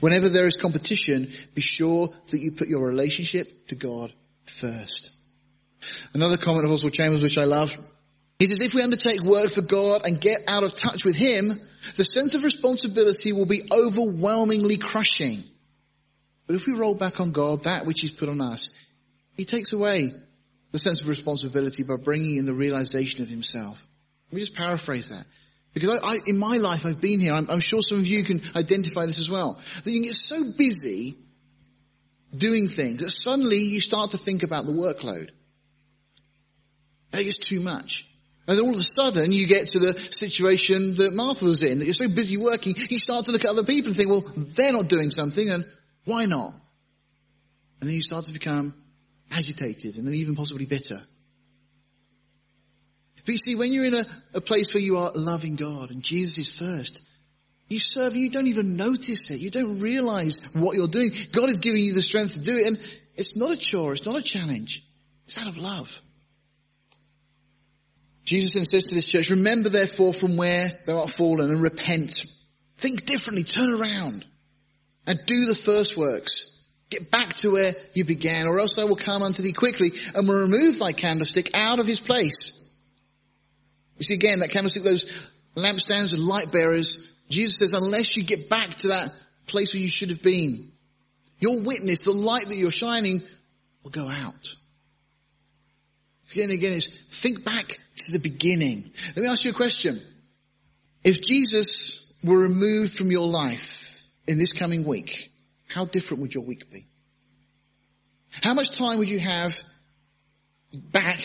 Whenever 0.00 0.28
there 0.28 0.46
is 0.46 0.56
competition, 0.56 1.26
be 1.54 1.60
sure 1.60 2.08
that 2.30 2.38
you 2.38 2.52
put 2.52 2.68
your 2.68 2.86
relationship 2.86 3.46
to 3.68 3.74
God 3.74 4.12
first. 4.44 5.18
Another 6.14 6.36
comment 6.36 6.64
of 6.64 6.70
Oswald 6.70 6.92
Chambers, 6.92 7.22
which 7.22 7.38
I 7.38 7.44
love, 7.44 7.72
he 8.38 8.46
says, 8.46 8.60
if 8.60 8.74
we 8.74 8.82
undertake 8.82 9.22
work 9.22 9.50
for 9.50 9.62
God 9.62 10.04
and 10.04 10.20
get 10.20 10.40
out 10.48 10.64
of 10.64 10.74
touch 10.74 11.04
with 11.04 11.14
Him, 11.14 11.48
the 11.96 12.04
sense 12.04 12.34
of 12.34 12.42
responsibility 12.42 13.32
will 13.32 13.46
be 13.46 13.60
overwhelmingly 13.70 14.78
crushing. 14.78 15.38
But 16.48 16.56
if 16.56 16.66
we 16.66 16.72
roll 16.72 16.94
back 16.94 17.20
on 17.20 17.30
God, 17.30 17.62
that 17.64 17.86
which 17.86 18.00
He's 18.00 18.10
put 18.10 18.28
on 18.28 18.40
us, 18.40 18.76
He 19.36 19.44
takes 19.44 19.72
away 19.72 20.10
the 20.72 20.78
sense 20.80 21.02
of 21.02 21.08
responsibility 21.08 21.84
by 21.84 21.94
bringing 22.02 22.36
in 22.36 22.46
the 22.46 22.52
realization 22.52 23.22
of 23.22 23.28
Himself. 23.28 23.86
Let 24.30 24.34
me 24.34 24.40
just 24.40 24.56
paraphrase 24.56 25.10
that. 25.10 25.24
Because 25.74 26.00
I, 26.02 26.06
I, 26.06 26.18
in 26.26 26.38
my 26.38 26.56
life, 26.56 26.84
I've 26.84 27.00
been 27.00 27.20
here. 27.20 27.32
I'm, 27.32 27.48
I'm 27.50 27.60
sure 27.60 27.82
some 27.82 27.98
of 27.98 28.06
you 28.06 28.24
can 28.24 28.42
identify 28.54 29.06
this 29.06 29.18
as 29.18 29.30
well. 29.30 29.60
That 29.84 29.90
you 29.90 30.02
get 30.02 30.14
so 30.14 30.42
busy 30.56 31.14
doing 32.36 32.68
things 32.68 33.00
that 33.00 33.10
suddenly 33.10 33.58
you 33.58 33.80
start 33.80 34.10
to 34.10 34.18
think 34.18 34.42
about 34.42 34.66
the 34.66 34.72
workload. 34.72 35.30
It 37.12 37.24
gets 37.24 37.38
too 37.38 37.60
much. 37.60 38.08
And 38.48 38.56
then 38.58 38.64
all 38.64 38.72
of 38.72 38.80
a 38.80 38.82
sudden 38.82 39.32
you 39.32 39.46
get 39.46 39.68
to 39.68 39.78
the 39.78 39.94
situation 39.94 40.94
that 40.96 41.12
Martha 41.14 41.44
was 41.44 41.62
in, 41.62 41.78
that 41.78 41.84
you're 41.84 41.94
so 41.94 42.08
busy 42.08 42.36
working, 42.36 42.74
you 42.76 42.98
start 42.98 43.26
to 43.26 43.32
look 43.32 43.44
at 43.44 43.50
other 43.50 43.64
people 43.64 43.88
and 43.88 43.96
think, 43.96 44.10
well, 44.10 44.24
they're 44.56 44.72
not 44.72 44.88
doing 44.88 45.10
something 45.10 45.48
and 45.48 45.64
why 46.04 46.24
not? 46.24 46.52
And 47.80 47.88
then 47.88 47.94
you 47.94 48.02
start 48.02 48.24
to 48.26 48.32
become 48.32 48.74
agitated 49.30 49.96
and 49.96 50.08
even 50.14 50.34
possibly 50.34 50.66
bitter. 50.66 50.98
But 53.24 53.32
you 53.32 53.38
see, 53.38 53.54
when 53.54 53.72
you're 53.72 53.86
in 53.86 53.94
a, 53.94 54.04
a 54.34 54.40
place 54.40 54.74
where 54.74 54.82
you 54.82 54.98
are 54.98 55.12
loving 55.14 55.56
God 55.56 55.90
and 55.90 56.02
Jesus 56.02 56.38
is 56.38 56.58
first, 56.58 57.08
you 57.68 57.78
serve 57.78 58.12
and 58.12 58.22
you 58.22 58.30
don't 58.30 58.48
even 58.48 58.76
notice 58.76 59.30
it. 59.30 59.40
You 59.40 59.50
don't 59.50 59.80
realize 59.80 60.48
what 60.54 60.76
you're 60.76 60.88
doing. 60.88 61.10
God 61.32 61.48
is 61.48 61.60
giving 61.60 61.82
you 61.82 61.94
the 61.94 62.02
strength 62.02 62.34
to 62.34 62.42
do 62.42 62.56
it 62.56 62.66
and 62.66 62.78
it's 63.16 63.36
not 63.36 63.52
a 63.52 63.56
chore. 63.56 63.92
It's 63.92 64.06
not 64.06 64.16
a 64.16 64.22
challenge. 64.22 64.84
It's 65.26 65.38
out 65.38 65.48
of 65.48 65.58
love. 65.58 66.00
Jesus 68.24 68.54
then 68.54 68.64
says 68.64 68.86
to 68.86 68.94
this 68.94 69.06
church, 69.06 69.30
remember 69.30 69.68
therefore 69.68 70.12
from 70.12 70.36
where 70.36 70.70
thou 70.86 71.00
art 71.00 71.10
fallen 71.10 71.50
and 71.50 71.62
repent. 71.62 72.24
Think 72.76 73.04
differently, 73.06 73.44
turn 73.44 73.80
around 73.80 74.24
and 75.06 75.18
do 75.26 75.46
the 75.46 75.54
first 75.54 75.96
works. 75.96 76.66
Get 76.90 77.10
back 77.10 77.34
to 77.36 77.52
where 77.52 77.72
you 77.94 78.04
began 78.04 78.46
or 78.46 78.60
else 78.60 78.78
I 78.78 78.84
will 78.84 78.96
come 78.96 79.22
unto 79.22 79.42
thee 79.42 79.52
quickly 79.52 79.92
and 80.14 80.28
will 80.28 80.42
remove 80.42 80.78
thy 80.78 80.92
candlestick 80.92 81.56
out 81.56 81.78
of 81.78 81.86
his 81.86 82.00
place. 82.00 82.61
You 84.02 84.04
see 84.04 84.14
again, 84.14 84.40
that 84.40 84.50
candlestick, 84.50 84.82
those 84.82 85.30
lampstands 85.54 86.12
and 86.12 86.24
light 86.24 86.50
bearers, 86.50 87.16
Jesus 87.28 87.58
says, 87.58 87.72
unless 87.72 88.16
you 88.16 88.24
get 88.24 88.50
back 88.50 88.70
to 88.78 88.88
that 88.88 89.14
place 89.46 89.72
where 89.72 89.80
you 89.80 89.88
should 89.88 90.08
have 90.08 90.24
been, 90.24 90.72
your 91.38 91.60
witness, 91.60 92.02
the 92.02 92.10
light 92.10 92.46
that 92.48 92.56
you're 92.56 92.72
shining, 92.72 93.20
will 93.84 93.92
go 93.92 94.08
out. 94.08 94.56
Again 96.32 96.50
and 96.50 96.54
again 96.54 96.72
is 96.72 97.06
think 97.10 97.44
back 97.44 97.68
to 97.68 98.12
the 98.12 98.18
beginning. 98.20 98.90
Let 99.14 99.22
me 99.22 99.28
ask 99.28 99.44
you 99.44 99.52
a 99.52 99.54
question. 99.54 100.00
If 101.04 101.22
Jesus 101.22 102.18
were 102.24 102.42
removed 102.42 102.96
from 102.96 103.12
your 103.12 103.28
life 103.28 104.04
in 104.26 104.40
this 104.40 104.52
coming 104.52 104.84
week, 104.84 105.30
how 105.68 105.84
different 105.84 106.22
would 106.22 106.34
your 106.34 106.44
week 106.44 106.68
be? 106.72 106.86
How 108.42 108.54
much 108.54 108.76
time 108.76 108.98
would 108.98 109.10
you 109.10 109.20
have 109.20 109.62
back 110.72 111.20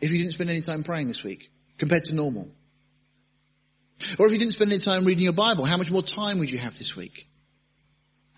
if 0.00 0.10
you 0.10 0.18
didn't 0.18 0.32
spend 0.32 0.50
any 0.50 0.60
time 0.60 0.82
praying 0.82 1.08
this 1.08 1.24
week 1.24 1.50
compared 1.78 2.04
to 2.06 2.14
normal? 2.14 2.50
Or 4.18 4.26
if 4.26 4.32
you 4.32 4.38
didn't 4.38 4.52
spend 4.52 4.70
any 4.70 4.80
time 4.80 5.04
reading 5.04 5.24
your 5.24 5.32
Bible, 5.32 5.64
how 5.64 5.76
much 5.76 5.90
more 5.90 6.02
time 6.02 6.38
would 6.38 6.50
you 6.50 6.58
have 6.58 6.76
this 6.76 6.96
week? 6.96 7.28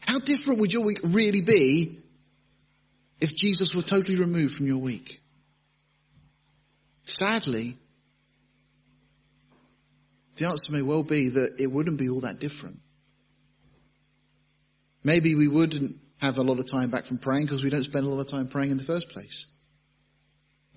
How 0.07 0.21
different 0.21 0.61
would 0.61 0.73
your 0.73 0.85
week 0.85 1.01
really 1.03 1.41
be 1.41 1.99
if 3.21 3.37
Jesus 3.37 3.75
were 3.75 3.83
totally 3.83 4.17
removed 4.17 4.55
from 4.55 4.67
your 4.67 4.79
week? 4.79 5.21
Sadly, 7.05 7.77
the 10.37 10.47
answer 10.47 10.73
may 10.73 10.83
well 10.83 11.03
be 11.03 11.31
that 11.31 11.57
it 11.59 11.67
wouldn't 11.67 11.99
be 11.99 12.09
all 12.09 12.21
that 12.21 12.39
different. 12.39 12.79
Maybe 15.03 15.35
we 15.35 15.49
wouldn't 15.49 15.97
have 16.21 16.39
a 16.39 16.43
lot 16.43 16.59
of 16.59 16.71
time 16.71 16.91
back 16.91 17.05
from 17.05 17.19
praying 17.19 17.47
because 17.47 17.65
we 17.65 17.71
don't 17.71 17.85
spend 17.85 18.07
a 18.07 18.09
lot 18.09 18.21
of 18.21 18.29
time 18.29 18.49
praying 18.49 18.71
in 18.71 18.77
the 18.77 18.85
first 18.85 19.09
place. 19.09 19.47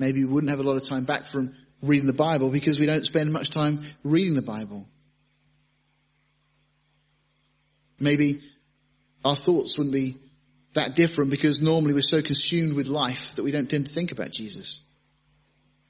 Maybe 0.01 0.25
we 0.25 0.31
wouldn't 0.31 0.49
have 0.49 0.59
a 0.59 0.63
lot 0.63 0.77
of 0.77 0.83
time 0.83 1.05
back 1.05 1.25
from 1.25 1.55
reading 1.83 2.07
the 2.07 2.13
Bible 2.13 2.49
because 2.49 2.79
we 2.79 2.87
don't 2.87 3.05
spend 3.05 3.31
much 3.31 3.51
time 3.51 3.83
reading 4.03 4.33
the 4.33 4.41
Bible. 4.41 4.87
Maybe 7.99 8.39
our 9.23 9.35
thoughts 9.35 9.77
wouldn't 9.77 9.93
be 9.93 10.17
that 10.73 10.95
different 10.95 11.29
because 11.29 11.61
normally 11.61 11.93
we're 11.93 12.01
so 12.01 12.23
consumed 12.23 12.75
with 12.75 12.87
life 12.87 13.35
that 13.35 13.43
we 13.43 13.51
don't 13.51 13.69
tend 13.69 13.85
to 13.85 13.93
think 13.93 14.11
about 14.11 14.31
Jesus. 14.31 14.83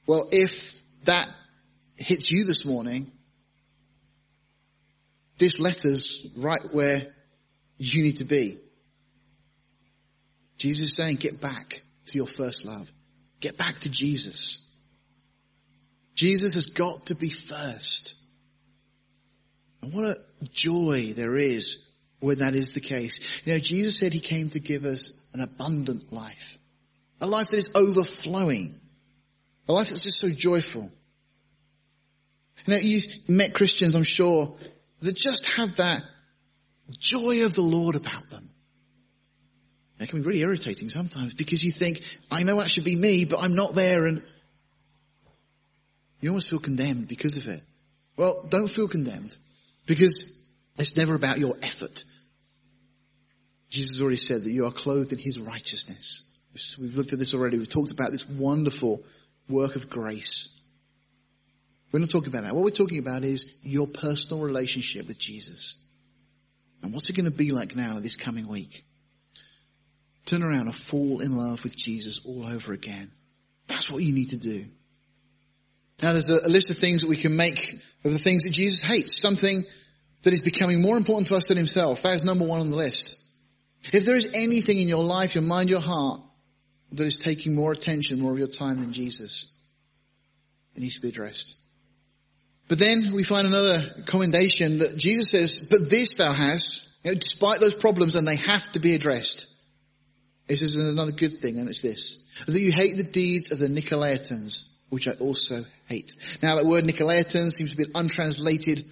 Well, 0.06 0.28
if 0.30 0.82
that 1.04 1.26
hits 1.96 2.30
you 2.30 2.44
this 2.44 2.66
morning, 2.66 3.10
this 5.38 5.58
letter's 5.58 6.34
right 6.36 6.60
where 6.70 7.00
you 7.78 8.02
need 8.02 8.16
to 8.16 8.24
be. 8.24 8.58
Jesus 10.58 10.88
is 10.88 10.96
saying, 10.96 11.16
get 11.16 11.40
back 11.40 11.80
to 12.08 12.18
your 12.18 12.26
first 12.26 12.66
love. 12.66 12.92
Get 13.42 13.58
back 13.58 13.74
to 13.80 13.90
Jesus. 13.90 14.72
Jesus 16.14 16.54
has 16.54 16.66
got 16.66 17.06
to 17.06 17.16
be 17.16 17.28
first. 17.28 18.22
And 19.82 19.92
what 19.92 20.04
a 20.04 20.16
joy 20.52 21.12
there 21.14 21.36
is 21.36 21.90
when 22.20 22.38
that 22.38 22.54
is 22.54 22.72
the 22.72 22.80
case. 22.80 23.44
You 23.44 23.52
know, 23.54 23.58
Jesus 23.58 23.98
said 23.98 24.12
he 24.12 24.20
came 24.20 24.48
to 24.50 24.60
give 24.60 24.84
us 24.84 25.26
an 25.34 25.40
abundant 25.40 26.12
life. 26.12 26.56
A 27.20 27.26
life 27.26 27.50
that 27.50 27.56
is 27.56 27.74
overflowing. 27.74 28.80
A 29.68 29.72
life 29.72 29.88
that's 29.88 30.04
just 30.04 30.20
so 30.20 30.28
joyful. 30.30 30.88
You 32.66 32.74
know, 32.74 32.78
you've 32.78 33.28
met 33.28 33.54
Christians, 33.54 33.96
I'm 33.96 34.04
sure, 34.04 34.56
that 35.00 35.16
just 35.16 35.56
have 35.56 35.76
that 35.76 36.04
joy 36.90 37.44
of 37.44 37.54
the 37.54 37.62
Lord 37.62 37.96
about 37.96 38.28
them. 38.28 38.51
It 40.02 40.08
can 40.08 40.20
be 40.20 40.26
really 40.26 40.40
irritating 40.40 40.88
sometimes 40.88 41.34
because 41.34 41.62
you 41.64 41.70
think, 41.70 42.00
I 42.30 42.42
know 42.42 42.58
that 42.58 42.70
should 42.70 42.84
be 42.84 42.96
me, 42.96 43.24
but 43.24 43.42
I'm 43.42 43.54
not 43.54 43.74
there 43.74 44.06
and 44.06 44.22
you 46.20 46.30
almost 46.30 46.50
feel 46.50 46.58
condemned 46.58 47.08
because 47.08 47.36
of 47.36 47.48
it. 47.48 47.60
Well, 48.16 48.46
don't 48.48 48.68
feel 48.68 48.88
condemned 48.88 49.36
because 49.86 50.44
it's 50.78 50.96
never 50.96 51.14
about 51.14 51.38
your 51.38 51.56
effort. 51.62 52.04
Jesus 53.68 54.00
already 54.00 54.16
said 54.16 54.42
that 54.42 54.50
you 54.50 54.66
are 54.66 54.70
clothed 54.70 55.12
in 55.12 55.18
his 55.18 55.40
righteousness. 55.40 56.36
We've 56.80 56.94
looked 56.94 57.12
at 57.12 57.18
this 57.18 57.34
already. 57.34 57.58
We've 57.58 57.68
talked 57.68 57.90
about 57.90 58.10
this 58.10 58.28
wonderful 58.28 59.02
work 59.48 59.76
of 59.76 59.88
grace. 59.88 60.60
We're 61.90 62.00
not 62.00 62.10
talking 62.10 62.28
about 62.28 62.44
that. 62.44 62.54
What 62.54 62.64
we're 62.64 62.70
talking 62.70 62.98
about 62.98 63.24
is 63.24 63.60
your 63.64 63.86
personal 63.86 64.42
relationship 64.42 65.08
with 65.08 65.18
Jesus. 65.18 65.86
And 66.82 66.92
what's 66.92 67.10
it 67.10 67.16
going 67.16 67.30
to 67.30 67.36
be 67.36 67.52
like 67.52 67.76
now 67.76 67.98
this 67.98 68.16
coming 68.16 68.48
week? 68.48 68.84
Turn 70.24 70.42
around 70.42 70.66
and 70.66 70.74
fall 70.74 71.20
in 71.20 71.36
love 71.36 71.62
with 71.64 71.76
Jesus 71.76 72.24
all 72.24 72.46
over 72.46 72.72
again. 72.72 73.10
That's 73.66 73.90
what 73.90 74.02
you 74.02 74.14
need 74.14 74.30
to 74.30 74.38
do. 74.38 74.66
Now 76.02 76.12
there's 76.12 76.30
a, 76.30 76.48
list 76.48 76.70
of 76.70 76.76
things 76.76 77.02
that 77.02 77.08
we 77.08 77.16
can 77.16 77.36
make 77.36 77.74
of 78.04 78.12
the 78.12 78.18
things 78.18 78.44
that 78.44 78.52
Jesus 78.52 78.82
hates. 78.82 79.16
Something 79.16 79.62
that 80.22 80.32
is 80.32 80.40
becoming 80.40 80.82
more 80.82 80.96
important 80.96 81.28
to 81.28 81.36
us 81.36 81.48
than 81.48 81.56
himself. 81.56 82.02
That 82.02 82.14
is 82.14 82.24
number 82.24 82.44
one 82.44 82.60
on 82.60 82.70
the 82.70 82.76
list. 82.76 83.18
If 83.92 84.04
there 84.04 84.16
is 84.16 84.32
anything 84.34 84.78
in 84.78 84.88
your 84.88 85.04
life, 85.04 85.34
your 85.34 85.42
mind, 85.42 85.70
your 85.70 85.80
heart 85.80 86.20
that 86.92 87.04
is 87.04 87.18
taking 87.18 87.54
more 87.54 87.72
attention, 87.72 88.20
more 88.20 88.32
of 88.32 88.38
your 88.38 88.48
time 88.48 88.78
than 88.78 88.92
Jesus, 88.92 89.58
it 90.76 90.80
needs 90.80 90.96
to 90.96 91.02
be 91.02 91.08
addressed. 91.08 91.58
But 92.68 92.78
then 92.78 93.12
we 93.12 93.22
find 93.22 93.46
another 93.46 93.82
commendation 94.06 94.78
that 94.78 94.96
Jesus 94.96 95.30
says, 95.30 95.68
but 95.68 95.90
this 95.90 96.14
thou 96.14 96.32
hast, 96.32 97.04
you 97.04 97.10
know, 97.10 97.14
despite 97.16 97.60
those 97.60 97.74
problems, 97.74 98.14
and 98.14 98.26
they 98.26 98.36
have 98.36 98.70
to 98.72 98.78
be 98.78 98.94
addressed. 98.94 99.51
He 100.48 100.56
says 100.56 100.76
another 100.76 101.12
good 101.12 101.38
thing, 101.38 101.58
and 101.58 101.68
it's 101.68 101.82
this, 101.82 102.28
that 102.46 102.60
you 102.60 102.72
hate 102.72 102.96
the 102.96 103.04
deeds 103.04 103.52
of 103.52 103.58
the 103.58 103.68
Nicolaitans, 103.68 104.76
which 104.90 105.08
I 105.08 105.12
also 105.12 105.64
hate. 105.86 106.12
Now 106.42 106.56
that 106.56 106.66
word 106.66 106.84
Nicolaitans 106.84 107.52
seems 107.52 107.70
to 107.70 107.76
be 107.76 107.84
an 107.84 107.92
untranslated 107.94 108.84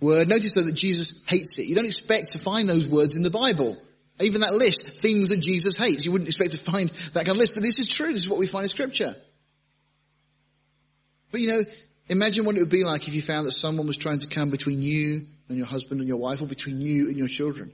word. 0.00 0.28
Notice 0.28 0.54
though 0.54 0.62
that 0.62 0.74
Jesus 0.74 1.24
hates 1.28 1.58
it. 1.58 1.66
You 1.66 1.74
don't 1.74 1.86
expect 1.86 2.32
to 2.32 2.38
find 2.38 2.68
those 2.68 2.86
words 2.86 3.16
in 3.16 3.22
the 3.22 3.30
Bible. 3.30 3.76
Even 4.20 4.42
that 4.42 4.54
list, 4.54 4.88
things 5.00 5.30
that 5.30 5.40
Jesus 5.40 5.76
hates. 5.76 6.04
You 6.04 6.12
wouldn't 6.12 6.28
expect 6.28 6.52
to 6.52 6.58
find 6.58 6.90
that 6.90 7.24
kind 7.24 7.30
of 7.30 7.36
list, 7.38 7.54
but 7.54 7.62
this 7.62 7.80
is 7.80 7.88
true. 7.88 8.08
This 8.08 8.22
is 8.22 8.28
what 8.28 8.38
we 8.38 8.46
find 8.46 8.64
in 8.64 8.68
scripture. 8.68 9.14
But 11.30 11.40
you 11.40 11.48
know, 11.48 11.62
imagine 12.08 12.44
what 12.44 12.56
it 12.56 12.60
would 12.60 12.70
be 12.70 12.84
like 12.84 13.08
if 13.08 13.14
you 13.14 13.22
found 13.22 13.46
that 13.46 13.52
someone 13.52 13.86
was 13.86 13.96
trying 13.96 14.18
to 14.20 14.28
come 14.28 14.50
between 14.50 14.82
you 14.82 15.26
and 15.48 15.56
your 15.56 15.66
husband 15.66 16.00
and 16.00 16.08
your 16.08 16.18
wife 16.18 16.42
or 16.42 16.46
between 16.46 16.80
you 16.80 17.08
and 17.08 17.16
your 17.16 17.28
children. 17.28 17.72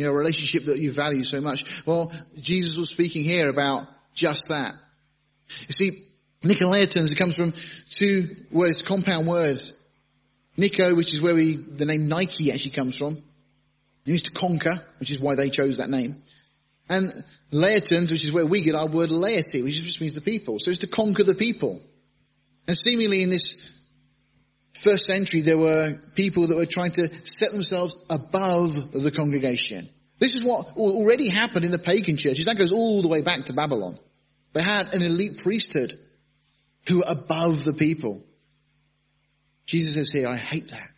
You 0.00 0.06
know, 0.06 0.12
a 0.12 0.16
relationship 0.16 0.64
that 0.64 0.78
you 0.78 0.92
value 0.92 1.24
so 1.24 1.42
much. 1.42 1.86
Well, 1.86 2.10
Jesus 2.38 2.78
was 2.78 2.88
speaking 2.88 3.22
here 3.22 3.50
about 3.50 3.86
just 4.14 4.48
that. 4.48 4.72
You 5.68 5.74
see, 5.74 5.90
Nicolaitans, 6.40 7.12
it 7.12 7.18
comes 7.18 7.36
from 7.36 7.52
two 7.90 8.24
words, 8.50 8.80
compound 8.80 9.26
words. 9.26 9.74
Nico, 10.56 10.94
which 10.94 11.12
is 11.12 11.20
where 11.20 11.34
we, 11.34 11.56
the 11.56 11.84
name 11.84 12.08
Nike 12.08 12.50
actually 12.50 12.70
comes 12.70 12.96
from. 12.96 13.12
It 13.12 14.08
means 14.08 14.22
to 14.22 14.30
conquer, 14.30 14.76
which 15.00 15.10
is 15.10 15.20
why 15.20 15.34
they 15.34 15.50
chose 15.50 15.76
that 15.76 15.90
name. 15.90 16.22
And 16.88 17.12
laitans, 17.52 18.10
which 18.10 18.24
is 18.24 18.32
where 18.32 18.46
we 18.46 18.62
get 18.62 18.74
our 18.74 18.86
word 18.86 19.10
laity, 19.10 19.60
which 19.60 19.82
just 19.82 20.00
means 20.00 20.14
the 20.14 20.22
people. 20.22 20.60
So 20.60 20.70
it's 20.70 20.80
to 20.80 20.86
conquer 20.86 21.24
the 21.24 21.34
people. 21.34 21.78
And 22.66 22.74
seemingly 22.74 23.22
in 23.22 23.28
this 23.28 23.79
first 24.80 25.06
century, 25.06 25.42
there 25.42 25.58
were 25.58 25.94
people 26.14 26.46
that 26.46 26.56
were 26.56 26.66
trying 26.66 26.92
to 26.92 27.08
set 27.26 27.52
themselves 27.52 28.06
above 28.10 28.92
the 28.92 29.10
congregation. 29.10 29.84
This 30.18 30.36
is 30.36 30.44
what 30.44 30.76
already 30.76 31.28
happened 31.28 31.64
in 31.64 31.70
the 31.70 31.78
pagan 31.78 32.16
churches. 32.16 32.44
That 32.46 32.58
goes 32.58 32.72
all 32.72 33.02
the 33.02 33.08
way 33.08 33.22
back 33.22 33.44
to 33.44 33.52
Babylon. 33.52 33.98
They 34.52 34.62
had 34.62 34.94
an 34.94 35.02
elite 35.02 35.38
priesthood 35.38 35.92
who 36.88 36.98
were 36.98 37.04
above 37.08 37.64
the 37.64 37.72
people. 37.72 38.24
Jesus 39.66 39.94
says 39.94 40.10
here, 40.10 40.28
I 40.28 40.36
hate 40.36 40.68
that. 40.68 40.88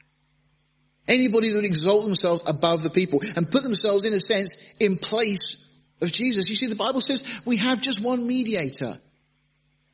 Anybody 1.08 1.50
that 1.50 1.56
would 1.56 1.64
exalt 1.64 2.04
themselves 2.04 2.48
above 2.48 2.82
the 2.82 2.90
people 2.90 3.20
and 3.36 3.50
put 3.50 3.62
themselves 3.64 4.04
in 4.04 4.12
a 4.12 4.20
sense 4.20 4.76
in 4.78 4.96
place 4.96 5.88
of 6.00 6.10
Jesus. 6.12 6.48
You 6.48 6.56
see, 6.56 6.68
the 6.68 6.76
Bible 6.76 7.00
says 7.00 7.42
we 7.44 7.56
have 7.58 7.80
just 7.80 8.02
one 8.02 8.26
mediator. 8.26 8.94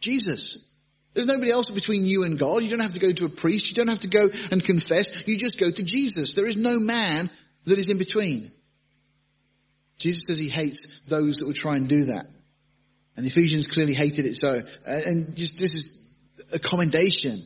Jesus. 0.00 0.67
There's 1.14 1.26
nobody 1.26 1.50
else 1.50 1.70
between 1.70 2.06
you 2.06 2.24
and 2.24 2.38
God. 2.38 2.62
You 2.62 2.70
don't 2.70 2.80
have 2.80 2.92
to 2.92 3.00
go 3.00 3.12
to 3.12 3.24
a 3.24 3.28
priest. 3.30 3.70
You 3.70 3.74
don't 3.74 3.88
have 3.88 4.00
to 4.00 4.08
go 4.08 4.28
and 4.52 4.64
confess. 4.64 5.26
You 5.26 5.38
just 5.38 5.58
go 5.58 5.70
to 5.70 5.84
Jesus. 5.84 6.34
There 6.34 6.46
is 6.46 6.56
no 6.56 6.78
man 6.78 7.30
that 7.64 7.78
is 7.78 7.90
in 7.90 7.98
between. 7.98 8.50
Jesus 9.98 10.26
says 10.26 10.38
he 10.38 10.48
hates 10.48 11.04
those 11.06 11.38
that 11.38 11.46
would 11.46 11.56
try 11.56 11.76
and 11.76 11.88
do 11.88 12.04
that. 12.04 12.26
And 13.16 13.24
the 13.24 13.30
Ephesians 13.30 13.66
clearly 13.66 13.94
hated 13.94 14.26
it 14.26 14.36
so. 14.36 14.60
Uh, 14.86 15.00
and 15.06 15.36
just, 15.36 15.58
this 15.58 15.74
is 15.74 16.08
a 16.54 16.58
commendation. 16.60 17.36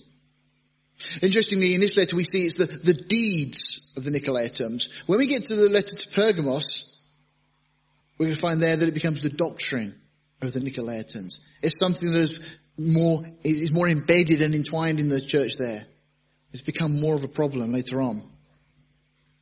Interestingly, 1.22 1.74
in 1.74 1.80
this 1.80 1.96
letter 1.96 2.14
we 2.14 2.24
see 2.24 2.44
it's 2.44 2.56
the, 2.56 2.66
the 2.66 2.92
deeds 2.92 3.94
of 3.96 4.04
the 4.04 4.10
Nicolaitans. 4.10 5.02
When 5.08 5.18
we 5.18 5.26
get 5.26 5.44
to 5.44 5.56
the 5.56 5.70
letter 5.70 5.96
to 5.96 6.08
Pergamos, 6.10 7.08
we're 8.18 8.26
going 8.26 8.36
to 8.36 8.40
find 8.42 8.60
there 8.60 8.76
that 8.76 8.88
it 8.88 8.94
becomes 8.94 9.22
the 9.22 9.30
doctrine 9.30 9.94
of 10.42 10.52
the 10.52 10.60
Nicolaitans. 10.60 11.46
It's 11.62 11.78
something 11.78 12.12
that 12.12 12.18
is 12.18 12.58
more, 12.78 13.22
is 13.44 13.72
more 13.72 13.88
embedded 13.88 14.42
and 14.42 14.54
entwined 14.54 15.00
in 15.00 15.08
the 15.08 15.20
church 15.20 15.56
there. 15.58 15.84
It's 16.52 16.62
become 16.62 17.00
more 17.00 17.14
of 17.14 17.24
a 17.24 17.28
problem 17.28 17.72
later 17.72 18.00
on. 18.00 18.22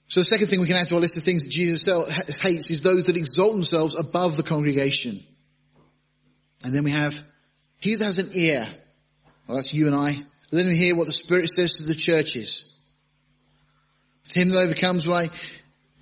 So 0.09 0.21
the 0.21 0.25
second 0.25 0.49
thing 0.49 0.61
we 0.61 0.67
can 0.67 0.77
add 0.77 0.89
to 0.89 0.97
our 0.97 1.01
list 1.01 1.17
of 1.17 1.23
things 1.23 1.45
that 1.45 1.53
Jesus 1.53 1.85
hates 2.43 2.71
is 2.71 2.83
those 2.83 3.07
that 3.07 3.17
exalt 3.17 3.55
themselves 3.55 3.95
above 3.95 4.37
the 4.37 4.43
congregation. 4.43 5.17
And 6.65 6.75
then 6.75 6.85
we 6.85 6.91
have, 6.91 7.21
he 7.79 7.95
that 7.95 8.05
has 8.05 8.19
an 8.19 8.31
ear, 8.35 8.67
well 9.47 9.57
that's 9.57 9.73
you 9.73 9.87
and 9.87 9.95
I, 9.95 10.17
let 10.53 10.67
him 10.67 10.75
hear 10.75 10.97
what 10.97 11.07
the 11.07 11.13
Spirit 11.13 11.49
says 11.49 11.79
to 11.79 11.85
the 11.85 11.95
churches. 11.95 12.83
It's 14.25 14.35
him 14.35 14.49
that 14.49 14.59
overcomes 14.59 15.07
when 15.07 15.25
I 15.25 15.29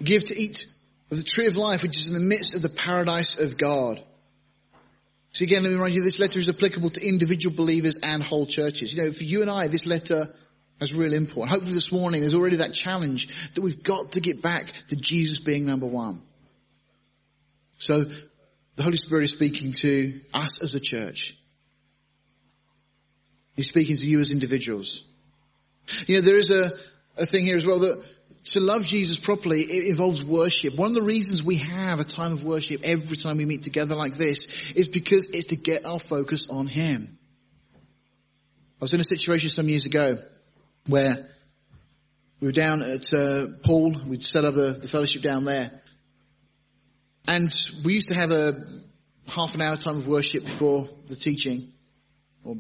give 0.03 0.25
to 0.25 0.37
eat 0.37 0.65
of 1.11 1.19
the 1.19 1.25
tree 1.25 1.47
of 1.47 1.57
life 1.57 1.83
which 1.83 1.99
is 1.99 2.09
in 2.09 2.15
the 2.15 2.21
midst 2.21 2.55
of 2.55 2.63
the 2.63 2.69
paradise 2.69 3.39
of 3.39 3.59
God. 3.59 4.03
So 5.33 5.45
again, 5.45 5.63
let 5.63 5.69
me 5.69 5.75
remind 5.75 5.95
you, 5.95 6.03
this 6.03 6.19
letter 6.19 6.39
is 6.39 6.49
applicable 6.49 6.91
to 6.91 7.07
individual 7.07 7.55
believers 7.55 8.01
and 8.03 8.23
whole 8.23 8.47
churches. 8.47 8.95
You 8.95 9.03
know, 9.03 9.13
for 9.13 9.25
you 9.25 9.43
and 9.43 9.51
I, 9.51 9.69
this 9.69 9.87
letter 9.87 10.27
has 10.81 10.95
real 10.95 11.13
import. 11.13 11.49
Hopefully 11.49 11.75
this 11.75 11.93
morning 11.93 12.21
there's 12.21 12.35
already 12.35 12.57
that 12.57 12.73
challenge 12.73 13.53
that 13.55 13.61
we've 13.61 13.83
got 13.83 14.13
to 14.13 14.21
get 14.21 14.43
back 14.43 14.73
to 14.89 14.97
Jesus 14.97 15.41
being 15.41 15.67
number 15.67 15.87
one. 15.87 16.23
So 17.73 18.05
the 18.77 18.83
Holy 18.83 18.97
Spirit 18.97 19.25
is 19.25 19.33
speaking 19.33 19.73
to 19.73 20.21
us 20.35 20.63
as 20.63 20.75
a 20.75 20.81
church. 20.81 21.37
He's 23.57 23.69
speaking 23.69 23.97
to 23.97 24.07
you 24.07 24.21
as 24.21 24.31
individuals. 24.31 25.05
You 26.07 26.17
know, 26.17 26.21
there 26.21 26.37
is 26.37 26.51
a, 26.51 26.71
a 27.21 27.27
thing 27.27 27.45
here 27.45 27.57
as 27.57 27.67
well 27.67 27.81
that 27.81 28.05
to 28.45 28.61
love 28.61 28.87
Jesus 28.87 29.19
properly, 29.19 29.61
it 29.61 29.89
involves 29.89 30.25
worship. 30.25 30.77
One 30.77 30.91
of 30.91 30.95
the 30.95 31.03
reasons 31.03 31.43
we 31.43 31.57
have 31.57 32.01
a 32.01 32.05
time 32.05 32.33
of 32.33 32.45
worship 32.45 32.83
every 32.85 33.17
time 33.17 33.37
we 33.37 33.45
meet 33.45 33.63
together 33.63 33.95
like 33.95 34.15
this 34.15 34.73
is 34.73 34.89
because 34.89 35.31
it's 35.31 35.47
to 35.47 35.57
get 35.57 35.85
our 35.85 35.99
focus 35.99 36.49
on 36.51 36.67
Him. 36.67 37.19
I 38.81 38.85
was 38.85 38.95
in 38.95 39.01
a 39.01 39.05
situation 39.05 39.51
some 39.51 39.69
years 39.69 39.87
ago 39.87 40.17
where 40.89 41.17
we 42.41 42.49
were 42.49 42.53
down 42.53 42.83
at 42.83 43.13
uh, 43.13 43.47
Paul. 43.65 43.97
We'd 44.07 44.23
set 44.23 44.45
up 44.45 44.55
the, 44.55 44.79
the 44.81 44.87
fellowship 44.87 45.23
down 45.23 45.45
there. 45.45 45.71
And 47.27 47.51
we 47.85 47.95
used 47.95 48.09
to 48.09 48.15
have 48.15 48.31
a 48.31 48.53
half 49.29 49.55
an 49.55 49.61
hour 49.61 49.77
time 49.77 49.97
of 49.97 50.07
worship 50.07 50.45
before 50.45 50.89
the 51.09 51.17
teaching, 51.17 51.61
or 52.45 52.57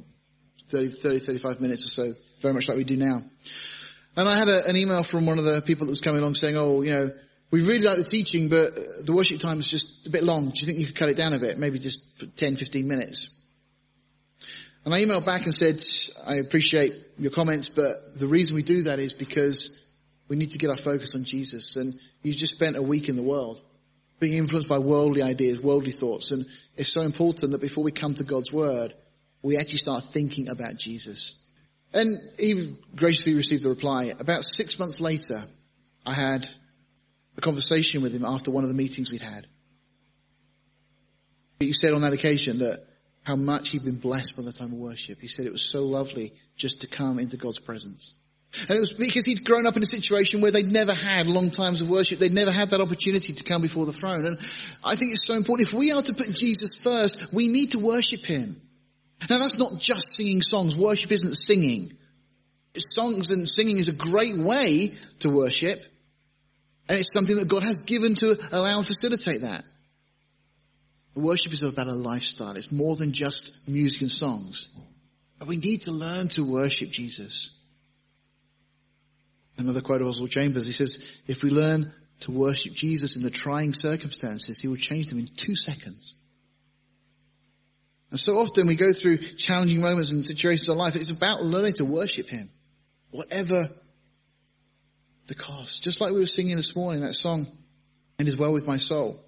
30, 0.66 0.88
30 0.88 1.18
35 1.20 1.60
minutes 1.60 1.86
or 1.86 1.88
so, 1.88 2.12
very 2.40 2.52
much 2.52 2.68
like 2.68 2.76
we 2.76 2.84
do 2.84 2.96
now. 2.96 3.22
And 4.18 4.28
I 4.28 4.36
had 4.36 4.48
a, 4.48 4.66
an 4.66 4.76
email 4.76 5.04
from 5.04 5.26
one 5.26 5.38
of 5.38 5.44
the 5.44 5.62
people 5.62 5.86
that 5.86 5.92
was 5.92 6.00
coming 6.00 6.20
along 6.20 6.34
saying, 6.34 6.56
oh, 6.56 6.82
you 6.82 6.90
know, 6.90 7.12
we 7.52 7.62
really 7.62 7.86
like 7.86 7.98
the 7.98 8.02
teaching, 8.02 8.48
but 8.48 8.72
uh, 8.76 8.80
the 9.02 9.12
worship 9.12 9.38
time 9.38 9.60
is 9.60 9.70
just 9.70 10.08
a 10.08 10.10
bit 10.10 10.24
long. 10.24 10.48
Do 10.48 10.54
you 10.56 10.66
think 10.66 10.80
you 10.80 10.86
could 10.86 10.96
cut 10.96 11.08
it 11.08 11.16
down 11.16 11.34
a 11.34 11.38
bit? 11.38 11.56
Maybe 11.56 11.78
just 11.78 12.36
10, 12.36 12.56
15 12.56 12.88
minutes. 12.88 13.40
And 14.84 14.92
I 14.92 15.04
emailed 15.04 15.24
back 15.24 15.44
and 15.44 15.54
said, 15.54 15.80
I 16.26 16.40
appreciate 16.40 16.94
your 17.16 17.30
comments, 17.30 17.68
but 17.68 18.18
the 18.18 18.26
reason 18.26 18.56
we 18.56 18.64
do 18.64 18.82
that 18.82 18.98
is 18.98 19.12
because 19.12 19.88
we 20.26 20.34
need 20.34 20.50
to 20.50 20.58
get 20.58 20.70
our 20.70 20.76
focus 20.76 21.14
on 21.14 21.22
Jesus. 21.22 21.76
And 21.76 21.94
you 22.24 22.32
just 22.32 22.56
spent 22.56 22.74
a 22.74 22.82
week 22.82 23.08
in 23.08 23.14
the 23.14 23.22
world 23.22 23.62
being 24.18 24.36
influenced 24.36 24.68
by 24.68 24.80
worldly 24.80 25.22
ideas, 25.22 25.60
worldly 25.60 25.92
thoughts. 25.92 26.32
And 26.32 26.44
it's 26.76 26.92
so 26.92 27.02
important 27.02 27.52
that 27.52 27.60
before 27.60 27.84
we 27.84 27.92
come 27.92 28.14
to 28.14 28.24
God's 28.24 28.52
word, 28.52 28.94
we 29.42 29.58
actually 29.58 29.78
start 29.78 30.02
thinking 30.02 30.48
about 30.48 30.76
Jesus. 30.76 31.44
And 31.92 32.18
he 32.38 32.76
graciously 32.94 33.34
received 33.34 33.62
the 33.62 33.70
reply. 33.70 34.14
About 34.18 34.44
six 34.44 34.78
months 34.78 35.00
later, 35.00 35.40
I 36.04 36.12
had 36.12 36.48
a 37.36 37.40
conversation 37.40 38.02
with 38.02 38.14
him 38.14 38.24
after 38.24 38.50
one 38.50 38.64
of 38.64 38.68
the 38.68 38.76
meetings 38.76 39.10
we'd 39.10 39.22
had. 39.22 39.46
He 41.60 41.72
said 41.72 41.92
on 41.92 42.02
that 42.02 42.12
occasion 42.12 42.58
that 42.58 42.84
how 43.24 43.36
much 43.36 43.70
he'd 43.70 43.84
been 43.84 43.98
blessed 43.98 44.36
by 44.36 44.42
the 44.42 44.52
time 44.52 44.72
of 44.72 44.78
worship. 44.78 45.20
He 45.20 45.26
said 45.28 45.46
it 45.46 45.52
was 45.52 45.64
so 45.64 45.84
lovely 45.84 46.32
just 46.56 46.82
to 46.82 46.86
come 46.86 47.18
into 47.18 47.36
God's 47.36 47.58
presence. 47.58 48.14
And 48.68 48.76
it 48.76 48.80
was 48.80 48.92
because 48.92 49.26
he'd 49.26 49.44
grown 49.44 49.66
up 49.66 49.76
in 49.76 49.82
a 49.82 49.86
situation 49.86 50.40
where 50.40 50.50
they'd 50.50 50.70
never 50.70 50.94
had 50.94 51.26
long 51.26 51.50
times 51.50 51.82
of 51.82 51.90
worship. 51.90 52.18
They'd 52.18 52.32
never 52.32 52.50
had 52.50 52.70
that 52.70 52.80
opportunity 52.80 53.34
to 53.34 53.44
come 53.44 53.60
before 53.60 53.84
the 53.84 53.92
throne. 53.92 54.24
And 54.24 54.38
I 54.84 54.94
think 54.94 55.12
it's 55.12 55.26
so 55.26 55.34
important. 55.34 55.68
If 55.68 55.74
we 55.74 55.92
are 55.92 56.00
to 56.00 56.14
put 56.14 56.32
Jesus 56.32 56.74
first, 56.74 57.34
we 57.34 57.48
need 57.48 57.72
to 57.72 57.78
worship 57.78 58.24
him. 58.24 58.60
Now 59.28 59.38
that's 59.38 59.58
not 59.58 59.80
just 59.80 60.14
singing 60.14 60.42
songs. 60.42 60.76
Worship 60.76 61.12
isn't 61.12 61.34
singing. 61.34 61.92
Songs 62.76 63.30
and 63.30 63.48
singing 63.48 63.78
is 63.78 63.88
a 63.88 63.96
great 63.96 64.36
way 64.36 64.94
to 65.20 65.30
worship. 65.30 65.82
And 66.88 66.98
it's 66.98 67.12
something 67.12 67.36
that 67.36 67.48
God 67.48 67.62
has 67.62 67.80
given 67.80 68.14
to 68.16 68.38
allow 68.52 68.78
and 68.78 68.86
facilitate 68.86 69.42
that. 69.42 69.64
Worship 71.14 71.52
is 71.52 71.62
about 71.62 71.88
a 71.88 71.92
lifestyle. 71.92 72.56
It's 72.56 72.70
more 72.70 72.94
than 72.94 73.12
just 73.12 73.68
music 73.68 74.02
and 74.02 74.10
songs. 74.10 74.74
But 75.38 75.48
we 75.48 75.56
need 75.56 75.82
to 75.82 75.92
learn 75.92 76.28
to 76.28 76.44
worship 76.44 76.90
Jesus. 76.90 77.60
Another 79.56 79.80
quote 79.80 80.00
of 80.00 80.06
Oswald 80.06 80.30
Chambers, 80.30 80.66
he 80.66 80.72
says, 80.72 81.20
if 81.26 81.42
we 81.42 81.50
learn 81.50 81.92
to 82.20 82.30
worship 82.30 82.74
Jesus 82.74 83.16
in 83.16 83.22
the 83.22 83.30
trying 83.30 83.72
circumstances, 83.72 84.60
he 84.60 84.68
will 84.68 84.76
change 84.76 85.08
them 85.08 85.18
in 85.18 85.28
two 85.36 85.56
seconds. 85.56 86.14
And 88.10 88.18
so 88.18 88.38
often 88.38 88.66
we 88.66 88.76
go 88.76 88.92
through 88.92 89.18
challenging 89.18 89.80
moments 89.80 90.10
and 90.10 90.24
situations 90.24 90.68
in 90.68 90.78
life. 90.78 90.96
It's 90.96 91.10
about 91.10 91.42
learning 91.42 91.74
to 91.74 91.84
worship 91.84 92.28
him. 92.28 92.48
Whatever 93.10 93.68
the 95.26 95.34
cost. 95.34 95.82
Just 95.82 96.00
like 96.00 96.12
we 96.12 96.18
were 96.18 96.26
singing 96.26 96.56
this 96.56 96.74
morning, 96.74 97.02
that 97.02 97.14
song, 97.14 97.46
It 98.18 98.26
Is 98.28 98.38
Well 98.38 98.52
With 98.52 98.66
My 98.66 98.78
Soul. 98.78 99.22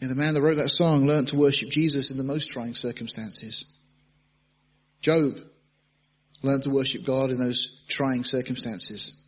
And 0.00 0.10
the 0.10 0.14
man 0.14 0.34
that 0.34 0.42
wrote 0.42 0.56
that 0.56 0.68
song 0.68 1.06
learned 1.06 1.28
to 1.28 1.36
worship 1.36 1.70
Jesus 1.70 2.10
in 2.10 2.16
the 2.16 2.24
most 2.24 2.50
trying 2.50 2.74
circumstances. 2.74 3.76
Job 5.00 5.34
learned 6.42 6.62
to 6.64 6.70
worship 6.70 7.04
God 7.04 7.30
in 7.30 7.38
those 7.38 7.84
trying 7.86 8.24
circumstances. 8.24 9.22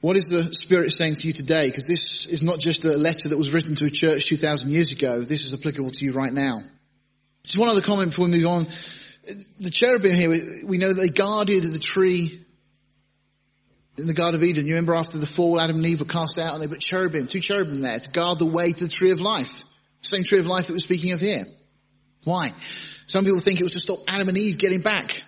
What 0.00 0.16
is 0.16 0.26
the 0.26 0.54
Spirit 0.54 0.92
saying 0.92 1.14
to 1.16 1.26
you 1.26 1.32
today? 1.32 1.66
Because 1.66 1.88
this 1.88 2.26
is 2.26 2.42
not 2.42 2.58
just 2.58 2.84
a 2.84 2.96
letter 2.96 3.30
that 3.30 3.38
was 3.38 3.54
written 3.54 3.74
to 3.76 3.86
a 3.86 3.90
church 3.90 4.26
2,000 4.26 4.70
years 4.70 4.92
ago. 4.92 5.20
This 5.20 5.46
is 5.46 5.58
applicable 5.58 5.92
to 5.92 6.04
you 6.04 6.12
right 6.12 6.32
now. 6.32 6.62
Just 7.44 7.58
one 7.58 7.68
other 7.68 7.82
comment 7.82 8.10
before 8.10 8.26
we 8.26 8.32
move 8.32 8.46
on. 8.46 8.66
The 9.60 9.70
cherubim 9.70 10.14
here, 10.14 10.66
we 10.66 10.78
know 10.78 10.92
they 10.92 11.08
guarded 11.08 11.62
the 11.62 11.78
tree 11.78 12.40
in 13.96 14.06
the 14.06 14.14
Garden 14.14 14.40
of 14.40 14.44
Eden. 14.44 14.66
You 14.66 14.74
remember 14.74 14.94
after 14.94 15.18
the 15.18 15.26
fall, 15.26 15.60
Adam 15.60 15.76
and 15.76 15.86
Eve 15.86 16.00
were 16.00 16.06
cast 16.06 16.38
out 16.38 16.54
and 16.54 16.62
they 16.62 16.68
put 16.68 16.80
cherubim, 16.80 17.26
two 17.26 17.40
cherubim 17.40 17.80
there 17.80 17.98
to 17.98 18.10
guard 18.10 18.38
the 18.38 18.46
way 18.46 18.72
to 18.72 18.84
the 18.84 18.90
tree 18.90 19.12
of 19.12 19.20
life. 19.20 19.62
Same 20.00 20.24
tree 20.24 20.40
of 20.40 20.46
life 20.46 20.66
that 20.66 20.72
we're 20.72 20.80
speaking 20.80 21.12
of 21.12 21.20
here. 21.20 21.44
Why? 22.24 22.52
Some 23.06 23.24
people 23.24 23.40
think 23.40 23.60
it 23.60 23.62
was 23.62 23.72
to 23.72 23.80
stop 23.80 23.98
Adam 24.08 24.28
and 24.28 24.38
Eve 24.38 24.58
getting 24.58 24.80
back. 24.80 25.22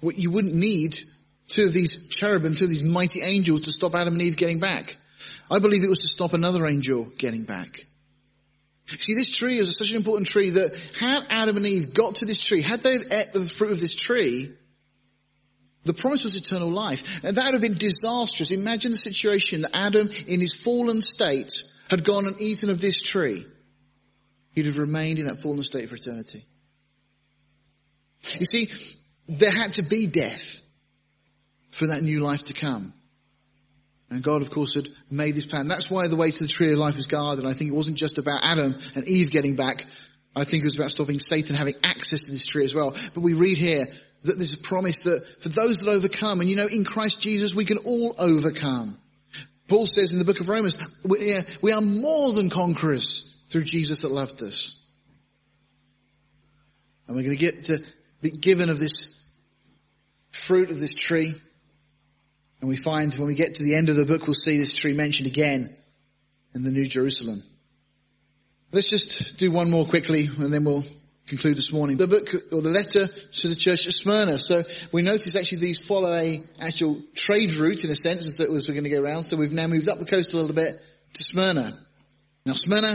What 0.00 0.18
you 0.18 0.30
wouldn't 0.30 0.54
need 0.54 0.96
two 1.48 1.64
of 1.64 1.72
these 1.72 2.08
cherubim, 2.08 2.54
two 2.54 2.64
of 2.64 2.70
these 2.70 2.82
mighty 2.82 3.22
angels 3.22 3.62
to 3.62 3.72
stop 3.72 3.94
Adam 3.94 4.14
and 4.14 4.22
Eve 4.22 4.36
getting 4.36 4.58
back. 4.58 4.96
I 5.50 5.60
believe 5.60 5.84
it 5.84 5.88
was 5.88 6.00
to 6.00 6.08
stop 6.08 6.34
another 6.34 6.66
angel 6.66 7.06
getting 7.18 7.44
back. 7.44 7.78
See, 8.86 9.14
this 9.14 9.36
tree 9.36 9.58
is 9.58 9.76
such 9.76 9.90
an 9.90 9.96
important 9.96 10.28
tree 10.28 10.50
that 10.50 10.94
had 10.98 11.26
Adam 11.28 11.56
and 11.56 11.66
Eve 11.66 11.92
got 11.92 12.16
to 12.16 12.24
this 12.24 12.40
tree, 12.40 12.62
had 12.62 12.82
they 12.82 12.94
ate 12.94 13.32
the 13.32 13.40
fruit 13.40 13.72
of 13.72 13.80
this 13.80 13.96
tree, 13.96 14.52
the 15.84 15.94
promise 15.94 16.24
was 16.24 16.36
eternal 16.36 16.68
life. 16.68 17.24
And 17.24 17.36
that 17.36 17.44
would 17.44 17.54
have 17.54 17.62
been 17.62 17.74
disastrous. 17.74 18.50
Imagine 18.50 18.92
the 18.92 18.98
situation 18.98 19.62
that 19.62 19.76
Adam, 19.76 20.08
in 20.26 20.40
his 20.40 20.54
fallen 20.54 21.02
state, 21.02 21.52
had 21.90 22.04
gone 22.04 22.26
and 22.26 22.40
eaten 22.40 22.70
of 22.70 22.80
this 22.80 23.02
tree, 23.02 23.46
he'd 24.52 24.66
have 24.66 24.78
remained 24.78 25.18
in 25.18 25.26
that 25.26 25.42
fallen 25.42 25.62
state 25.62 25.88
for 25.88 25.96
eternity. 25.96 26.44
You 28.38 28.46
see, 28.46 28.68
there 29.28 29.52
had 29.52 29.74
to 29.74 29.82
be 29.82 30.06
death 30.06 30.60
for 31.70 31.88
that 31.88 32.02
new 32.02 32.20
life 32.20 32.44
to 32.46 32.54
come. 32.54 32.92
And 34.08 34.22
God, 34.22 34.40
of 34.40 34.50
course, 34.50 34.74
had 34.74 34.86
made 35.10 35.34
this 35.34 35.46
plan. 35.46 35.66
That's 35.66 35.90
why 35.90 36.06
the 36.06 36.16
way 36.16 36.30
to 36.30 36.42
the 36.42 36.48
tree 36.48 36.70
of 36.72 36.78
life 36.78 36.96
is 36.98 37.08
guarded. 37.08 37.44
I 37.44 37.52
think 37.52 37.70
it 37.70 37.74
wasn't 37.74 37.98
just 37.98 38.18
about 38.18 38.44
Adam 38.44 38.76
and 38.94 39.08
Eve 39.08 39.30
getting 39.30 39.56
back. 39.56 39.84
I 40.36 40.44
think 40.44 40.62
it 40.62 40.66
was 40.66 40.78
about 40.78 40.90
stopping 40.90 41.18
Satan 41.18 41.56
having 41.56 41.74
access 41.82 42.26
to 42.26 42.32
this 42.32 42.46
tree 42.46 42.64
as 42.64 42.74
well. 42.74 42.90
But 42.90 43.22
we 43.22 43.34
read 43.34 43.58
here 43.58 43.86
that 44.22 44.34
there's 44.36 44.54
a 44.54 44.62
promise 44.62 45.04
that 45.04 45.26
for 45.40 45.48
those 45.48 45.80
that 45.80 45.90
overcome, 45.90 46.40
and 46.40 46.48
you 46.48 46.56
know, 46.56 46.66
in 46.66 46.84
Christ 46.84 47.20
Jesus, 47.20 47.54
we 47.54 47.64
can 47.64 47.78
all 47.78 48.14
overcome. 48.18 48.96
Paul 49.66 49.86
says 49.86 50.12
in 50.12 50.18
the 50.20 50.24
book 50.24 50.40
of 50.40 50.48
Romans, 50.48 50.76
we 51.04 51.72
are 51.72 51.80
more 51.80 52.32
than 52.32 52.50
conquerors 52.50 53.44
through 53.48 53.64
Jesus 53.64 54.02
that 54.02 54.12
loved 54.12 54.42
us. 54.42 54.86
And 57.08 57.16
we're 57.16 57.22
going 57.22 57.36
to 57.36 57.40
get 57.40 57.64
to 57.64 57.78
be 58.20 58.30
given 58.30 58.68
of 58.68 58.78
this 58.78 59.28
fruit 60.30 60.70
of 60.70 60.78
this 60.78 60.94
tree. 60.94 61.34
And 62.60 62.68
we 62.68 62.76
find 62.76 63.14
when 63.14 63.28
we 63.28 63.34
get 63.34 63.56
to 63.56 63.64
the 63.64 63.74
end 63.74 63.88
of 63.88 63.96
the 63.96 64.06
book, 64.06 64.26
we'll 64.26 64.34
see 64.34 64.58
this 64.58 64.74
tree 64.74 64.94
mentioned 64.94 65.28
again 65.28 65.74
in 66.54 66.62
the 66.62 66.72
New 66.72 66.86
Jerusalem. 66.86 67.42
Let's 68.72 68.90
just 68.90 69.38
do 69.38 69.50
one 69.50 69.70
more 69.70 69.84
quickly 69.84 70.26
and 70.26 70.52
then 70.52 70.64
we'll 70.64 70.84
conclude 71.26 71.56
this 71.56 71.72
morning. 71.72 71.96
The 71.96 72.08
book 72.08 72.28
or 72.52 72.62
the 72.62 72.70
letter 72.70 73.06
to 73.06 73.48
the 73.48 73.56
church 73.56 73.86
at 73.86 73.92
Smyrna. 73.92 74.38
So 74.38 74.62
we 74.92 75.02
notice 75.02 75.36
actually 75.36 75.58
these 75.58 75.84
follow 75.84 76.12
a 76.12 76.42
actual 76.60 77.02
trade 77.14 77.52
route 77.54 77.84
in 77.84 77.90
a 77.90 77.96
sense 77.96 78.26
as 78.26 78.38
that 78.38 78.50
was 78.50 78.68
we're 78.68 78.74
going 78.74 78.84
to 78.84 78.90
go 78.90 79.02
around. 79.02 79.24
So 79.24 79.36
we've 79.36 79.52
now 79.52 79.66
moved 79.66 79.88
up 79.88 79.98
the 79.98 80.06
coast 80.06 80.34
a 80.34 80.36
little 80.36 80.54
bit 80.54 80.72
to 81.14 81.22
Smyrna. 81.22 81.72
Now 82.44 82.54
Smyrna 82.54 82.92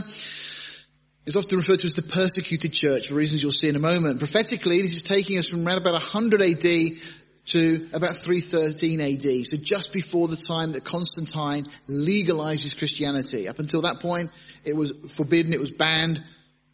is 1.26 1.36
often 1.36 1.57
referred 1.57 1.80
to 1.80 1.88
as 1.88 1.95
the 1.95 2.01
persecuted 2.01 2.74
church 2.74 3.09
for 3.09 3.16
reasons 3.16 3.43
you'll 3.43 3.51
see 3.51 3.70
in 3.70 3.76
a 3.76 3.80
moment. 3.80 4.20
Prophetically, 4.20 4.82
this 4.82 4.95
is 4.95 5.03
taking 5.03 5.38
us 5.38 5.49
from 5.49 5.68
around 5.68 5.78
about 5.78 5.93
100 5.93 6.41
AD 6.41 6.66
to 7.43 7.87
about 7.93 8.15
313 8.15 9.01
AD. 9.01 9.45
So 9.45 9.57
just 9.57 9.93
before 9.93 10.27
the 10.27 10.35
time 10.35 10.73
that 10.73 10.83
Constantine 10.83 11.65
legalizes 11.89 12.77
Christianity. 12.77 13.47
Up 13.47 13.59
until 13.59 13.81
that 13.81 13.99
point, 13.99 14.29
it 14.63 14.75
was 14.75 14.91
forbidden, 15.15 15.53
it 15.53 15.59
was 15.59 15.71
banned, 15.71 16.23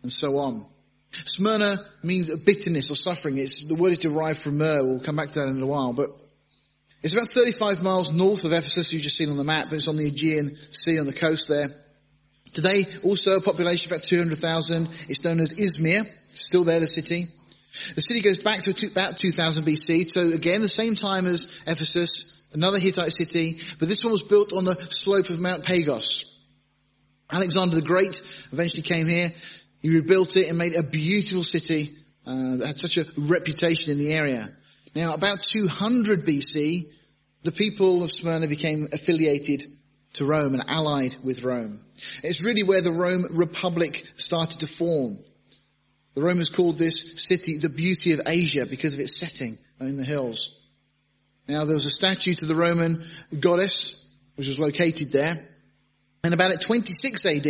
and 0.03 0.11
so 0.11 0.39
on. 0.39 0.65
Smyrna 1.11 1.77
means 2.03 2.35
bitterness 2.43 2.91
or 2.91 2.95
suffering. 2.95 3.37
It's, 3.37 3.67
the 3.67 3.75
word 3.75 3.93
is 3.93 3.99
derived 3.99 4.41
from 4.41 4.57
myrrh. 4.57 4.83
We'll 4.83 4.99
come 4.99 5.15
back 5.15 5.29
to 5.31 5.39
that 5.39 5.47
in 5.47 5.61
a 5.61 5.65
while. 5.65 5.93
But 5.93 6.09
it's 7.01 7.13
about 7.13 7.29
35 7.29 7.83
miles 7.83 8.13
north 8.13 8.43
of 8.43 8.51
Ephesus. 8.51 8.91
You've 8.91 9.01
just 9.01 9.17
seen 9.17 9.29
on 9.29 9.37
the 9.37 9.43
map, 9.43 9.67
but 9.69 9.77
it's 9.77 9.87
on 9.87 9.97
the 9.97 10.07
Aegean 10.07 10.55
Sea 10.55 10.99
on 10.99 11.05
the 11.05 11.13
coast 11.13 11.47
there. 11.47 11.67
Today, 12.53 12.83
also 13.03 13.37
a 13.37 13.41
population 13.41 13.91
of 13.91 13.97
about 13.97 14.03
200,000. 14.03 14.87
It's 15.07 15.23
known 15.23 15.39
as 15.39 15.53
Izmir. 15.53 16.05
Still 16.33 16.63
there, 16.63 16.79
the 16.79 16.87
city. 16.87 17.25
The 17.95 18.01
city 18.01 18.21
goes 18.21 18.37
back 18.37 18.61
to 18.63 18.87
about 18.87 19.17
2000 19.17 19.63
BC. 19.63 20.09
So 20.09 20.29
again, 20.29 20.61
the 20.61 20.69
same 20.69 20.95
time 20.95 21.25
as 21.25 21.63
Ephesus, 21.67 22.47
another 22.53 22.79
Hittite 22.79 23.13
city, 23.13 23.59
but 23.79 23.87
this 23.87 24.03
one 24.03 24.11
was 24.11 24.21
built 24.21 24.53
on 24.53 24.65
the 24.65 24.75
slope 24.75 25.29
of 25.29 25.39
Mount 25.39 25.65
Pagos. 25.65 26.45
Alexander 27.31 27.75
the 27.75 27.81
Great 27.81 28.19
eventually 28.51 28.83
came 28.83 29.07
here. 29.07 29.29
He 29.81 29.89
rebuilt 29.89 30.37
it 30.37 30.47
and 30.47 30.57
made 30.57 30.73
it 30.73 30.79
a 30.79 30.89
beautiful 30.89 31.43
city 31.43 31.89
uh, 32.25 32.57
that 32.57 32.67
had 32.67 32.79
such 32.79 32.97
a 32.97 33.05
reputation 33.17 33.91
in 33.91 33.99
the 33.99 34.13
area. 34.13 34.49
Now, 34.95 35.13
about 35.13 35.41
200 35.41 36.21
BC, 36.25 36.83
the 37.43 37.51
people 37.51 38.03
of 38.03 38.11
Smyrna 38.11 38.47
became 38.47 38.87
affiliated 38.91 39.63
to 40.13 40.25
Rome 40.25 40.53
and 40.53 40.63
allied 40.67 41.15
with 41.23 41.43
Rome. 41.43 41.81
It's 42.23 42.41
really 42.41 42.63
where 42.63 42.81
the 42.81 42.91
Rome 42.91 43.25
Republic 43.31 44.05
started 44.15 44.61
to 44.61 44.67
form. 44.67 45.19
The 46.17 46.23
Romans 46.23 46.49
called 46.49 46.79
this 46.79 47.23
city 47.23 47.57
the 47.57 47.69
beauty 47.69 48.13
of 48.13 48.21
Asia 48.25 48.65
because 48.65 48.95
of 48.95 48.99
its 48.99 49.15
setting 49.15 49.55
in 49.79 49.97
the 49.97 50.03
hills. 50.03 50.59
Now 51.47 51.63
there 51.63 51.75
was 51.75 51.85
a 51.85 51.91
statue 51.91 52.33
to 52.33 52.45
the 52.45 52.55
Roman 52.55 53.03
goddess, 53.39 54.11
which 54.33 54.47
was 54.47 54.57
located 54.57 55.11
there. 55.11 55.35
And 56.23 56.33
about 56.33 56.49
at 56.49 56.61
26 56.61 57.23
AD, 57.23 57.43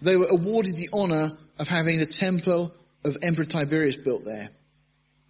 they 0.00 0.16
were 0.16 0.28
awarded 0.30 0.78
the 0.78 0.88
honor 0.94 1.32
of 1.58 1.68
having 1.68 1.98
the 1.98 2.06
temple 2.06 2.72
of 3.04 3.18
Emperor 3.22 3.44
Tiberius 3.44 3.96
built 3.96 4.24
there. 4.24 4.48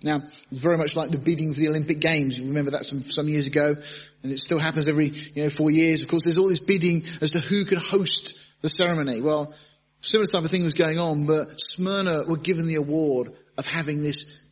Now, 0.05 0.21
very 0.53 0.79
much 0.79 0.95
like 0.95 1.11
the 1.11 1.19
bidding 1.19 1.53
for 1.53 1.59
the 1.59 1.71
Olympic 1.71 1.99
Games. 1.99 2.39
You 2.39 2.47
remember 2.47 2.71
that 2.71 2.85
some, 2.85 3.03
some 3.03 3.29
years 3.29 3.49
ago, 3.49 3.75
and 4.23 4.31
it 4.31 4.39
still 4.39 4.61
happens 4.61 4.87
every, 4.87 5.09
you 5.09 5.43
know, 5.43 5.51
four 5.51 5.73
years. 5.73 6.05
Of 6.05 6.09
course, 6.09 6.23
there's 6.23 6.39
all 6.39 6.49
this 6.49 6.65
bidding 6.65 7.03
as 7.21 7.33
to 7.33 7.41
who 7.41 7.65
can 7.65 7.79
host 7.79 8.41
the 8.63 8.69
ceremony. 8.69 9.21
Well, 9.21 9.55
similar 10.01 10.27
type 10.27 10.45
of 10.45 10.51
thing 10.51 10.65
was 10.65 10.75
going 10.75 10.99
on, 10.99 11.27
but 11.27 11.61
Smyrna 11.61 12.25
were 12.27 12.37
given 12.37 12.67
the 12.67 12.77
award 12.77 13.33
of 13.59 13.67
having 13.67 14.03
this 14.03 14.45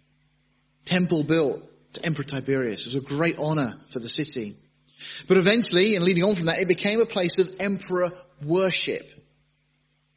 temple 0.84 1.22
built 1.22 1.62
to 1.94 2.04
Emperor 2.04 2.24
Tiberius. 2.24 2.86
It 2.86 2.94
was 2.94 3.02
a 3.02 3.06
great 3.06 3.38
honor 3.38 3.74
for 3.90 3.98
the 3.98 4.08
city. 4.08 4.52
But 5.26 5.36
eventually, 5.36 5.96
and 5.96 6.04
leading 6.04 6.24
on 6.24 6.34
from 6.34 6.46
that, 6.46 6.58
it 6.58 6.68
became 6.68 7.00
a 7.00 7.06
place 7.06 7.38
of 7.38 7.48
emperor 7.60 8.10
worship. 8.44 9.02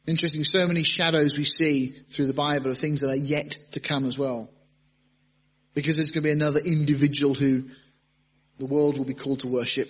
Interesting, 0.06 0.44
so 0.44 0.66
many 0.66 0.82
shadows 0.82 1.38
we 1.38 1.44
see 1.44 1.86
through 1.86 2.26
the 2.26 2.34
Bible 2.34 2.70
of 2.70 2.78
things 2.78 3.00
that 3.00 3.10
are 3.10 3.16
yet 3.16 3.56
to 3.72 3.80
come 3.80 4.04
as 4.04 4.18
well. 4.18 4.50
Because 5.74 5.96
there's 5.96 6.10
going 6.10 6.24
to 6.24 6.28
be 6.28 6.32
another 6.32 6.60
individual 6.60 7.34
who 7.34 7.68
the 8.58 8.66
world 8.66 8.98
will 8.98 9.04
be 9.04 9.14
called 9.14 9.40
to 9.40 9.48
worship. 9.48 9.88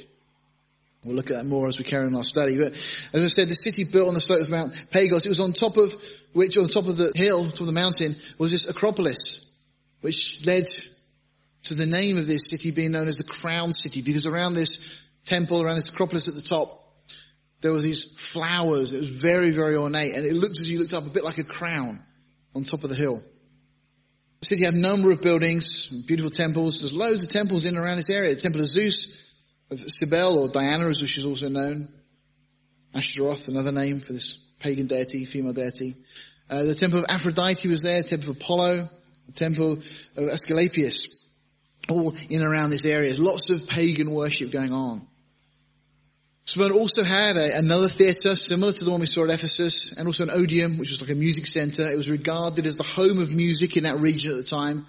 We'll 1.05 1.17
look 1.17 1.31
at 1.31 1.37
that 1.37 1.47
more 1.47 1.69
as 1.69 1.79
we 1.79 1.85
carry 1.85 2.07
on 2.07 2.15
our 2.15 2.25
study. 2.25 2.57
But 2.57 2.75
as 2.75 3.25
I 3.25 3.27
said, 3.27 3.49
the 3.49 3.55
city 3.55 3.85
built 3.91 4.07
on 4.07 4.15
the 4.15 4.21
slope 4.21 4.41
of 4.41 4.51
Mount 4.51 4.91
Pagos, 4.93 5.27
it 5.27 5.31
was 5.31 5.41
on 5.41 5.53
top 5.53 5.77
of 5.77 5.93
which, 6.33 6.57
on 6.57 6.67
top 6.67 6.87
of 6.87 6.97
the 6.97 7.13
hill, 7.15 7.49
top 7.49 7.61
of 7.61 7.67
the 7.67 7.73
mountain, 7.73 8.15
was 8.39 8.53
this 8.53 8.69
Acropolis, 8.69 9.57
which 10.01 10.47
led 10.47 10.65
to 11.65 11.75
the 11.75 11.87
name 11.87 12.19
of 12.19 12.27
this 12.27 12.49
city 12.49 12.71
being 12.71 12.93
known 12.93 13.09
as 13.09 13.19
the 13.19 13.25
Crown 13.25 13.73
City, 13.73 14.03
because 14.03 14.27
around 14.27 14.55
this 14.55 15.05
temple, 15.25 15.61
around 15.61 15.77
this 15.77 15.89
Acropolis 15.89 16.29
at 16.29 16.35
the 16.35 16.43
top, 16.43 16.79
there 17.61 17.73
were 17.73 17.81
these 17.81 18.13
flowers. 18.19 18.95
It 18.95 18.99
was 18.99 19.11
very, 19.11 19.51
very 19.51 19.77
ornate, 19.77 20.17
and 20.17 20.25
it 20.25 20.35
looked 20.35 20.61
as 20.61 20.71
you 20.71 20.79
looked 20.79 20.93
up 20.93 21.07
a 21.07 21.11
bit 21.11 21.25
like 21.25 21.39
a 21.39 21.45
crown 21.45 22.01
on 22.55 22.65
top 22.65 22.85
of 22.85 22.91
the 22.91 22.97
hill. 22.97 23.21
The 24.41 24.47
city 24.47 24.65
had 24.65 24.75
a 24.75 24.79
number 24.79 25.13
of 25.13 25.23
buildings, 25.23 25.89
beautiful 26.07 26.31
temples. 26.31 26.81
There's 26.81 26.97
loads 26.97 27.23
of 27.23 27.29
temples 27.29 27.65
in 27.65 27.77
and 27.77 27.85
around 27.85 27.97
this 27.97 28.11
area. 28.11 28.35
The 28.35 28.41
temple 28.41 28.61
of 28.61 28.69
Zeus, 28.69 29.32
of 29.73 29.91
Cybele, 29.91 30.39
or 30.39 30.49
Diana 30.49 30.89
as 30.89 30.99
she's 30.99 31.25
also 31.25 31.49
known. 31.49 31.89
Ashtaroth, 32.95 33.49
another 33.49 33.73
name 33.73 34.01
for 34.01 34.13
this 34.13 34.47
pagan 34.61 34.87
deity, 34.87 35.25
female 35.25 35.53
deity. 35.55 35.97
Uh, 36.51 36.65
the 36.65 36.75
temple 36.75 36.99
of 36.99 37.07
Aphrodite 37.09 37.69
was 37.69 37.83
there, 37.83 38.01
the 38.03 38.09
temple 38.09 38.31
of 38.31 38.37
Apollo, 38.37 38.89
the 39.27 39.33
temple 39.33 39.73
of 39.73 40.29
Asclepius 40.29 41.23
all 41.89 42.15
in 42.29 42.43
and 42.43 42.45
around 42.45 42.71
this 42.71 42.85
area. 42.85 43.15
Lots 43.17 43.51
of 43.51 43.69
pagan 43.69 44.11
worship 44.11 44.51
going 44.51 44.73
on. 44.73 45.07
Smyrna 46.45 46.75
also 46.75 47.05
had 47.05 47.37
a, 47.37 47.57
another 47.57 47.89
theatre 47.89 48.35
similar 48.35 48.73
to 48.73 48.85
the 48.85 48.91
one 48.91 49.01
we 49.01 49.07
saw 49.07 49.25
at 49.25 49.31
Ephesus, 49.31 49.97
and 49.97 50.07
also 50.07 50.25
an 50.25 50.31
Odeum, 50.31 50.79
which 50.79 50.91
was 50.91 51.01
like 51.01 51.11
a 51.11 51.15
music 51.15 51.47
centre. 51.47 51.89
It 51.89 51.97
was 51.97 52.11
regarded 52.11 52.67
as 52.67 52.77
the 52.77 52.83
home 52.83 53.21
of 53.21 53.35
music 53.35 53.77
in 53.77 53.85
that 53.85 53.99
region 53.99 54.33
at 54.33 54.37
the 54.39 54.43
time. 54.43 54.87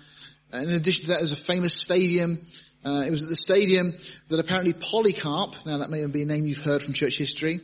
And 0.51 0.69
in 0.69 0.75
addition 0.75 1.03
to 1.03 1.07
that, 1.09 1.15
there 1.15 1.23
was 1.23 1.31
a 1.31 1.35
famous 1.35 1.73
stadium. 1.73 2.39
Uh, 2.85 3.03
it 3.05 3.11
was 3.11 3.23
at 3.23 3.29
the 3.29 3.35
stadium 3.35 3.93
that 4.29 4.39
apparently 4.39 4.73
Polycarp, 4.73 5.65
now 5.65 5.77
that 5.77 5.89
may 5.89 6.05
be 6.07 6.23
a 6.23 6.25
name 6.25 6.45
you've 6.45 6.63
heard 6.63 6.81
from 6.81 6.93
church 6.93 7.17
history, 7.17 7.59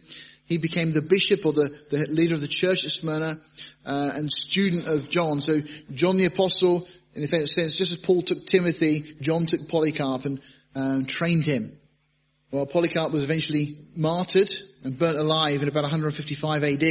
he 0.46 0.58
became 0.58 0.92
the 0.92 1.02
bishop 1.02 1.46
or 1.46 1.54
the, 1.54 1.70
the 1.90 2.08
leader 2.10 2.34
of 2.34 2.42
the 2.42 2.48
church 2.48 2.86
at 2.86 2.92
Smyrna 2.92 3.38
uh, 3.86 4.12
and 4.16 4.32
student 4.32 4.88
of 4.88 5.10
John. 5.10 5.42
So 5.42 5.62
John 5.94 6.18
the 6.18 6.26
Apostle 6.26 6.88
in 7.16 7.24
a 7.24 7.28
sense, 7.28 7.78
just 7.78 7.92
as 7.92 7.98
Paul 7.98 8.22
took 8.22 8.46
Timothy, 8.46 9.04
John 9.20 9.46
took 9.46 9.68
Polycarp 9.68 10.26
and 10.26 10.40
um, 10.76 11.06
trained 11.06 11.46
him. 11.46 11.72
Well, 12.52 12.66
Polycarp 12.66 13.12
was 13.12 13.24
eventually 13.24 13.76
martyred 13.96 14.50
and 14.84 14.98
burnt 14.98 15.18
alive 15.18 15.62
in 15.62 15.68
about 15.68 15.84
155 15.84 16.64
AD. 16.64 16.84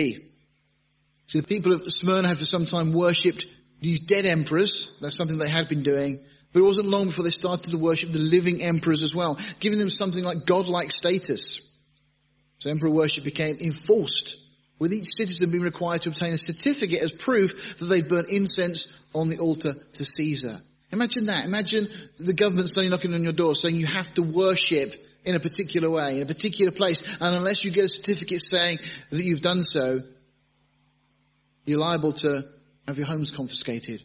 So 1.27 1.41
the 1.41 1.47
people 1.47 1.73
of 1.73 1.91
Smyrna 1.91 2.29
had 2.29 2.39
for 2.39 2.45
some 2.45 2.67
time 2.67 2.93
worshipped 2.93 3.47
these 3.81 4.01
dead 4.01 4.25
emperors. 4.25 4.99
That's 5.01 5.17
something 5.17 5.39
they 5.39 5.49
had 5.49 5.69
been 5.69 5.83
doing. 5.83 6.19
But 6.53 6.61
it 6.61 6.65
wasn't 6.65 6.89
long 6.89 7.07
before 7.07 7.25
they 7.25 7.31
started 7.31 7.73
to 7.73 7.79
worship 7.79 8.11
the 8.11 8.19
living 8.19 8.63
emperors 8.63 9.03
as 9.03 9.15
well, 9.15 9.39
giving 9.61 9.79
them 9.79 9.91
something 9.91 10.25
like 10.25 10.47
godlike 10.47 10.91
status. 10.91 11.79
So 12.59 12.71
emperor 12.71 12.91
worship 12.91 13.25
became 13.25 13.57
enforced, 13.61 14.47
with 14.79 14.93
each 14.93 15.07
citizen 15.07 15.51
being 15.51 15.63
required 15.63 16.03
to 16.03 16.09
obtain 16.09 16.33
a 16.33 16.39
certificate 16.39 17.03
as 17.03 17.13
proof 17.13 17.79
that 17.79 17.87
they'd 17.87 18.09
burnt 18.09 18.29
incense 18.29 19.05
on 19.15 19.29
the 19.29 19.39
altar 19.39 19.75
to 19.75 20.05
Caesar. 20.05 20.57
Imagine 20.93 21.27
that. 21.27 21.45
Imagine 21.45 21.87
the 22.19 22.33
government 22.33 22.71
suddenly 22.71 22.91
knocking 22.91 23.13
on 23.13 23.23
your 23.23 23.33
door 23.33 23.55
saying 23.55 23.77
you 23.77 23.87
have 23.87 24.13
to 24.15 24.23
worship 24.23 24.95
in 25.25 25.35
a 25.35 25.41
particular 25.41 25.91
way, 25.91 26.17
in 26.17 26.23
a 26.23 26.27
particular 26.27 26.73
place, 26.73 27.21
and 27.21 27.37
unless 27.37 27.65
you 27.65 27.71
get 27.71 27.85
a 27.85 27.89
certificate 27.89 28.41
saying 28.41 28.79
that 29.11 29.23
you've 29.23 29.43
done 29.43 29.63
so, 29.63 30.01
you're 31.67 31.79
liable 31.79 32.13
to 32.13 32.43
have 32.87 32.97
your 32.97 33.07
homes 33.07 33.31
confiscated. 33.31 34.03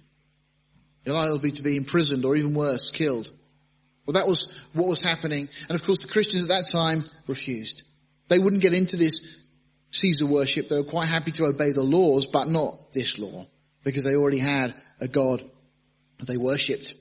You're 1.06 1.16
liable 1.16 1.49
to 1.49 1.64
be 1.64 1.76
imprisoned 1.76 2.26
or 2.26 2.36
even 2.36 2.54
worse, 2.54 2.91
killed. 2.91 3.30
Well, 4.06 4.14
that 4.14 4.28
was 4.28 4.58
what 4.74 4.88
was 4.88 5.01
happening. 5.01 5.47
And 5.70 5.76
of 5.80 5.86
course, 5.86 5.99
the 5.99 6.12
Christians 6.12 6.43
at 6.43 6.49
that 6.49 6.68
time 6.68 7.04
refused. 7.28 7.84
They 8.28 8.39
wouldn't 8.39 8.62
get 8.62 8.74
into 8.74 8.97
this 8.97 9.45
Caesar 9.91 10.26
worship. 10.26 10.68
They 10.68 10.78
were 10.78 10.84
quite 10.84 11.08
happy 11.08 11.32
to 11.32 11.45
obey 11.45 11.72
the 11.72 11.84
laws, 11.84 12.26
but 12.26 12.47
not 12.47 12.93
this 12.93 13.20
law, 13.20 13.45
because 13.84 14.04
they 14.04 14.16
already 14.16 14.39
had 14.39 14.74
a 14.99 15.08
God 15.08 15.43
that 16.18 16.28
they 16.28 16.38
worshipped. 16.38 16.93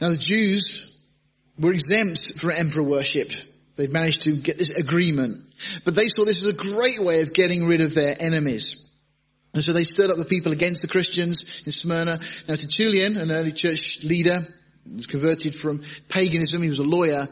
Now 0.00 0.08
the 0.10 0.16
Jews 0.16 1.04
were 1.58 1.72
exempt 1.72 2.40
from 2.40 2.50
emperor 2.50 2.82
worship. 2.82 3.30
They'd 3.76 3.92
managed 3.92 4.22
to 4.22 4.36
get 4.36 4.58
this 4.58 4.70
agreement. 4.70 5.44
But 5.84 5.94
they 5.94 6.08
saw 6.08 6.24
this 6.24 6.44
as 6.44 6.50
a 6.50 6.72
great 6.72 7.00
way 7.00 7.22
of 7.22 7.34
getting 7.34 7.66
rid 7.66 7.80
of 7.80 7.94
their 7.94 8.16
enemies. 8.18 8.83
And 9.54 9.62
so 9.62 9.72
they 9.72 9.84
stirred 9.84 10.10
up 10.10 10.16
the 10.16 10.24
people 10.24 10.52
against 10.52 10.82
the 10.82 10.88
Christians 10.88 11.62
in 11.64 11.72
Smyrna. 11.72 12.18
Now 12.48 12.56
Tertullian, 12.56 13.16
an 13.16 13.30
early 13.30 13.52
church 13.52 14.04
leader, 14.04 14.44
was 14.92 15.06
converted 15.06 15.54
from 15.54 15.82
paganism. 16.08 16.62
He 16.62 16.68
was 16.68 16.80
a 16.80 16.84
lawyer. 16.84 17.28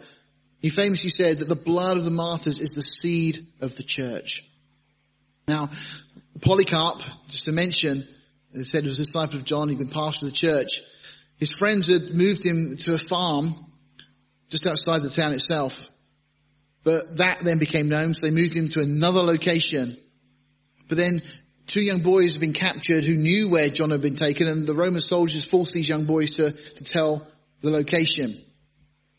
He 0.61 0.68
famously 0.68 1.11
said 1.11 1.39
that 1.39 1.49
the 1.49 1.57
blood 1.57 1.97
of 1.97 2.05
the 2.05 2.12
martyrs 2.12 2.61
is 2.61 2.75
the 2.75 2.83
seed 2.83 3.45
of 3.61 3.77
the 3.77 3.83
church. 3.83 4.43
Now, 5.49 5.68
Polycarp, 6.41 7.03
just 7.29 7.47
to 7.47 7.53
mention, 7.53 8.05
said 8.62 8.85
he 8.85 8.89
was 8.89 9.01
a 9.01 9.03
disciple 9.03 9.37
of 9.37 9.45
John. 9.45 9.68
He'd 9.68 9.79
been 9.79 9.89
pastor 9.89 10.27
of 10.27 10.33
the 10.33 10.39
church. 10.39 10.81
His 11.39 11.51
friends 11.51 11.89
had 11.89 12.14
moved 12.14 12.47
him 12.47 12.77
to 12.77 12.95
a 12.95 12.99
farm 12.99 13.53
just 14.49 14.68
outside 14.68 15.03
the 15.03 15.11
town 15.11 15.33
itself. 15.33 15.91
But 16.85 17.16
that 17.16 17.41
then 17.41 17.59
became 17.59 17.89
known, 17.89 18.14
so 18.14 18.27
they 18.27 18.33
moved 18.33 18.57
him 18.57 18.68
to 18.70 18.81
another 18.81 19.20
location. 19.20 19.97
But 20.89 20.99
then 20.99 21.23
two 21.73 21.81
young 21.81 22.01
boys 22.01 22.35
had 22.35 22.43
been 22.43 22.53
captured 22.53 23.03
who 23.03 23.14
knew 23.14 23.49
where 23.49 23.70
John 23.70 23.91
had 23.91 24.03
been 24.03 24.14
taken 24.14 24.47
and 24.47 24.66
the 24.66 24.75
Roman 24.75 25.01
soldiers 25.01 25.47
forced 25.47 25.73
these 25.73 25.89
young 25.89 26.05
boys 26.05 26.33
to, 26.33 26.53
to 26.53 26.85
tell 26.85 27.27
the 27.62 27.70
location. 27.70 28.35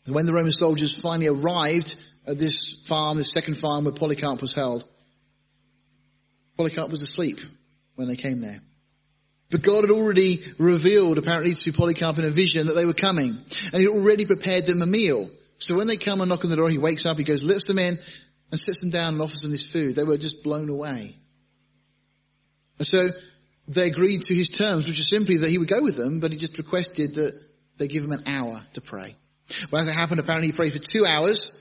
And 0.06 0.14
when 0.14 0.26
the 0.26 0.32
Roman 0.32 0.52
soldiers 0.52 1.00
finally 1.00 1.26
arrived 1.26 1.96
at 2.28 2.38
this 2.38 2.86
farm, 2.86 3.18
this 3.18 3.32
second 3.32 3.58
farm 3.58 3.84
where 3.84 3.92
Polycarp 3.92 4.40
was 4.40 4.54
held, 4.54 4.84
Polycarp 6.56 6.90
was 6.90 7.02
asleep 7.02 7.40
when 7.96 8.06
they 8.06 8.14
came 8.14 8.40
there. 8.40 8.60
But 9.50 9.62
God 9.62 9.82
had 9.82 9.90
already 9.90 10.44
revealed 10.56 11.18
apparently 11.18 11.54
to 11.54 11.72
Polycarp 11.72 12.18
in 12.18 12.24
a 12.24 12.30
vision 12.30 12.68
that 12.68 12.74
they 12.74 12.86
were 12.86 12.92
coming 12.92 13.36
and 13.72 13.82
he 13.82 13.88
already 13.88 14.26
prepared 14.26 14.66
them 14.66 14.80
a 14.80 14.86
meal. 14.86 15.28
So 15.58 15.76
when 15.76 15.88
they 15.88 15.96
come 15.96 16.20
and 16.20 16.28
knock 16.28 16.44
on 16.44 16.50
the 16.50 16.56
door, 16.56 16.70
he 16.70 16.78
wakes 16.78 17.04
up, 17.04 17.18
he 17.18 17.24
goes, 17.24 17.42
lets 17.42 17.66
them 17.66 17.80
in 17.80 17.98
and 18.52 18.60
sits 18.60 18.80
them 18.80 18.90
down 18.90 19.14
and 19.14 19.22
offers 19.22 19.42
them 19.42 19.50
this 19.50 19.68
food. 19.68 19.96
They 19.96 20.04
were 20.04 20.18
just 20.18 20.44
blown 20.44 20.68
away. 20.68 21.16
And 22.78 22.86
so 22.86 23.08
they 23.68 23.86
agreed 23.86 24.22
to 24.22 24.34
his 24.34 24.50
terms, 24.50 24.86
which 24.86 24.98
is 24.98 25.08
simply 25.08 25.38
that 25.38 25.50
he 25.50 25.58
would 25.58 25.68
go 25.68 25.82
with 25.82 25.96
them, 25.96 26.20
but 26.20 26.32
he 26.32 26.38
just 26.38 26.58
requested 26.58 27.14
that 27.14 27.32
they 27.78 27.88
give 27.88 28.04
him 28.04 28.12
an 28.12 28.22
hour 28.26 28.60
to 28.74 28.80
pray. 28.80 29.14
Well, 29.70 29.82
as 29.82 29.88
it 29.88 29.94
happened, 29.94 30.20
apparently 30.20 30.48
he 30.48 30.52
prayed 30.52 30.72
for 30.72 30.78
two 30.78 31.06
hours 31.06 31.60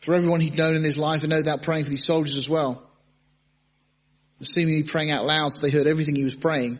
for 0.00 0.14
everyone 0.14 0.40
he'd 0.40 0.56
known 0.56 0.76
in 0.76 0.84
his 0.84 0.98
life 0.98 1.22
and 1.22 1.30
no 1.30 1.42
doubt 1.42 1.62
praying 1.62 1.84
for 1.84 1.90
these 1.90 2.04
soldiers 2.04 2.36
as 2.36 2.48
well. 2.48 2.82
Seemingly 4.40 4.82
praying 4.82 5.10
out 5.10 5.24
loud 5.24 5.54
so 5.54 5.66
they 5.66 5.72
heard 5.72 5.86
everything 5.86 6.14
he 6.14 6.24
was 6.24 6.34
praying. 6.34 6.78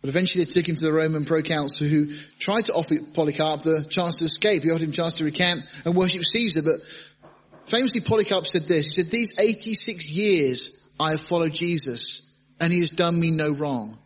But 0.00 0.08
eventually 0.08 0.44
they 0.44 0.50
took 0.50 0.66
him 0.66 0.76
to 0.76 0.84
the 0.84 0.92
Roman 0.92 1.26
proconsul 1.26 1.86
who 1.86 2.14
tried 2.38 2.64
to 2.66 2.72
offer 2.72 2.94
Polycarp 3.12 3.62
the 3.62 3.84
chance 3.84 4.18
to 4.18 4.24
escape. 4.24 4.62
He 4.62 4.70
offered 4.70 4.82
him 4.82 4.90
a 4.90 4.94
chance 4.94 5.14
to 5.14 5.24
recant 5.24 5.60
and 5.84 5.94
worship 5.94 6.24
Caesar. 6.24 6.62
But 6.62 6.80
famously 7.66 8.00
Polycarp 8.00 8.46
said 8.46 8.62
this. 8.62 8.96
He 8.96 9.02
said, 9.02 9.12
these 9.12 9.38
86 9.38 10.10
years 10.10 10.92
I 10.98 11.10
have 11.10 11.20
followed 11.20 11.52
Jesus 11.52 12.29
and 12.60 12.72
he 12.72 12.80
has 12.80 12.90
done 12.90 13.18
me 13.18 13.30
no 13.30 13.50
wrong. 13.50 13.98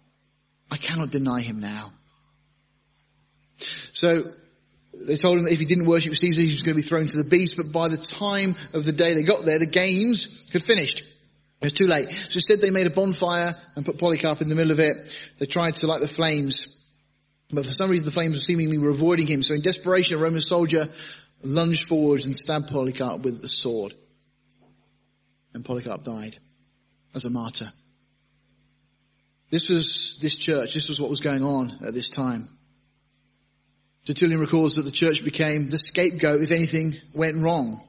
I 0.71 0.77
cannot 0.77 1.11
deny 1.11 1.41
him 1.41 1.61
now. 1.61 1.93
So 3.57 4.23
they 4.95 5.17
told 5.17 5.39
him 5.39 5.45
that 5.45 5.53
if 5.53 5.59
he 5.59 5.67
didn't 5.67 5.87
worship 5.87 6.15
Caesar, 6.15 6.43
he 6.43 6.49
was 6.49 6.63
going 6.63 6.75
to 6.75 6.83
be 6.83 6.87
thrown 6.87 7.07
to 7.07 7.17
the 7.17 7.29
beast. 7.29 7.57
But 7.57 7.73
by 7.73 7.89
the 7.89 7.97
time 7.97 8.55
of 8.73 8.85
the 8.85 8.93
day 8.93 9.15
they 9.15 9.23
got 9.23 9.45
there, 9.45 9.59
the 9.59 9.67
games 9.67 10.49
had 10.53 10.63
finished. 10.63 11.01
It 11.01 11.67
was 11.67 11.73
too 11.73 11.87
late. 11.87 12.11
So 12.11 12.37
instead 12.37 12.61
they 12.61 12.71
made 12.71 12.87
a 12.87 12.91
bonfire 12.91 13.55
and 13.77 13.85
put 13.85 13.99
Polycarp 13.99 14.41
in 14.41 14.49
the 14.49 14.55
middle 14.55 14.73
of 14.73 14.81
it. 14.81 15.19
They 15.39 15.47
tried 15.47 15.75
to 15.75 15.87
light 15.87 16.01
the 16.01 16.09
flames. 16.09 16.85
But 17.51 17.67
for 17.67 17.73
some 17.73 17.91
reason 17.91 18.05
the 18.05 18.11
flames 18.11 18.35
were 18.35 18.41
seemingly 18.41 18.79
were 18.79 18.91
avoiding 18.91 19.27
him. 19.27 19.43
So 19.43 19.55
in 19.55 19.63
desperation, 19.63 20.19
a 20.19 20.21
Roman 20.21 20.41
soldier 20.41 20.89
lunged 21.43 21.87
forward 21.87 22.25
and 22.25 22.37
stabbed 22.37 22.69
Polycarp 22.69 23.23
with 23.23 23.45
a 23.45 23.49
sword. 23.49 23.95
And 25.55 25.65
Polycarp 25.65 26.03
died 26.03 26.37
as 27.15 27.25
a 27.25 27.31
martyr. 27.31 27.71
This 29.55 29.69
was 29.69 30.19
this 30.21 30.35
church. 30.35 30.75
This 30.75 30.89
was 30.89 31.01
what 31.01 31.11
was 31.11 31.21
going 31.21 31.45
on 31.45 31.71
at 31.87 31.95
this 31.95 32.11
time. 32.11 32.49
Tertullian 34.05 34.41
records 34.41 34.75
that 34.75 34.83
the 34.83 34.91
church 34.91 35.25
became 35.25 35.69
the 35.69 35.79
scapegoat 35.79 36.41
if 36.41 36.51
anything 36.51 36.95
went 37.15 37.37
wrong. 37.37 37.81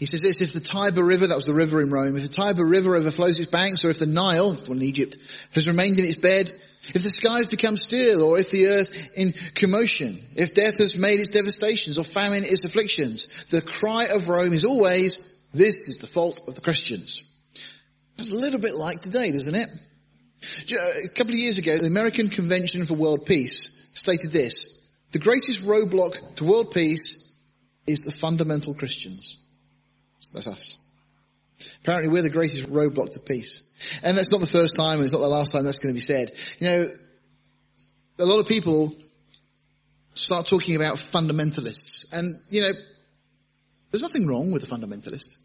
He 0.00 0.06
says 0.06 0.22
this, 0.22 0.40
if 0.40 0.52
the 0.52 0.58
Tiber 0.58 1.04
River, 1.04 1.28
that 1.28 1.36
was 1.36 1.46
the 1.46 1.54
river 1.54 1.80
in 1.80 1.90
Rome, 1.90 2.16
if 2.16 2.24
the 2.24 2.28
Tiber 2.28 2.66
River 2.66 2.96
overflows 2.96 3.38
its 3.38 3.48
banks, 3.48 3.84
or 3.84 3.90
if 3.90 4.00
the 4.00 4.06
Nile, 4.06 4.50
the 4.50 4.68
one 4.68 4.78
in 4.78 4.82
Egypt, 4.82 5.16
has 5.54 5.68
remained 5.68 6.00
in 6.00 6.06
its 6.06 6.16
bed, 6.16 6.48
if 6.88 7.04
the 7.04 7.10
skies 7.10 7.46
become 7.46 7.76
still, 7.76 8.24
or 8.24 8.40
if 8.40 8.50
the 8.50 8.66
earth 8.66 9.16
in 9.16 9.32
commotion, 9.54 10.18
if 10.34 10.56
death 10.56 10.78
has 10.78 10.98
made 10.98 11.20
its 11.20 11.30
devastations, 11.30 11.98
or 11.98 12.04
famine 12.04 12.42
its 12.42 12.64
afflictions, 12.64 13.44
the 13.44 13.62
cry 13.62 14.06
of 14.06 14.26
Rome 14.26 14.52
is 14.52 14.64
always, 14.64 15.38
this 15.52 15.88
is 15.88 15.98
the 15.98 16.08
fault 16.08 16.40
of 16.48 16.56
the 16.56 16.62
Christians. 16.62 17.32
It's 18.18 18.32
a 18.32 18.36
little 18.36 18.58
bit 18.58 18.74
like 18.74 19.00
today, 19.00 19.30
doesn't 19.30 19.54
it? 19.54 19.68
A 20.70 21.08
couple 21.08 21.32
of 21.32 21.38
years 21.38 21.58
ago, 21.58 21.78
the 21.78 21.86
American 21.86 22.28
Convention 22.28 22.84
for 22.84 22.94
World 22.94 23.26
Peace 23.26 23.90
stated 23.94 24.32
this, 24.32 24.90
the 25.12 25.18
greatest 25.18 25.66
roadblock 25.66 26.36
to 26.36 26.44
world 26.44 26.72
peace 26.72 27.40
is 27.86 28.00
the 28.00 28.12
fundamental 28.12 28.74
Christians. 28.74 29.46
That's 30.32 30.48
us. 30.48 30.84
Apparently 31.82 32.08
we're 32.08 32.22
the 32.22 32.30
greatest 32.30 32.68
roadblock 32.68 33.10
to 33.10 33.20
peace. 33.20 33.74
And 34.02 34.16
that's 34.16 34.32
not 34.32 34.40
the 34.40 34.48
first 34.48 34.74
time 34.74 34.96
and 34.96 35.04
it's 35.04 35.12
not 35.12 35.20
the 35.20 35.28
last 35.28 35.52
time 35.52 35.64
that's 35.64 35.78
going 35.78 35.92
to 35.92 35.96
be 35.96 36.00
said. 36.00 36.32
You 36.58 36.66
know, 36.66 36.88
a 38.18 38.24
lot 38.24 38.40
of 38.40 38.48
people 38.48 38.94
start 40.14 40.46
talking 40.46 40.76
about 40.76 40.96
fundamentalists 40.96 42.16
and, 42.16 42.34
you 42.48 42.62
know, 42.62 42.72
there's 43.90 44.02
nothing 44.02 44.26
wrong 44.26 44.50
with 44.50 44.64
a 44.64 44.66
fundamentalist. 44.66 45.38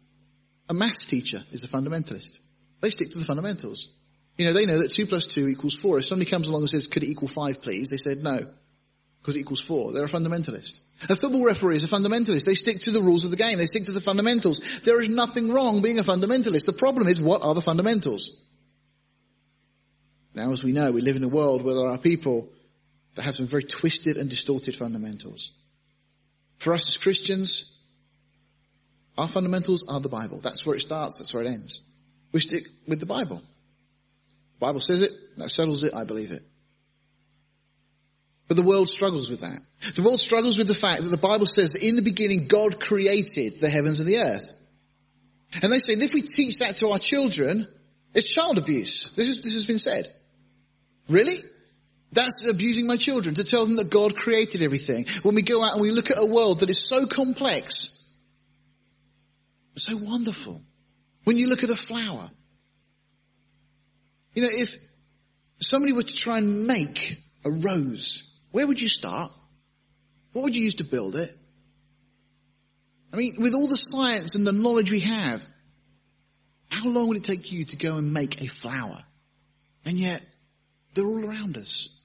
A 0.68 0.74
maths 0.74 1.06
teacher 1.06 1.40
is 1.52 1.62
a 1.62 1.68
fundamentalist. 1.68 2.40
They 2.80 2.90
stick 2.90 3.10
to 3.10 3.18
the 3.18 3.24
fundamentals. 3.24 3.96
You 4.40 4.46
know, 4.46 4.52
they 4.54 4.64
know 4.64 4.78
that 4.78 4.90
2 4.90 5.04
plus 5.04 5.26
2 5.26 5.48
equals 5.48 5.74
4. 5.74 5.98
If 5.98 6.06
somebody 6.06 6.30
comes 6.30 6.48
along 6.48 6.62
and 6.62 6.70
says, 6.70 6.86
could 6.86 7.02
it 7.02 7.10
equal 7.10 7.28
5 7.28 7.60
please? 7.60 7.90
They 7.90 7.98
said 7.98 8.24
no 8.24 8.46
because 9.20 9.36
it 9.36 9.40
equals 9.40 9.60
four. 9.60 9.92
They're 9.92 10.04
a 10.04 10.08
fundamentalist. 10.08 10.80
A 11.10 11.14
football 11.14 11.44
referee 11.44 11.76
is 11.76 11.84
a 11.84 11.94
fundamentalist. 11.94 12.46
They 12.46 12.54
stick 12.54 12.80
to 12.80 12.90
the 12.90 13.02
rules 13.02 13.24
of 13.24 13.30
the 13.30 13.36
game. 13.36 13.58
They 13.58 13.66
stick 13.66 13.84
to 13.84 13.92
the 13.92 14.00
fundamentals. 14.00 14.80
There 14.80 15.00
is 15.02 15.10
nothing 15.10 15.52
wrong 15.52 15.82
being 15.82 15.98
a 15.98 16.02
fundamentalist. 16.02 16.64
The 16.64 16.72
problem 16.72 17.06
is 17.06 17.20
what 17.20 17.42
are 17.44 17.54
the 17.54 17.60
fundamentals? 17.60 18.42
Now 20.34 20.52
as 20.52 20.64
we 20.64 20.72
know, 20.72 20.90
we 20.90 21.02
live 21.02 21.16
in 21.16 21.24
a 21.24 21.28
world 21.28 21.62
where 21.62 21.74
there 21.74 21.90
are 21.90 21.98
people 21.98 22.48
that 23.16 23.22
have 23.24 23.36
some 23.36 23.46
very 23.46 23.64
twisted 23.64 24.16
and 24.16 24.30
distorted 24.30 24.74
fundamentals. 24.74 25.52
For 26.56 26.72
us 26.72 26.88
as 26.88 26.96
Christians, 26.96 27.78
our 29.18 29.28
fundamentals 29.28 29.86
are 29.88 30.00
the 30.00 30.08
Bible. 30.08 30.40
That's 30.40 30.64
where 30.64 30.76
it 30.76 30.80
starts, 30.80 31.18
that's 31.18 31.34
where 31.34 31.42
it 31.42 31.48
ends. 31.48 31.90
We 32.32 32.40
stick 32.40 32.64
with 32.86 33.00
the 33.00 33.06
Bible. 33.06 33.42
Bible 34.60 34.80
says 34.80 35.02
it, 35.02 35.10
that 35.38 35.50
settles 35.50 35.82
it, 35.84 35.94
I 35.94 36.04
believe 36.04 36.30
it. 36.30 36.42
But 38.46 38.56
the 38.56 38.62
world 38.62 38.88
struggles 38.88 39.30
with 39.30 39.40
that. 39.40 39.60
The 39.94 40.02
world 40.02 40.20
struggles 40.20 40.58
with 40.58 40.66
the 40.66 40.74
fact 40.74 41.02
that 41.02 41.08
the 41.08 41.16
Bible 41.16 41.46
says 41.46 41.72
that 41.72 41.84
in 41.84 41.96
the 41.96 42.02
beginning 42.02 42.46
God 42.48 42.80
created 42.80 43.54
the 43.60 43.70
heavens 43.70 44.00
and 44.00 44.08
the 44.08 44.18
earth. 44.18 44.56
And 45.62 45.72
they 45.72 45.78
say, 45.78 45.94
if 45.94 46.14
we 46.14 46.22
teach 46.22 46.58
that 46.58 46.76
to 46.76 46.88
our 46.88 46.98
children, 46.98 47.66
it's 48.14 48.32
child 48.32 48.58
abuse. 48.58 49.14
This, 49.14 49.28
is, 49.28 49.42
this 49.42 49.54
has 49.54 49.66
been 49.66 49.78
said. 49.78 50.06
Really? 51.08 51.38
That's 52.12 52.48
abusing 52.48 52.86
my 52.86 52.96
children 52.96 53.36
to 53.36 53.44
tell 53.44 53.64
them 53.64 53.76
that 53.76 53.90
God 53.90 54.16
created 54.16 54.62
everything. 54.62 55.06
When 55.22 55.34
we 55.34 55.42
go 55.42 55.64
out 55.64 55.74
and 55.74 55.82
we 55.82 55.90
look 55.90 56.10
at 56.10 56.18
a 56.18 56.26
world 56.26 56.60
that 56.60 56.70
is 56.70 56.86
so 56.86 57.06
complex, 57.06 58.12
so 59.76 59.96
wonderful. 59.96 60.60
When 61.24 61.36
you 61.36 61.48
look 61.48 61.62
at 61.62 61.70
a 61.70 61.76
flower, 61.76 62.30
you 64.34 64.42
know, 64.42 64.48
if 64.50 64.74
somebody 65.60 65.92
were 65.92 66.02
to 66.02 66.14
try 66.14 66.38
and 66.38 66.66
make 66.66 67.16
a 67.44 67.50
rose, 67.50 68.38
where 68.50 68.66
would 68.66 68.80
you 68.80 68.88
start? 68.88 69.30
What 70.32 70.42
would 70.42 70.56
you 70.56 70.62
use 70.62 70.76
to 70.76 70.84
build 70.84 71.16
it? 71.16 71.30
I 73.12 73.16
mean, 73.16 73.34
with 73.38 73.54
all 73.54 73.66
the 73.66 73.76
science 73.76 74.36
and 74.36 74.46
the 74.46 74.52
knowledge 74.52 74.90
we 74.90 75.00
have, 75.00 75.44
how 76.70 76.88
long 76.88 77.08
would 77.08 77.16
it 77.16 77.24
take 77.24 77.50
you 77.50 77.64
to 77.64 77.76
go 77.76 77.96
and 77.96 78.12
make 78.12 78.40
a 78.40 78.46
flower? 78.46 78.98
And 79.84 79.98
yet, 79.98 80.24
they're 80.94 81.06
all 81.06 81.24
around 81.24 81.56
us. 81.56 82.00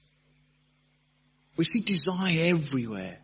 We 1.56 1.64
see 1.64 1.80
design 1.80 2.36
everywhere. 2.38 3.16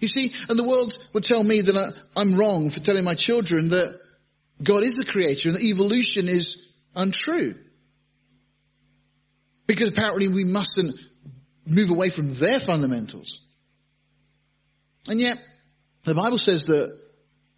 You 0.00 0.08
see, 0.08 0.32
and 0.48 0.58
the 0.58 0.64
world 0.64 0.92
would 1.12 1.24
tell 1.24 1.42
me 1.42 1.60
that 1.62 1.94
I'm 2.16 2.34
wrong 2.36 2.70
for 2.70 2.80
telling 2.80 3.04
my 3.04 3.14
children 3.14 3.68
that 3.70 3.94
God 4.62 4.82
is 4.82 4.96
the 4.96 5.10
creator 5.10 5.48
and 5.48 5.56
that 5.56 5.64
evolution 5.64 6.28
is 6.28 6.69
untrue. 6.94 7.54
Because 9.66 9.88
apparently 9.88 10.28
we 10.28 10.44
mustn't 10.44 10.94
move 11.66 11.90
away 11.90 12.10
from 12.10 12.32
their 12.34 12.58
fundamentals. 12.58 13.46
And 15.08 15.20
yet, 15.20 15.38
the 16.04 16.14
Bible 16.14 16.38
says 16.38 16.66
that 16.66 16.90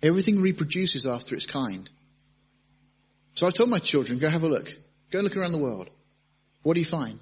everything 0.03 0.41
reproduces 0.41 1.07
after 1.07 1.35
its 1.35 1.47
kind. 1.47 1.89
So 3.35 3.47
I 3.47 3.51
told 3.51 3.71
my 3.71 3.79
children, 3.79 4.19
go 4.19 4.29
have 4.29 4.43
a 4.43 4.49
look. 4.49 4.71
Go 5.11 5.21
look 5.21 5.37
around 5.37 5.53
the 5.53 5.59
world. 5.59 5.89
What 6.63 6.75
do 6.75 6.81
you 6.81 6.87
find? 6.87 7.19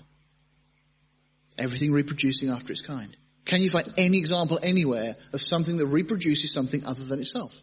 Everything 1.56 1.92
reproducing 1.92 2.50
after 2.50 2.72
its 2.72 2.80
kind. 2.80 3.16
Can 3.44 3.62
you 3.62 3.70
find 3.70 3.92
any 3.96 4.18
example 4.18 4.58
anywhere 4.62 5.14
of 5.32 5.40
something 5.40 5.76
that 5.78 5.86
reproduces 5.86 6.52
something 6.52 6.84
other 6.86 7.04
than 7.04 7.18
itself? 7.20 7.62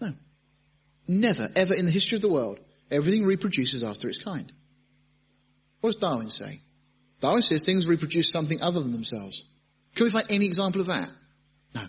No. 0.00 0.12
Never, 1.08 1.48
ever 1.56 1.74
in 1.74 1.84
the 1.84 1.90
history 1.90 2.16
of 2.16 2.22
the 2.22 2.28
world, 2.28 2.60
everything 2.92 3.24
reproduces 3.24 3.82
after 3.82 4.08
its 4.08 4.22
kind. 4.22 4.52
What 5.80 5.92
does 5.92 6.00
Darwin 6.00 6.30
say? 6.30 6.60
Darwin 7.20 7.42
says 7.42 7.64
things 7.64 7.88
reproduce 7.88 8.30
something 8.30 8.62
other 8.62 8.80
than 8.80 8.92
themselves. 8.92 9.48
Can 9.94 10.04
we 10.04 10.10
find 10.10 10.26
any 10.30 10.46
example 10.46 10.80
of 10.80 10.88
that? 10.88 11.08
No. 11.74 11.82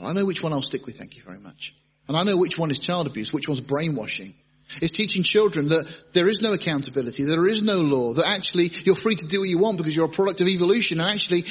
I 0.00 0.12
know 0.12 0.24
which 0.24 0.42
one 0.42 0.52
I'll 0.52 0.62
stick 0.62 0.86
with, 0.86 0.96
thank 0.98 1.16
you 1.16 1.22
very 1.22 1.38
much. 1.38 1.74
And 2.08 2.16
I 2.16 2.24
know 2.24 2.36
which 2.36 2.58
one 2.58 2.70
is 2.70 2.78
child 2.78 3.06
abuse, 3.06 3.32
which 3.32 3.48
one's 3.48 3.60
brainwashing. 3.60 4.34
It's 4.80 4.92
teaching 4.92 5.22
children 5.22 5.68
that 5.68 6.12
there 6.12 6.28
is 6.28 6.40
no 6.40 6.52
accountability, 6.52 7.24
there 7.24 7.46
is 7.46 7.62
no 7.62 7.76
law, 7.78 8.14
that 8.14 8.26
actually 8.26 8.70
you're 8.84 8.94
free 8.94 9.16
to 9.16 9.26
do 9.26 9.40
what 9.40 9.48
you 9.48 9.58
want 9.58 9.78
because 9.78 9.94
you're 9.94 10.06
a 10.06 10.10
product 10.10 10.40
of 10.40 10.48
evolution 10.48 11.00
and 11.00 11.08
actually 11.10 11.44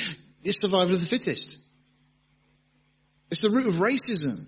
it's 0.43 0.59
survival 0.59 0.93
of 0.93 0.99
the 0.99 1.05
fittest. 1.05 1.67
It's 3.29 3.41
the 3.41 3.49
root 3.49 3.67
of 3.67 3.75
racism. 3.75 4.47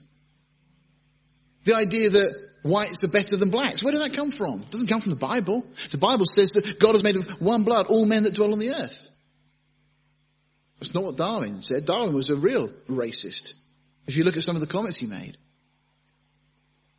The 1.64 1.76
idea 1.76 2.10
that 2.10 2.43
whites 2.64 3.04
are 3.04 3.10
better 3.10 3.38
than 3.38 3.52
blacks. 3.52 3.84
Where 3.84 3.92
did 3.92 4.02
that 4.02 4.14
come 4.14 4.32
from? 4.32 4.62
It 4.62 4.72
doesn't 4.72 4.88
come 4.88 5.02
from 5.02 5.12
the 5.12 5.18
Bible. 5.18 5.66
The 5.92 5.98
Bible 5.98 6.26
says 6.26 6.54
that 6.54 6.80
God 6.80 6.96
has 6.96 7.04
made 7.04 7.16
of 7.16 7.42
one 7.42 7.64
blood 7.64 7.88
all 7.88 8.06
men 8.06 8.24
that 8.24 8.34
dwell 8.34 8.54
on 8.54 8.60
the 8.60 8.70
earth. 8.70 9.10
That's 10.80 10.94
not 10.94 11.04
what 11.04 11.18
Darwin 11.18 11.62
said. 11.62 11.86
Darwin 11.86 12.14
was 12.14 12.30
a 12.30 12.36
real 12.36 12.70
racist. 12.90 13.62
If 14.08 14.18
you 14.18 14.24
look 14.24 14.36
at 14.38 14.44
some 14.44 14.56
of 14.56 14.62
the 14.62 14.68
comments 14.68 14.98
he 14.98 15.08
made. 15.08 15.38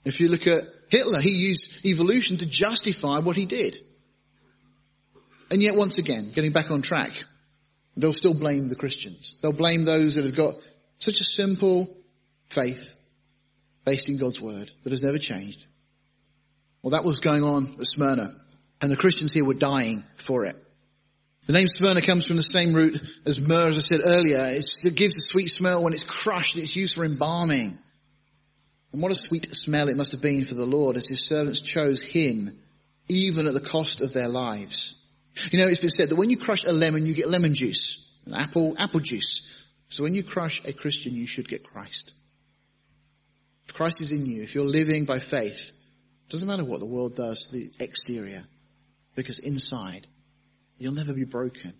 If 0.04 0.20
you 0.20 0.28
look 0.28 0.46
at 0.46 0.62
Hitler, 0.90 1.20
he 1.20 1.30
used 1.30 1.84
evolution 1.86 2.36
to 2.38 2.46
justify 2.46 3.18
what 3.18 3.36
he 3.36 3.46
did. 3.46 3.76
And 5.50 5.62
yet 5.62 5.76
once 5.76 5.98
again, 5.98 6.30
getting 6.34 6.52
back 6.52 6.70
on 6.70 6.82
track, 6.82 7.12
they'll 7.96 8.12
still 8.12 8.34
blame 8.34 8.68
the 8.68 8.76
Christians. 8.76 9.38
They'll 9.40 9.52
blame 9.52 9.84
those 9.84 10.14
that 10.14 10.24
have 10.24 10.36
got 10.36 10.54
such 10.98 11.20
a 11.20 11.24
simple 11.24 11.94
faith 12.46 13.03
based 13.84 14.08
in 14.08 14.18
God's 14.18 14.40
word 14.40 14.70
that 14.82 14.90
has 14.90 15.02
never 15.02 15.18
changed. 15.18 15.66
Well, 16.82 16.92
that 16.92 17.04
was 17.04 17.20
going 17.20 17.44
on 17.44 17.76
at 17.80 17.86
Smyrna 17.86 18.30
and 18.80 18.90
the 18.90 18.96
Christians 18.96 19.32
here 19.32 19.44
were 19.44 19.54
dying 19.54 20.04
for 20.16 20.44
it. 20.44 20.56
The 21.46 21.52
name 21.54 21.68
Smyrna 21.68 22.02
comes 22.02 22.26
from 22.26 22.36
the 22.36 22.42
same 22.42 22.74
root 22.74 23.00
as 23.26 23.40
myrrh, 23.40 23.68
as 23.68 23.78
I 23.78 23.80
said 23.80 24.00
earlier. 24.04 24.38
It's, 24.54 24.84
it 24.84 24.94
gives 24.94 25.16
a 25.16 25.20
sweet 25.20 25.46
smell 25.46 25.82
when 25.82 25.92
it's 25.92 26.04
crushed. 26.04 26.56
It's 26.56 26.76
used 26.76 26.96
for 26.96 27.04
embalming. 27.04 27.78
And 28.92 29.02
what 29.02 29.12
a 29.12 29.14
sweet 29.14 29.46
smell 29.54 29.88
it 29.88 29.96
must 29.96 30.12
have 30.12 30.22
been 30.22 30.44
for 30.44 30.54
the 30.54 30.66
Lord 30.66 30.96
as 30.96 31.08
his 31.08 31.26
servants 31.26 31.60
chose 31.60 32.02
him, 32.02 32.50
even 33.08 33.46
at 33.46 33.54
the 33.54 33.60
cost 33.60 34.00
of 34.00 34.12
their 34.12 34.28
lives. 34.28 35.06
You 35.50 35.58
know, 35.58 35.68
it's 35.68 35.80
been 35.80 35.90
said 35.90 36.10
that 36.10 36.16
when 36.16 36.30
you 36.30 36.36
crush 36.36 36.64
a 36.64 36.72
lemon, 36.72 37.06
you 37.06 37.14
get 37.14 37.28
lemon 37.28 37.54
juice. 37.54 38.14
Apple, 38.34 38.74
apple 38.78 39.00
juice. 39.00 39.66
So 39.88 40.02
when 40.02 40.14
you 40.14 40.22
crush 40.22 40.64
a 40.66 40.72
Christian, 40.72 41.14
you 41.14 41.26
should 41.26 41.48
get 41.48 41.64
Christ. 41.64 42.14
Christ 43.72 44.00
is 44.00 44.12
in 44.12 44.26
you, 44.26 44.42
if 44.42 44.54
you're 44.54 44.64
living 44.64 45.04
by 45.04 45.18
faith, 45.18 45.70
it 46.26 46.30
doesn't 46.30 46.46
matter 46.46 46.64
what 46.64 46.80
the 46.80 46.86
world 46.86 47.16
does 47.16 47.48
to 47.48 47.56
the 47.56 47.84
exterior, 47.84 48.44
because 49.16 49.38
inside, 49.38 50.06
you'll 50.78 50.94
never 50.94 51.12
be 51.12 51.24
broken. 51.24 51.72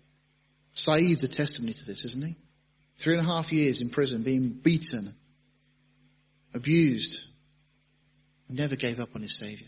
Saeed's 0.73 1.23
a 1.23 1.27
testimony 1.27 1.73
to 1.73 1.85
this, 1.85 2.03
isn't 2.05 2.25
he? 2.25 2.35
Three 2.97 3.13
and 3.17 3.21
a 3.21 3.29
half 3.29 3.51
years 3.51 3.81
in 3.81 3.89
prison, 3.89 4.23
being 4.23 4.49
beaten, 4.49 5.07
abused, 6.53 7.29
he 8.47 8.53
never 8.53 8.75
gave 8.75 8.99
up 8.99 9.09
on 9.15 9.21
his 9.21 9.37
Savior. 9.37 9.67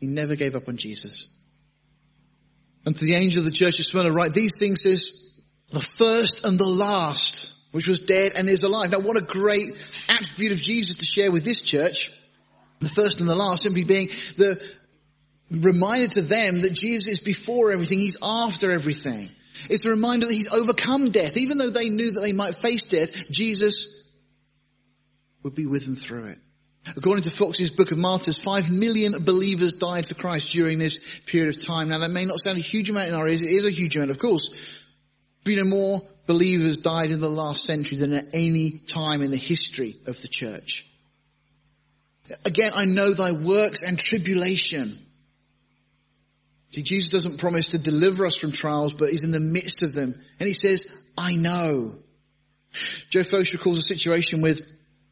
He 0.00 0.06
never 0.06 0.36
gave 0.36 0.56
up 0.56 0.68
on 0.68 0.76
Jesus. 0.76 1.36
And 2.84 2.96
to 2.96 3.04
the 3.04 3.14
angel 3.14 3.40
of 3.40 3.44
the 3.44 3.52
church 3.52 3.78
of 3.78 3.86
Smyrna, 3.86 4.12
write 4.12 4.32
these 4.32 4.58
things 4.58 4.84
is 4.86 5.40
the 5.70 5.80
first 5.80 6.44
and 6.44 6.58
the 6.58 6.68
last, 6.68 7.51
which 7.72 7.88
was 7.88 8.00
dead 8.00 8.32
and 8.36 8.48
is 8.48 8.62
alive. 8.62 8.92
Now 8.92 9.00
what 9.00 9.18
a 9.18 9.24
great 9.24 9.70
attribute 10.08 10.52
of 10.52 10.58
Jesus 10.58 10.96
to 10.96 11.04
share 11.04 11.32
with 11.32 11.44
this 11.44 11.62
church. 11.62 12.10
The 12.78 12.88
first 12.88 13.20
and 13.20 13.28
the 13.28 13.36
last 13.36 13.62
simply 13.62 13.84
being 13.84 14.08
the 14.36 14.60
reminder 15.50 16.08
to 16.08 16.22
them 16.22 16.62
that 16.62 16.72
Jesus 16.74 17.14
is 17.14 17.20
before 17.20 17.72
everything. 17.72 17.98
He's 17.98 18.18
after 18.22 18.72
everything. 18.72 19.28
It's 19.70 19.84
a 19.84 19.90
reminder 19.90 20.26
that 20.26 20.34
he's 20.34 20.52
overcome 20.52 21.10
death. 21.10 21.36
Even 21.36 21.58
though 21.58 21.70
they 21.70 21.88
knew 21.88 22.12
that 22.12 22.20
they 22.20 22.32
might 22.32 22.54
face 22.54 22.86
death, 22.86 23.30
Jesus 23.30 24.10
would 25.42 25.54
be 25.54 25.66
with 25.66 25.84
them 25.84 25.94
through 25.94 26.26
it. 26.26 26.38
According 26.96 27.22
to 27.22 27.30
Fox's 27.30 27.70
Book 27.70 27.92
of 27.92 27.98
Martyrs, 27.98 28.38
five 28.38 28.70
million 28.70 29.24
believers 29.24 29.74
died 29.74 30.06
for 30.06 30.14
Christ 30.14 30.52
during 30.52 30.78
this 30.78 31.20
period 31.20 31.54
of 31.54 31.64
time. 31.64 31.90
Now 31.90 31.98
that 31.98 32.10
may 32.10 32.24
not 32.24 32.40
sound 32.40 32.58
a 32.58 32.60
huge 32.60 32.90
amount 32.90 33.08
in 33.08 33.14
our 33.14 33.28
ears, 33.28 33.40
it 33.40 33.50
is 33.50 33.64
a 33.64 33.70
huge 33.70 33.94
amount 33.94 34.10
of 34.10 34.18
course. 34.18 34.84
But 35.44 35.52
you 35.52 35.62
know, 35.62 35.70
more 35.70 36.02
believers 36.26 36.78
died 36.78 37.10
in 37.10 37.20
the 37.20 37.30
last 37.30 37.64
century 37.64 37.98
than 37.98 38.12
at 38.12 38.24
any 38.32 38.78
time 38.86 39.22
in 39.22 39.30
the 39.30 39.36
history 39.36 39.94
of 40.06 40.20
the 40.22 40.28
church. 40.28 40.88
Again, 42.46 42.72
I 42.74 42.84
know 42.84 43.12
thy 43.12 43.32
works 43.32 43.82
and 43.82 43.98
tribulation. 43.98 44.92
See, 46.70 46.82
Jesus 46.82 47.10
doesn't 47.10 47.38
promise 47.38 47.70
to 47.70 47.78
deliver 47.78 48.24
us 48.24 48.36
from 48.36 48.52
trials, 48.52 48.94
but 48.94 49.10
he's 49.10 49.24
in 49.24 49.32
the 49.32 49.40
midst 49.40 49.82
of 49.82 49.92
them. 49.92 50.14
And 50.38 50.46
he 50.46 50.54
says, 50.54 51.10
I 51.18 51.34
know. 51.36 51.96
Joe 53.10 53.20
Focht 53.20 53.52
recalls 53.52 53.78
a 53.78 53.82
situation 53.82 54.40
with 54.40 54.66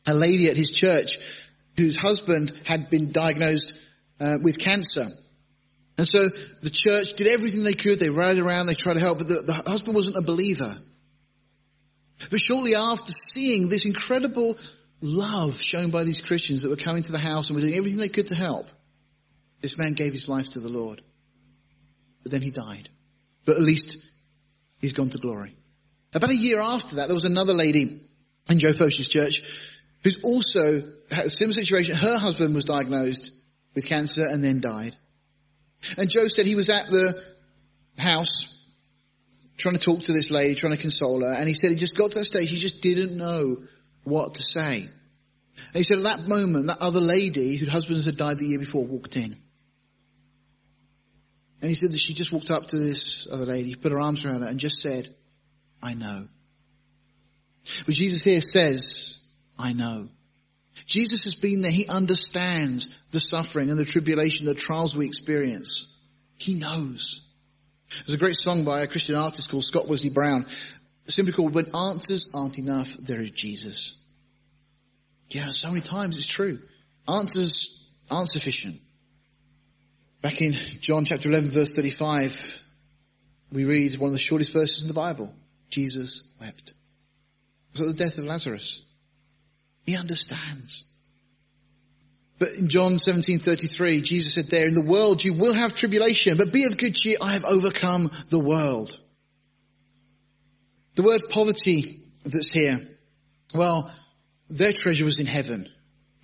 a 0.06 0.14
lady 0.14 0.48
at 0.48 0.56
his 0.56 0.70
church 0.70 1.18
whose 1.76 1.96
husband 1.96 2.52
had 2.66 2.88
been 2.88 3.12
diagnosed 3.12 3.74
uh, 4.20 4.36
with 4.42 4.58
cancer. 4.58 5.04
And 5.98 6.08
so 6.08 6.28
the 6.62 6.70
church 6.70 7.14
did 7.14 7.26
everything 7.26 7.62
they 7.62 7.74
could. 7.74 7.98
They 7.98 8.08
rallied 8.08 8.38
around, 8.38 8.66
they 8.66 8.74
tried 8.74 8.94
to 8.94 9.00
help, 9.00 9.18
but 9.18 9.28
the, 9.28 9.42
the 9.46 9.70
husband 9.70 9.94
wasn't 9.94 10.16
a 10.16 10.22
believer. 10.22 10.74
But 12.28 12.40
shortly 12.40 12.74
after 12.74 13.12
seeing 13.12 13.68
this 13.68 13.86
incredible 13.86 14.58
love 15.00 15.60
shown 15.60 15.90
by 15.90 16.04
these 16.04 16.20
Christians 16.20 16.62
that 16.62 16.68
were 16.68 16.76
coming 16.76 17.02
to 17.04 17.12
the 17.12 17.18
house 17.18 17.48
and 17.48 17.56
were 17.56 17.62
doing 17.62 17.74
everything 17.74 18.00
they 18.00 18.08
could 18.08 18.26
to 18.28 18.34
help, 18.34 18.68
this 19.60 19.78
man 19.78 19.94
gave 19.94 20.12
his 20.12 20.28
life 20.28 20.50
to 20.50 20.60
the 20.60 20.68
Lord. 20.68 21.00
But 22.22 22.32
then 22.32 22.42
he 22.42 22.50
died. 22.50 22.88
But 23.46 23.56
at 23.56 23.62
least 23.62 24.10
he's 24.80 24.92
gone 24.92 25.10
to 25.10 25.18
glory. 25.18 25.56
About 26.14 26.30
a 26.30 26.36
year 26.36 26.60
after 26.60 26.96
that, 26.96 27.06
there 27.06 27.14
was 27.14 27.24
another 27.24 27.54
lady 27.54 28.00
in 28.50 28.58
Joe 28.58 28.72
Focht's 28.72 29.08
church 29.08 29.78
who's 30.02 30.22
also 30.24 30.82
had 31.10 31.26
a 31.26 31.30
similar 31.30 31.54
situation. 31.54 31.94
Her 31.94 32.18
husband 32.18 32.54
was 32.54 32.64
diagnosed 32.64 33.32
with 33.74 33.86
cancer 33.86 34.26
and 34.26 34.42
then 34.42 34.60
died. 34.60 34.96
And 35.96 36.10
Joe 36.10 36.28
said 36.28 36.46
he 36.46 36.56
was 36.56 36.68
at 36.68 36.86
the 36.86 37.22
house 37.96 38.59
trying 39.60 39.76
to 39.76 39.80
talk 39.80 40.02
to 40.04 40.12
this 40.12 40.30
lady, 40.30 40.54
trying 40.54 40.74
to 40.74 40.80
console 40.80 41.20
her, 41.20 41.32
and 41.32 41.48
he 41.48 41.54
said 41.54 41.70
he 41.70 41.76
just 41.76 41.96
got 41.96 42.10
to 42.12 42.18
that 42.18 42.24
stage, 42.24 42.50
he 42.50 42.58
just 42.58 42.82
didn't 42.82 43.16
know 43.16 43.58
what 44.04 44.34
to 44.34 44.42
say. 44.42 44.88
And 45.66 45.76
he 45.76 45.82
said 45.82 45.98
at 45.98 46.04
that 46.04 46.26
moment, 46.26 46.66
that 46.66 46.78
other 46.80 47.00
lady 47.00 47.56
whose 47.56 47.70
husband 47.70 48.02
had 48.04 48.16
died 48.16 48.38
the 48.38 48.46
year 48.46 48.58
before 48.58 48.84
walked 48.84 49.16
in. 49.16 49.36
And 51.60 51.68
he 51.68 51.74
said 51.74 51.92
that 51.92 52.00
she 52.00 52.14
just 52.14 52.32
walked 52.32 52.50
up 52.50 52.68
to 52.68 52.76
this 52.76 53.28
other 53.30 53.44
lady, 53.44 53.74
put 53.74 53.92
her 53.92 54.00
arms 54.00 54.24
around 54.24 54.40
her 54.40 54.48
and 54.48 54.58
just 54.58 54.80
said, 54.80 55.06
I 55.82 55.94
know. 55.94 56.26
But 57.84 57.94
Jesus 57.94 58.24
here 58.24 58.40
says, 58.40 59.30
I 59.58 59.74
know. 59.74 60.08
Jesus 60.86 61.24
has 61.24 61.34
been 61.34 61.60
there. 61.60 61.70
He 61.70 61.86
understands 61.86 62.98
the 63.10 63.20
suffering 63.20 63.68
and 63.68 63.78
the 63.78 63.84
tribulation, 63.84 64.46
the 64.46 64.54
trials 64.54 64.96
we 64.96 65.06
experience. 65.06 65.98
He 66.36 66.54
knows. 66.54 67.29
There's 67.90 68.14
a 68.14 68.18
great 68.18 68.36
song 68.36 68.64
by 68.64 68.82
a 68.82 68.86
Christian 68.86 69.16
artist 69.16 69.50
called 69.50 69.64
Scott 69.64 69.88
Wesley 69.88 70.10
Brown, 70.10 70.46
simply 71.08 71.32
called 71.32 71.54
When 71.54 71.74
Answers 71.74 72.32
Aren't 72.34 72.58
Enough, 72.58 72.96
There 72.98 73.20
is 73.20 73.32
Jesus. 73.32 74.04
Yeah, 75.30 75.50
so 75.50 75.68
many 75.68 75.80
times 75.80 76.16
it's 76.16 76.26
true. 76.26 76.58
Answers 77.08 77.90
aren't 78.10 78.28
sufficient. 78.28 78.76
Back 80.22 80.40
in 80.40 80.52
John 80.80 81.04
chapter 81.04 81.28
11 81.28 81.50
verse 81.50 81.74
35, 81.74 82.68
we 83.52 83.64
read 83.64 83.96
one 83.98 84.08
of 84.08 84.12
the 84.12 84.18
shortest 84.18 84.52
verses 84.52 84.82
in 84.82 84.88
the 84.88 84.94
Bible. 84.94 85.34
Jesus 85.68 86.32
wept. 86.40 86.70
It 86.70 87.78
was 87.78 87.80
at 87.82 87.96
the 87.96 88.04
death 88.04 88.18
of 88.18 88.24
Lazarus. 88.24 88.86
He 89.86 89.96
understands. 89.96 90.89
But 92.40 92.54
in 92.54 92.68
John 92.68 92.94
17:33, 92.94 94.02
Jesus 94.02 94.34
said 94.34 94.46
there, 94.46 94.66
in 94.66 94.74
the 94.74 94.80
world 94.80 95.22
you 95.22 95.34
will 95.34 95.52
have 95.52 95.74
tribulation, 95.74 96.38
but 96.38 96.52
be 96.52 96.64
of 96.64 96.78
good 96.78 96.96
cheer, 96.96 97.18
I 97.22 97.34
have 97.34 97.44
overcome 97.44 98.10
the 98.30 98.38
world. 98.38 98.98
The 100.94 101.02
word 101.02 101.20
poverty 101.28 101.84
that's 102.24 102.50
here, 102.50 102.80
well, 103.54 103.92
their 104.48 104.72
treasure 104.72 105.04
was 105.04 105.20
in 105.20 105.26
heaven. 105.26 105.68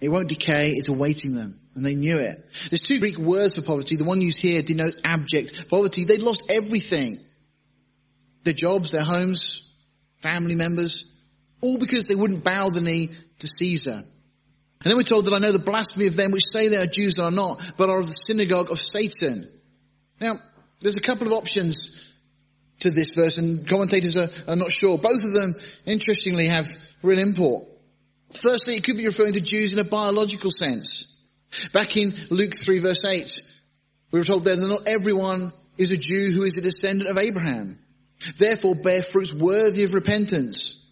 It 0.01 0.09
won't 0.09 0.31
decay, 0.31 0.71
it's 0.71 0.89
awaiting 0.89 1.35
them. 1.35 1.61
And 1.75 1.85
they 1.85 1.95
knew 1.95 2.17
it. 2.17 2.43
There's 2.71 2.81
two 2.81 2.99
Greek 2.99 3.19
words 3.19 3.57
for 3.57 3.63
poverty. 3.63 3.97
The 3.97 4.05
one 4.05 4.23
used 4.23 4.41
here 4.41 4.63
denotes 4.63 5.03
abject 5.05 5.69
poverty. 5.69 6.05
They'd 6.05 6.23
lost 6.23 6.51
everything. 6.51 7.19
Their 8.45 8.55
jobs, 8.55 8.93
their 8.93 9.05
homes, 9.05 9.75
family 10.23 10.55
members, 10.55 11.15
all 11.61 11.79
because 11.79 12.09
they 12.09 12.15
wouldn't 12.15 12.43
bow 12.43 12.71
the 12.71 12.81
knee 12.81 13.11
to 13.41 13.47
Caesar. 13.47 14.01
And 14.83 14.91
then 14.91 14.97
we're 14.97 15.03
told 15.03 15.25
that 15.25 15.35
I 15.35 15.39
know 15.39 15.53
the 15.53 15.59
blasphemy 15.59 16.07
of 16.07 16.17
them 16.17 16.31
which 16.33 16.45
say 16.45 16.69
they 16.69 16.83
are 16.83 16.87
Jews 16.87 17.19
and 17.19 17.27
are 17.27 17.31
not, 17.31 17.73
but 17.77 17.89
are 17.89 17.99
of 17.99 18.07
the 18.07 18.13
synagogue 18.13 18.71
of 18.71 18.81
Satan. 18.81 19.45
Now, 20.21 20.39
there's 20.81 20.97
a 20.97 21.01
couple 21.01 21.27
of 21.27 21.33
options 21.33 22.15
to 22.81 22.91
this 22.91 23.15
verse 23.15 23.39
and 23.39 23.67
commentators 23.67 24.17
are, 24.17 24.29
are 24.49 24.57
not 24.57 24.71
sure. 24.71 24.99
Both 24.99 25.25
of 25.25 25.33
them, 25.33 25.55
interestingly, 25.87 26.49
have 26.49 26.69
real 27.03 27.19
import. 27.19 27.65
Firstly, 28.35 28.77
it 28.77 28.85
could 28.85 28.97
be 28.97 29.07
referring 29.07 29.35
to 29.35 29.41
Jews 29.41 29.73
in 29.73 29.79
a 29.79 29.85
biological 29.85 30.51
sense. 30.51 31.13
Back 31.73 31.97
in 31.97 32.13
Luke 32.31 32.55
3 32.55 32.81
verse 32.81 33.05
8, 33.05 33.41
we 34.11 34.19
were 34.19 34.25
told 34.25 34.45
there 34.45 34.57
that 34.57 34.69
not 34.69 34.87
everyone 34.87 35.53
is 35.79 35.93
a 35.93 35.97
Jew 35.97 36.33
who 36.33 36.43
is 36.43 36.59
a 36.59 36.63
descendant 36.63 37.11
of 37.11 37.19
Abraham. 37.19 37.79
Therefore 38.39 38.75
bear 38.75 39.03
fruits 39.03 39.33
worthy 39.33 39.85
of 39.85 39.95
repentance. 39.95 40.86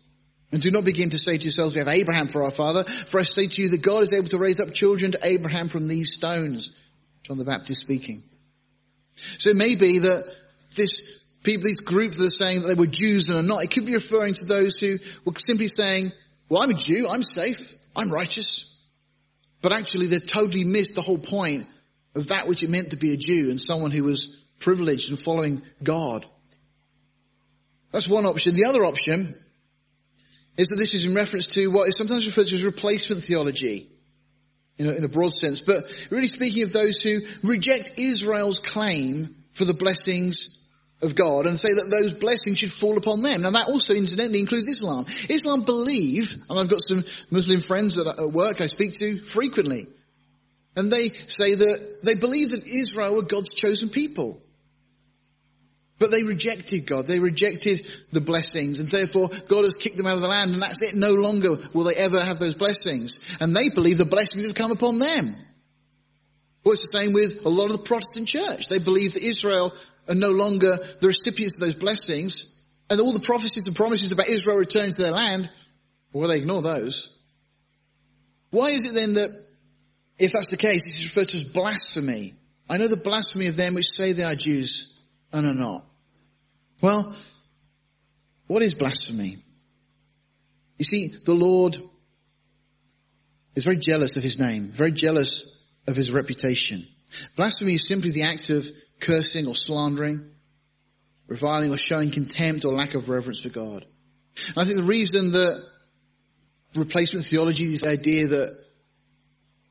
And 0.55 0.63
do 0.63 0.71
not 0.71 0.85
begin 0.85 1.11
to 1.11 1.19
say 1.19 1.37
to 1.37 1.43
yourselves, 1.43 1.75
we 1.75 1.81
have 1.81 1.89
Abraham 1.89 2.29
for 2.29 2.45
our 2.45 2.53
father, 2.53 2.85
for 2.85 3.19
I 3.19 3.25
say 3.25 3.49
to 3.49 3.63
you 3.63 3.71
that 3.71 3.83
God 3.83 4.05
is 4.05 4.13
able 4.13 4.29
to 4.29 4.39
raise 4.39 4.61
up 4.61 4.73
children 4.73 5.11
to 5.11 5.19
Abraham 5.25 5.67
from 5.69 5.89
these 5.89 6.13
stones. 6.15 6.79
John 7.25 7.39
the 7.39 7.45
Baptist 7.45 7.81
speaking. 7.81 8.23
So 9.17 9.51
it 9.51 9.57
may 9.57 9.75
be 9.75 9.99
that 9.99 10.23
this 10.77 11.25
people, 11.43 11.65
these 11.65 11.81
groups 11.81 12.19
that 12.19 12.27
are 12.27 12.31
saying 12.31 12.63
that 12.63 12.69
they 12.69 12.75
were 12.75 12.87
Jews 12.87 13.31
and 13.31 13.39
are 13.41 13.43
not, 13.43 13.65
it 13.65 13.73
could 13.73 13.85
be 13.85 13.95
referring 13.95 14.35
to 14.35 14.45
those 14.45 14.79
who 14.79 14.97
were 15.25 15.33
simply 15.39 15.67
saying, 15.67 16.13
well, 16.49 16.63
I'm 16.63 16.71
a 16.71 16.75
Jew, 16.75 17.09
I'm 17.11 17.25
safe, 17.25 17.75
I'm 17.97 18.13
righteous. 18.13 18.81
But 19.61 19.73
actually 19.73 20.07
they 20.07 20.21
totally 20.21 20.63
missed 20.63 20.95
the 20.95 21.03
whole 21.03 21.19
point 21.19 21.67
of 22.15 22.29
that 22.29 22.47
which 22.47 22.63
it 22.63 22.71
meant 22.71 22.93
to 22.93 22.97
be 22.97 23.13
a 23.13 23.17
Jew 23.17 23.51
and 23.51 23.61
someone 23.61 23.91
who 23.91 24.05
was 24.05 24.49
privileged 24.61 25.11
and 25.11 25.19
following 25.19 25.63
God. 25.83 26.25
That's 27.91 28.09
one 28.09 28.25
option. 28.25 28.55
The 28.55 28.67
other 28.67 28.85
option 28.85 29.35
is 30.57 30.69
that 30.69 30.77
this 30.77 30.95
is 30.95 31.05
in 31.05 31.15
reference 31.15 31.49
to 31.49 31.71
what 31.71 31.89
is 31.89 31.97
sometimes 31.97 32.27
referred 32.27 32.47
to 32.47 32.55
as 32.55 32.65
replacement 32.65 33.23
theology 33.23 33.87
in 34.79 34.87
a, 34.87 34.93
in 34.93 35.05
a 35.05 35.09
broad 35.09 35.33
sense, 35.33 35.61
but 35.61 35.85
really 36.11 36.29
speaking 36.29 36.63
of 36.65 36.73
those 36.73 37.03
who 37.03 37.21
reject 37.43 37.93
Israel's 37.99 38.59
claim 38.59 39.35
for 39.53 39.65
the 39.65 39.75
blessings 39.75 40.65
of 41.03 41.15
God 41.15 41.47
and 41.47 41.59
say 41.59 41.69
that 41.69 41.91
those 41.91 42.13
blessings 42.13 42.59
should 42.59 42.73
fall 42.73 42.97
upon 42.97 43.23
them. 43.23 43.43
Now 43.43 43.51
that 43.51 43.69
also 43.69 43.95
incidentally 43.95 44.41
includes 44.41 44.69
Islam. 44.69 45.05
Islam 45.29 45.65
believe, 45.65 46.35
and 46.49 46.59
I've 46.59 46.69
got 46.69 46.81
some 46.81 47.05
Muslim 47.31 47.61
friends 47.61 47.99
at 47.99 48.33
work 48.33 48.61
I 48.61 48.67
speak 48.67 48.93
to 48.99 49.17
frequently, 49.17 49.87
and 50.77 50.93
they 50.93 51.09
say 51.09 51.55
that 51.55 51.99
they 52.03 52.15
believe 52.15 52.51
that 52.51 52.67
Israel 52.67 53.17
were 53.17 53.23
God's 53.23 53.55
chosen 53.55 53.89
people. 53.89 54.41
But 56.05 56.11
they 56.11 56.23
rejected 56.23 56.87
God. 56.87 57.07
They 57.07 57.19
rejected 57.19 57.81
the 58.13 58.21
blessings 58.21 58.79
and 58.79 58.91
therefore 58.91 59.31
God 59.49 59.65
has 59.65 59.79
kicked 59.79 59.97
them 59.97 60.07
out 60.07 60.17
of 60.17 60.21
the 60.21 60.29
land 60.29 60.53
and 60.53 60.61
that's 60.61 60.83
it. 60.83 60.95
No 60.95 61.13
longer 61.13 61.57
will 61.73 61.85
they 61.85 61.95
ever 61.95 62.21
have 62.21 62.39
those 62.39 62.55
blessings. 62.55 63.39
And 63.41 63.57
they 63.57 63.71
believe 63.71 63.97
the 63.97 64.05
blessings 64.05 64.45
have 64.45 64.55
come 64.55 64.71
upon 64.71 64.99
them. 64.99 65.33
Well, 66.63 66.75
it's 66.75 66.83
the 66.83 66.99
same 66.99 67.15
with 67.15 67.47
a 67.47 67.49
lot 67.49 67.71
of 67.71 67.79
the 67.79 67.85
Protestant 67.85 68.29
church. 68.29 68.69
They 68.69 68.81
believe 68.81 69.15
that 69.15 69.23
Israel 69.23 69.73
are 70.07 70.15
no 70.15 70.31
longer 70.33 70.77
the 71.01 71.07
recipients 71.07 71.59
of 71.59 71.69
those 71.69 71.81
blessings 71.81 72.63
and 72.91 73.01
all 73.01 73.15
the 73.15 73.21
prophecies 73.21 73.67
and 73.67 73.75
promises 73.75 74.13
about 74.13 74.29
Israel 74.29 74.59
returning 74.59 74.93
to 74.93 75.01
their 75.01 75.11
land, 75.11 75.49
well, 76.13 76.29
they 76.29 76.37
ignore 76.37 76.61
those. 76.61 77.19
Why 78.51 78.69
is 78.69 78.85
it 78.85 78.93
then 78.93 79.15
that 79.15 79.31
if 80.19 80.33
that's 80.33 80.51
the 80.51 80.59
case, 80.59 80.85
this 80.85 81.01
is 81.01 81.17
referred 81.17 81.31
to 81.31 81.39
as 81.39 81.45
blasphemy? 81.45 82.35
I 82.69 82.77
know 82.77 82.89
the 82.89 82.99
blasphemy 82.99 83.47
of 83.47 83.57
them 83.57 83.73
which 83.73 83.89
say 83.89 84.13
they 84.13 84.23
are 84.23 84.35
Jews 84.35 85.03
and 85.33 85.47
are 85.47 85.55
not. 85.55 85.87
Well, 86.85 87.17
what 88.47 88.63
is 88.63 88.75
blasphemy? 88.75 89.39
You 90.77 90.85
see, 90.85 91.09
the 91.25 91.33
Lord 91.33 91.79
is 93.55 93.65
very 93.65 93.79
jealous 93.79 94.19
of 94.19 94.23
his 94.23 94.39
name, 94.39 94.65
very 94.65 94.93
jealous 94.93 95.65
of 95.89 95.97
his 95.97 96.13
reputation. 96.13 96.83
Blasphemy 97.37 97.77
is 97.77 97.89
simply 97.89 98.11
the 98.11 98.25
act 98.25 98.51
of 98.51 98.69
cursing 99.01 99.47
or 99.47 99.55
slandering, 99.55 100.31
reviling 101.27 101.73
or 101.73 101.79
showing 101.79 102.11
contempt 102.11 102.67
or 102.67 102.75
lack 102.75 102.93
of 102.93 103.09
reverence 103.09 103.41
for 103.41 103.49
God. 103.49 103.87
And 104.49 104.59
I 104.59 104.65
think 104.65 104.77
the 104.77 104.83
reason 104.83 105.33
that 105.33 105.67
replacement 106.75 107.25
theology, 107.25 107.65
this 107.65 107.87
idea 107.87 108.27
that 108.27 108.63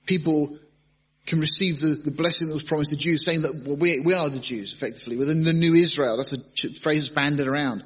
people 0.08 0.58
can 1.26 1.40
receive 1.40 1.80
the, 1.80 1.96
the 1.96 2.12
blessing 2.12 2.50
that 2.50 2.54
was 2.54 2.64
promised 2.64 2.92
to 2.92 2.98
Jews, 2.98 3.24
saying 3.24 3.44
that 3.44 3.64
well, 3.66 3.78
we, 3.78 4.00
we 4.02 4.14
are 4.14 4.30
the 4.30 4.40
Jews, 4.40 4.74
effectively. 4.74 5.18
We're 5.18 5.26
the, 5.26 5.34
the 5.34 5.54
new 5.54 5.74
Israel. 5.74 6.18
That's 6.18 6.34
a 6.34 6.70
phrase 6.82 7.08
that's 7.08 7.10
banded 7.10 7.48
around. 7.48 7.84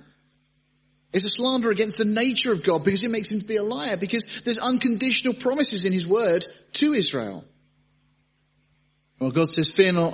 It's 1.13 1.25
a 1.25 1.29
slander 1.29 1.71
against 1.71 1.99
the 1.99 2.05
nature 2.05 2.51
of 2.51 2.63
God 2.63 2.83
because 2.83 3.03
it 3.03 3.11
makes 3.11 3.31
him 3.31 3.39
to 3.39 3.47
be 3.47 3.55
a 3.55 3.63
liar 3.63 3.97
because 3.97 4.43
there's 4.43 4.59
unconditional 4.59 5.33
promises 5.33 5.85
in 5.85 5.93
his 5.93 6.05
word 6.05 6.45
to 6.73 6.93
Israel. 6.93 7.45
Well, 9.19 9.31
God 9.31 9.49
says, 9.49 9.73
fear 9.73 9.93
not, 9.93 10.11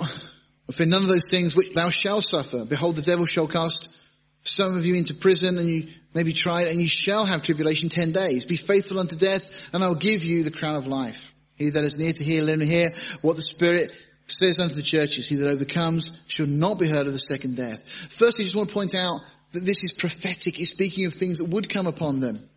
fear 0.70 0.86
none 0.86 1.02
of 1.02 1.08
those 1.08 1.30
things 1.30 1.56
which 1.56 1.74
thou 1.74 1.88
shalt 1.88 2.24
suffer. 2.24 2.64
Behold, 2.64 2.96
the 2.96 3.02
devil 3.02 3.26
shall 3.26 3.48
cast 3.48 4.00
some 4.44 4.78
of 4.78 4.86
you 4.86 4.94
into 4.94 5.14
prison 5.14 5.58
and 5.58 5.68
you 5.68 5.88
may 6.14 6.22
be 6.22 6.32
tried 6.32 6.68
and 6.68 6.78
you 6.78 6.88
shall 6.88 7.26
have 7.26 7.42
tribulation 7.42 7.88
ten 7.88 8.12
days. 8.12 8.46
Be 8.46 8.56
faithful 8.56 9.00
unto 9.00 9.16
death 9.16 9.74
and 9.74 9.82
I 9.82 9.88
will 9.88 9.94
give 9.96 10.22
you 10.22 10.42
the 10.42 10.50
crown 10.50 10.76
of 10.76 10.86
life. 10.86 11.33
He 11.56 11.70
that 11.70 11.84
is 11.84 11.98
near 11.98 12.12
to 12.12 12.24
hear, 12.24 12.42
let 12.42 12.54
him 12.54 12.66
hear 12.66 12.90
what 13.22 13.36
the 13.36 13.42
Spirit 13.42 13.92
says 14.26 14.60
unto 14.60 14.74
the 14.74 14.82
churches. 14.82 15.28
He 15.28 15.36
that 15.36 15.48
overcomes 15.48 16.22
shall 16.26 16.46
not 16.46 16.78
be 16.78 16.88
heard 16.88 17.06
of 17.06 17.12
the 17.12 17.18
second 17.18 17.56
death. 17.56 17.88
Firstly, 17.88 18.44
I 18.44 18.46
just 18.46 18.56
want 18.56 18.68
to 18.68 18.74
point 18.74 18.94
out 18.94 19.20
that 19.52 19.64
this 19.64 19.84
is 19.84 19.92
prophetic. 19.92 20.60
It's 20.60 20.70
speaking 20.70 21.06
of 21.06 21.14
things 21.14 21.38
that 21.38 21.50
would 21.50 21.68
come 21.68 21.86
upon 21.86 22.20
them. 22.20 22.48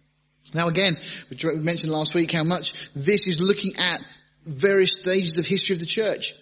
Now 0.54 0.68
again, 0.68 0.96
we 1.30 1.56
mentioned 1.58 1.92
last 1.92 2.16
week 2.16 2.32
how 2.32 2.44
much 2.44 2.94
this 2.94 3.28
is 3.28 3.42
looking 3.42 3.74
at 3.78 4.00
various 4.46 4.94
stages 4.94 5.38
of 5.38 5.46
history 5.46 5.76
of 5.76 5.82
the 5.82 5.86
church. 5.86 6.34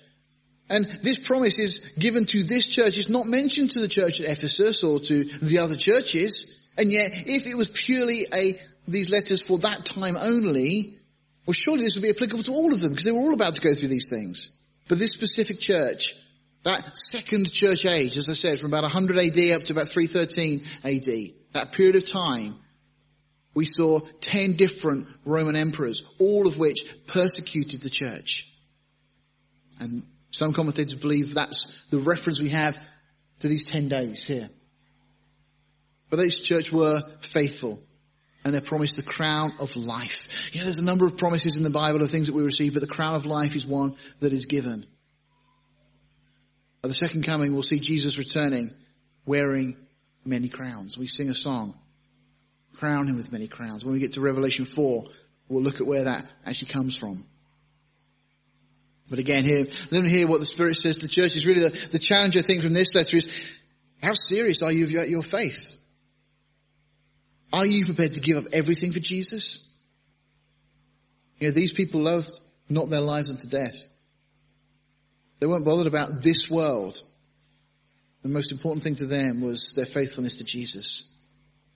And 0.70 0.86
this 0.86 1.20
promise 1.20 1.60
is 1.60 1.94
given 2.00 2.26
to 2.26 2.44
this 2.44 2.68
church. 2.68 2.98
It's 2.98 3.10
not 3.10 3.28
mentioned 3.28 3.72
to 3.72 3.80
the 3.80 3.88
church 3.88 4.22
at 4.22 4.30
Ephesus 4.30 4.84
or 4.84 5.00
to 5.00 5.24
the 5.24 5.60
other 5.60 5.76
churches. 5.76 6.68
And 6.78 6.92
yet, 6.92 7.12
if 7.14 7.48
it 7.48 7.56
was 7.56 7.70
purely 7.70 8.26
a, 8.34 8.60
these 8.88 9.12
letters 9.12 9.42
for 9.42 9.60
that 9.60 9.86
time 9.86 10.16
only, 10.20 10.98
well, 11.46 11.54
surely 11.54 11.84
this 11.84 11.96
would 11.96 12.04
be 12.04 12.10
applicable 12.10 12.44
to 12.44 12.54
all 12.54 12.74
of 12.74 12.82
them 12.82 12.92
because 12.92 13.06
they 13.06 13.12
were 13.12 13.20
all 13.20 13.34
about 13.34 13.56
to 13.56 13.62
go 13.62 13.74
through 13.74 13.90
these 13.90 14.10
things. 14.10 14.60
But 14.90 15.00
this 15.00 15.14
specific 15.14 15.60
church, 15.60 16.14
that 16.64 16.98
second 16.98 17.52
church 17.52 17.86
age, 17.86 18.18
as 18.18 18.30
I 18.30 18.34
said, 18.34 18.60
from 18.60 18.72
about 18.72 18.84
100 18.84 19.18
AD 19.18 19.52
up 19.52 19.64
to 19.64 19.74
about 19.74 19.88
313 19.90 20.62
AD, 20.84 21.34
that 21.54 21.72
period 21.72 21.96
of 21.96 22.10
time, 22.10 22.56
we 23.54 23.66
saw 23.66 24.00
10 24.22 24.54
different 24.54 25.08
Roman 25.24 25.56
emperors, 25.56 26.14
all 26.20 26.48
of 26.48 26.58
which 26.58 27.08
persecuted 27.08 27.82
the 27.82 27.90
church. 27.90 28.52
And 29.80 30.04
some 30.32 30.54
commentators 30.54 30.96
believe 30.96 31.34
that's 31.34 31.86
the 31.90 32.00
reference 32.00 32.42
we 32.42 32.50
have 32.50 32.78
to 33.40 33.48
these 33.48 33.66
10 33.66 33.88
days 33.88 34.26
here. 34.26 34.50
But 36.10 36.18
those 36.18 36.42
church 36.42 36.72
were 36.72 37.02
faithful 37.22 37.82
and 38.46 38.54
they're 38.54 38.62
promised 38.62 38.96
the 38.96 39.04
crown 39.04 39.52
of 39.60 39.76
life. 39.76 40.54
You 40.54 40.60
know, 40.60 40.66
there's 40.66 40.78
a 40.78 40.86
number 40.86 41.08
of 41.08 41.18
promises 41.18 41.58
in 41.58 41.64
the 41.64 41.72
Bible 41.72 42.04
of 42.04 42.12
things 42.12 42.28
that 42.28 42.36
we 42.36 42.44
receive, 42.44 42.74
but 42.74 42.82
the 42.82 42.88
crown 42.88 43.16
of 43.16 43.26
life 43.26 43.56
is 43.56 43.66
one 43.66 43.96
that 44.20 44.32
is 44.32 44.46
given. 44.46 44.86
At 46.84 46.90
the 46.90 46.94
second 46.94 47.26
coming, 47.26 47.54
we'll 47.54 47.64
see 47.64 47.80
Jesus 47.80 48.20
returning 48.20 48.70
wearing 49.26 49.76
many 50.24 50.48
crowns. 50.48 50.96
We 50.96 51.08
sing 51.08 51.30
a 51.30 51.34
song, 51.34 51.74
crown 52.76 53.08
him 53.08 53.16
with 53.16 53.32
many 53.32 53.48
crowns. 53.48 53.84
When 53.84 53.94
we 53.94 54.00
get 54.00 54.14
to 54.14 54.22
Revelation 54.22 54.66
4, 54.66 55.06
we'll 55.50 55.64
look 55.64 55.82
at 55.82 55.88
where 55.88 56.04
that 56.04 56.24
actually 56.46 56.72
comes 56.72 56.96
from. 56.96 57.26
But 59.10 59.18
again, 59.18 59.44
here, 59.44 59.66
let 59.92 60.04
me 60.04 60.10
hear 60.10 60.28
what 60.28 60.40
the 60.40 60.46
Spirit 60.46 60.76
says 60.76 61.00
to 61.00 61.08
the 61.08 61.12
church. 61.12 61.36
Is 61.36 61.48
really 61.48 61.62
the, 61.62 61.90
the 61.92 62.00
challenge 62.00 62.38
I 62.38 62.42
think 62.42 62.62
from 62.62 62.74
this 62.74 62.94
letter 62.94 63.18
is, 63.18 63.60
how 64.04 64.14
serious 64.14 64.62
are 64.62 64.72
you 64.72 64.86
your, 64.86 65.06
your 65.06 65.24
faith? 65.24 65.75
Are 67.56 67.66
you 67.66 67.86
prepared 67.86 68.12
to 68.12 68.20
give 68.20 68.36
up 68.36 68.52
everything 68.52 68.92
for 68.92 69.00
Jesus? 69.00 69.74
You 71.40 71.48
know, 71.48 71.54
these 71.54 71.72
people 71.72 72.02
loved 72.02 72.38
not 72.68 72.90
their 72.90 73.00
lives 73.00 73.32
unto 73.32 73.48
death. 73.48 73.88
They 75.40 75.48
weren't 75.48 75.64
bothered 75.64 75.88
about 75.88 76.10
this 76.22 76.50
world. 76.50 77.02
The 78.24 78.30
most 78.30 78.52
important 78.52 78.84
thing 78.84 78.96
to 78.96 79.06
them 79.06 79.40
was 79.40 79.74
their 79.74 79.86
faithfulness 79.86 80.40
to 80.40 80.44
Jesus. 80.44 81.18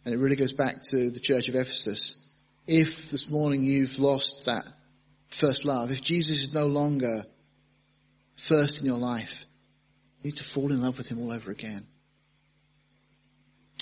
And 0.04 0.14
it 0.14 0.18
really 0.18 0.36
goes 0.36 0.52
back 0.52 0.84
to 0.90 1.12
the 1.12 1.20
church 1.22 1.48
of 1.48 1.56
Ephesus. 1.56 2.30
If 2.68 3.10
this 3.10 3.32
morning 3.32 3.64
you've 3.64 4.00
lost 4.00 4.48
that 4.48 4.68
first 5.30 5.64
love, 5.64 5.92
if 5.92 6.02
Jesus 6.02 6.44
is 6.44 6.54
no 6.54 6.68
longer 6.68 7.24
first 8.36 8.82
in 8.82 8.86
your 8.86 8.98
life, 8.98 9.46
you 10.18 10.32
need 10.32 10.38
to 10.38 10.44
fall 10.44 10.74
in 10.74 10.82
love 10.82 10.98
with 10.98 11.10
him 11.10 11.22
all 11.22 11.32
over 11.32 11.52
again. 11.52 11.88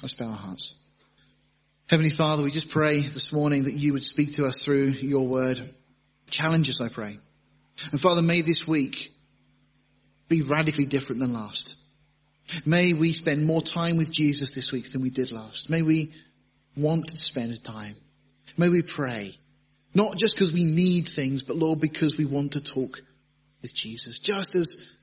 Let's 0.04 0.14
bow 0.14 0.28
our 0.28 0.36
hearts. 0.36 0.84
Heavenly 1.90 2.12
Father, 2.12 2.44
we 2.44 2.52
just 2.52 2.70
pray 2.70 3.00
this 3.00 3.32
morning 3.32 3.64
that 3.64 3.74
you 3.74 3.94
would 3.94 4.04
speak 4.04 4.34
to 4.34 4.46
us 4.46 4.62
through 4.66 4.88
your 4.88 5.26
word. 5.26 5.58
Challenge 6.30 6.68
us, 6.68 6.82
I 6.82 6.90
pray. 6.90 7.18
And 7.92 8.02
Father, 8.02 8.22
may 8.22 8.42
this 8.42 8.68
week 8.68 9.10
be 10.28 10.42
radically 10.42 10.86
different 10.86 11.22
than 11.22 11.32
last. 11.32 11.82
May 12.66 12.92
we 12.92 13.14
spend 13.14 13.46
more 13.46 13.62
time 13.62 13.96
with 13.96 14.12
Jesus 14.12 14.54
this 14.54 14.74
week 14.74 14.92
than 14.92 15.02
we 15.02 15.12
did 15.12 15.32
last. 15.32 15.70
May 15.70 15.82
we 15.82 16.12
want 16.76 17.08
to 17.08 17.16
spend 17.16 17.64
time. 17.64 17.96
May 18.58 18.68
we 18.68 18.82
pray. 18.82 19.34
Not 19.94 20.18
just 20.18 20.36
because 20.36 20.52
we 20.52 20.66
need 20.66 21.08
things, 21.08 21.42
but 21.42 21.56
Lord, 21.56 21.80
because 21.80 22.18
we 22.18 22.26
want 22.26 22.52
to 22.54 22.62
talk 22.62 23.00
with 23.62 23.74
Jesus. 23.74 24.20
Just 24.20 24.56
as 24.56 24.98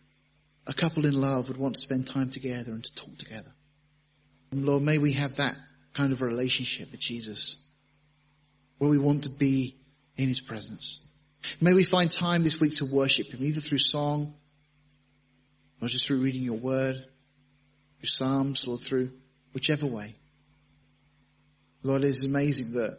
a 0.67 0.75
couple 0.75 1.07
in 1.07 1.19
love 1.19 1.49
would 1.49 1.57
want 1.57 1.77
to 1.77 1.81
spend 1.81 2.07
time 2.07 2.29
together 2.29 2.73
and 2.73 2.85
to 2.85 2.95
talk 2.95 3.17
together. 3.17 3.55
And 4.53 4.67
Lord, 4.67 4.83
may 4.83 4.99
we 4.99 5.13
have 5.13 5.37
that 5.37 5.57
kind 5.95 6.13
of 6.13 6.21
a 6.21 6.27
relationship 6.27 6.91
with 6.91 7.01
Jesus 7.01 7.67
where 8.79 8.91
we 8.91 8.99
want 8.99 9.23
to 9.23 9.31
be 9.31 9.77
in 10.17 10.29
his 10.29 10.41
presence. 10.41 11.07
May 11.61 11.73
we 11.73 11.85
find 11.85 12.11
time 12.11 12.43
this 12.43 12.61
week 12.61 12.77
to 12.77 12.87
worship 12.87 13.29
him, 13.33 13.45
either 13.45 13.61
through 13.61 13.79
song 13.79 14.35
or 15.81 15.89
just 15.89 16.07
through 16.07 16.23
reading 16.23 16.43
your 16.43 16.57
word, 16.57 16.97
through 16.97 18.09
Psalms 18.09 18.67
or 18.67 18.77
through 18.77 19.11
whichever 19.53 19.87
way. 19.87 20.15
Lord, 21.83 22.03
it 22.03 22.09
is 22.09 22.25
amazing 22.25 22.73
that 22.81 22.99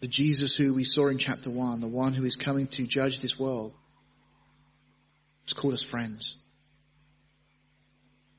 the 0.00 0.08
Jesus 0.08 0.56
who 0.56 0.74
we 0.74 0.84
saw 0.84 1.08
in 1.08 1.18
chapter 1.18 1.50
one, 1.50 1.80
the 1.80 1.88
one 1.88 2.12
who 2.12 2.24
is 2.24 2.36
coming 2.36 2.66
to 2.68 2.86
judge 2.86 3.20
this 3.20 3.38
world, 3.38 3.74
has 5.44 5.52
called 5.54 5.74
us 5.74 5.82
friends. 5.82 6.44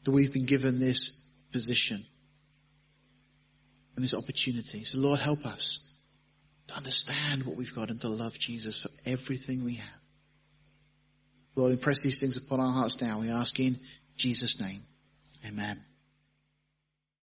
That 0.04 0.12
we've 0.12 0.34
been 0.34 0.46
given 0.46 0.80
this 0.80 1.28
position 1.52 2.00
and 4.00 4.04
this 4.06 4.14
opportunity. 4.14 4.86
So 4.86 4.98
Lord, 4.98 5.20
help 5.20 5.46
us 5.46 5.98
to 6.68 6.78
understand 6.78 7.44
what 7.44 7.58
we've 7.58 7.76
got 7.76 7.90
and 7.90 8.00
to 8.00 8.08
love 8.08 8.40
Jesus 8.40 8.82
for 8.82 8.90
everything 9.06 9.66
we 9.66 9.76
have. 9.76 10.00
Lord, 11.56 11.74
impress 11.74 12.02
these 12.02 12.22
things 12.22 12.38
upon 12.38 12.62
our 12.62 12.72
hearts 12.72 13.02
now. 13.02 13.20
We 13.20 13.30
ask 13.30 13.60
in 13.60 13.76
Jesus' 14.16 14.62
name. 14.62 14.80
Amen. 15.46 15.89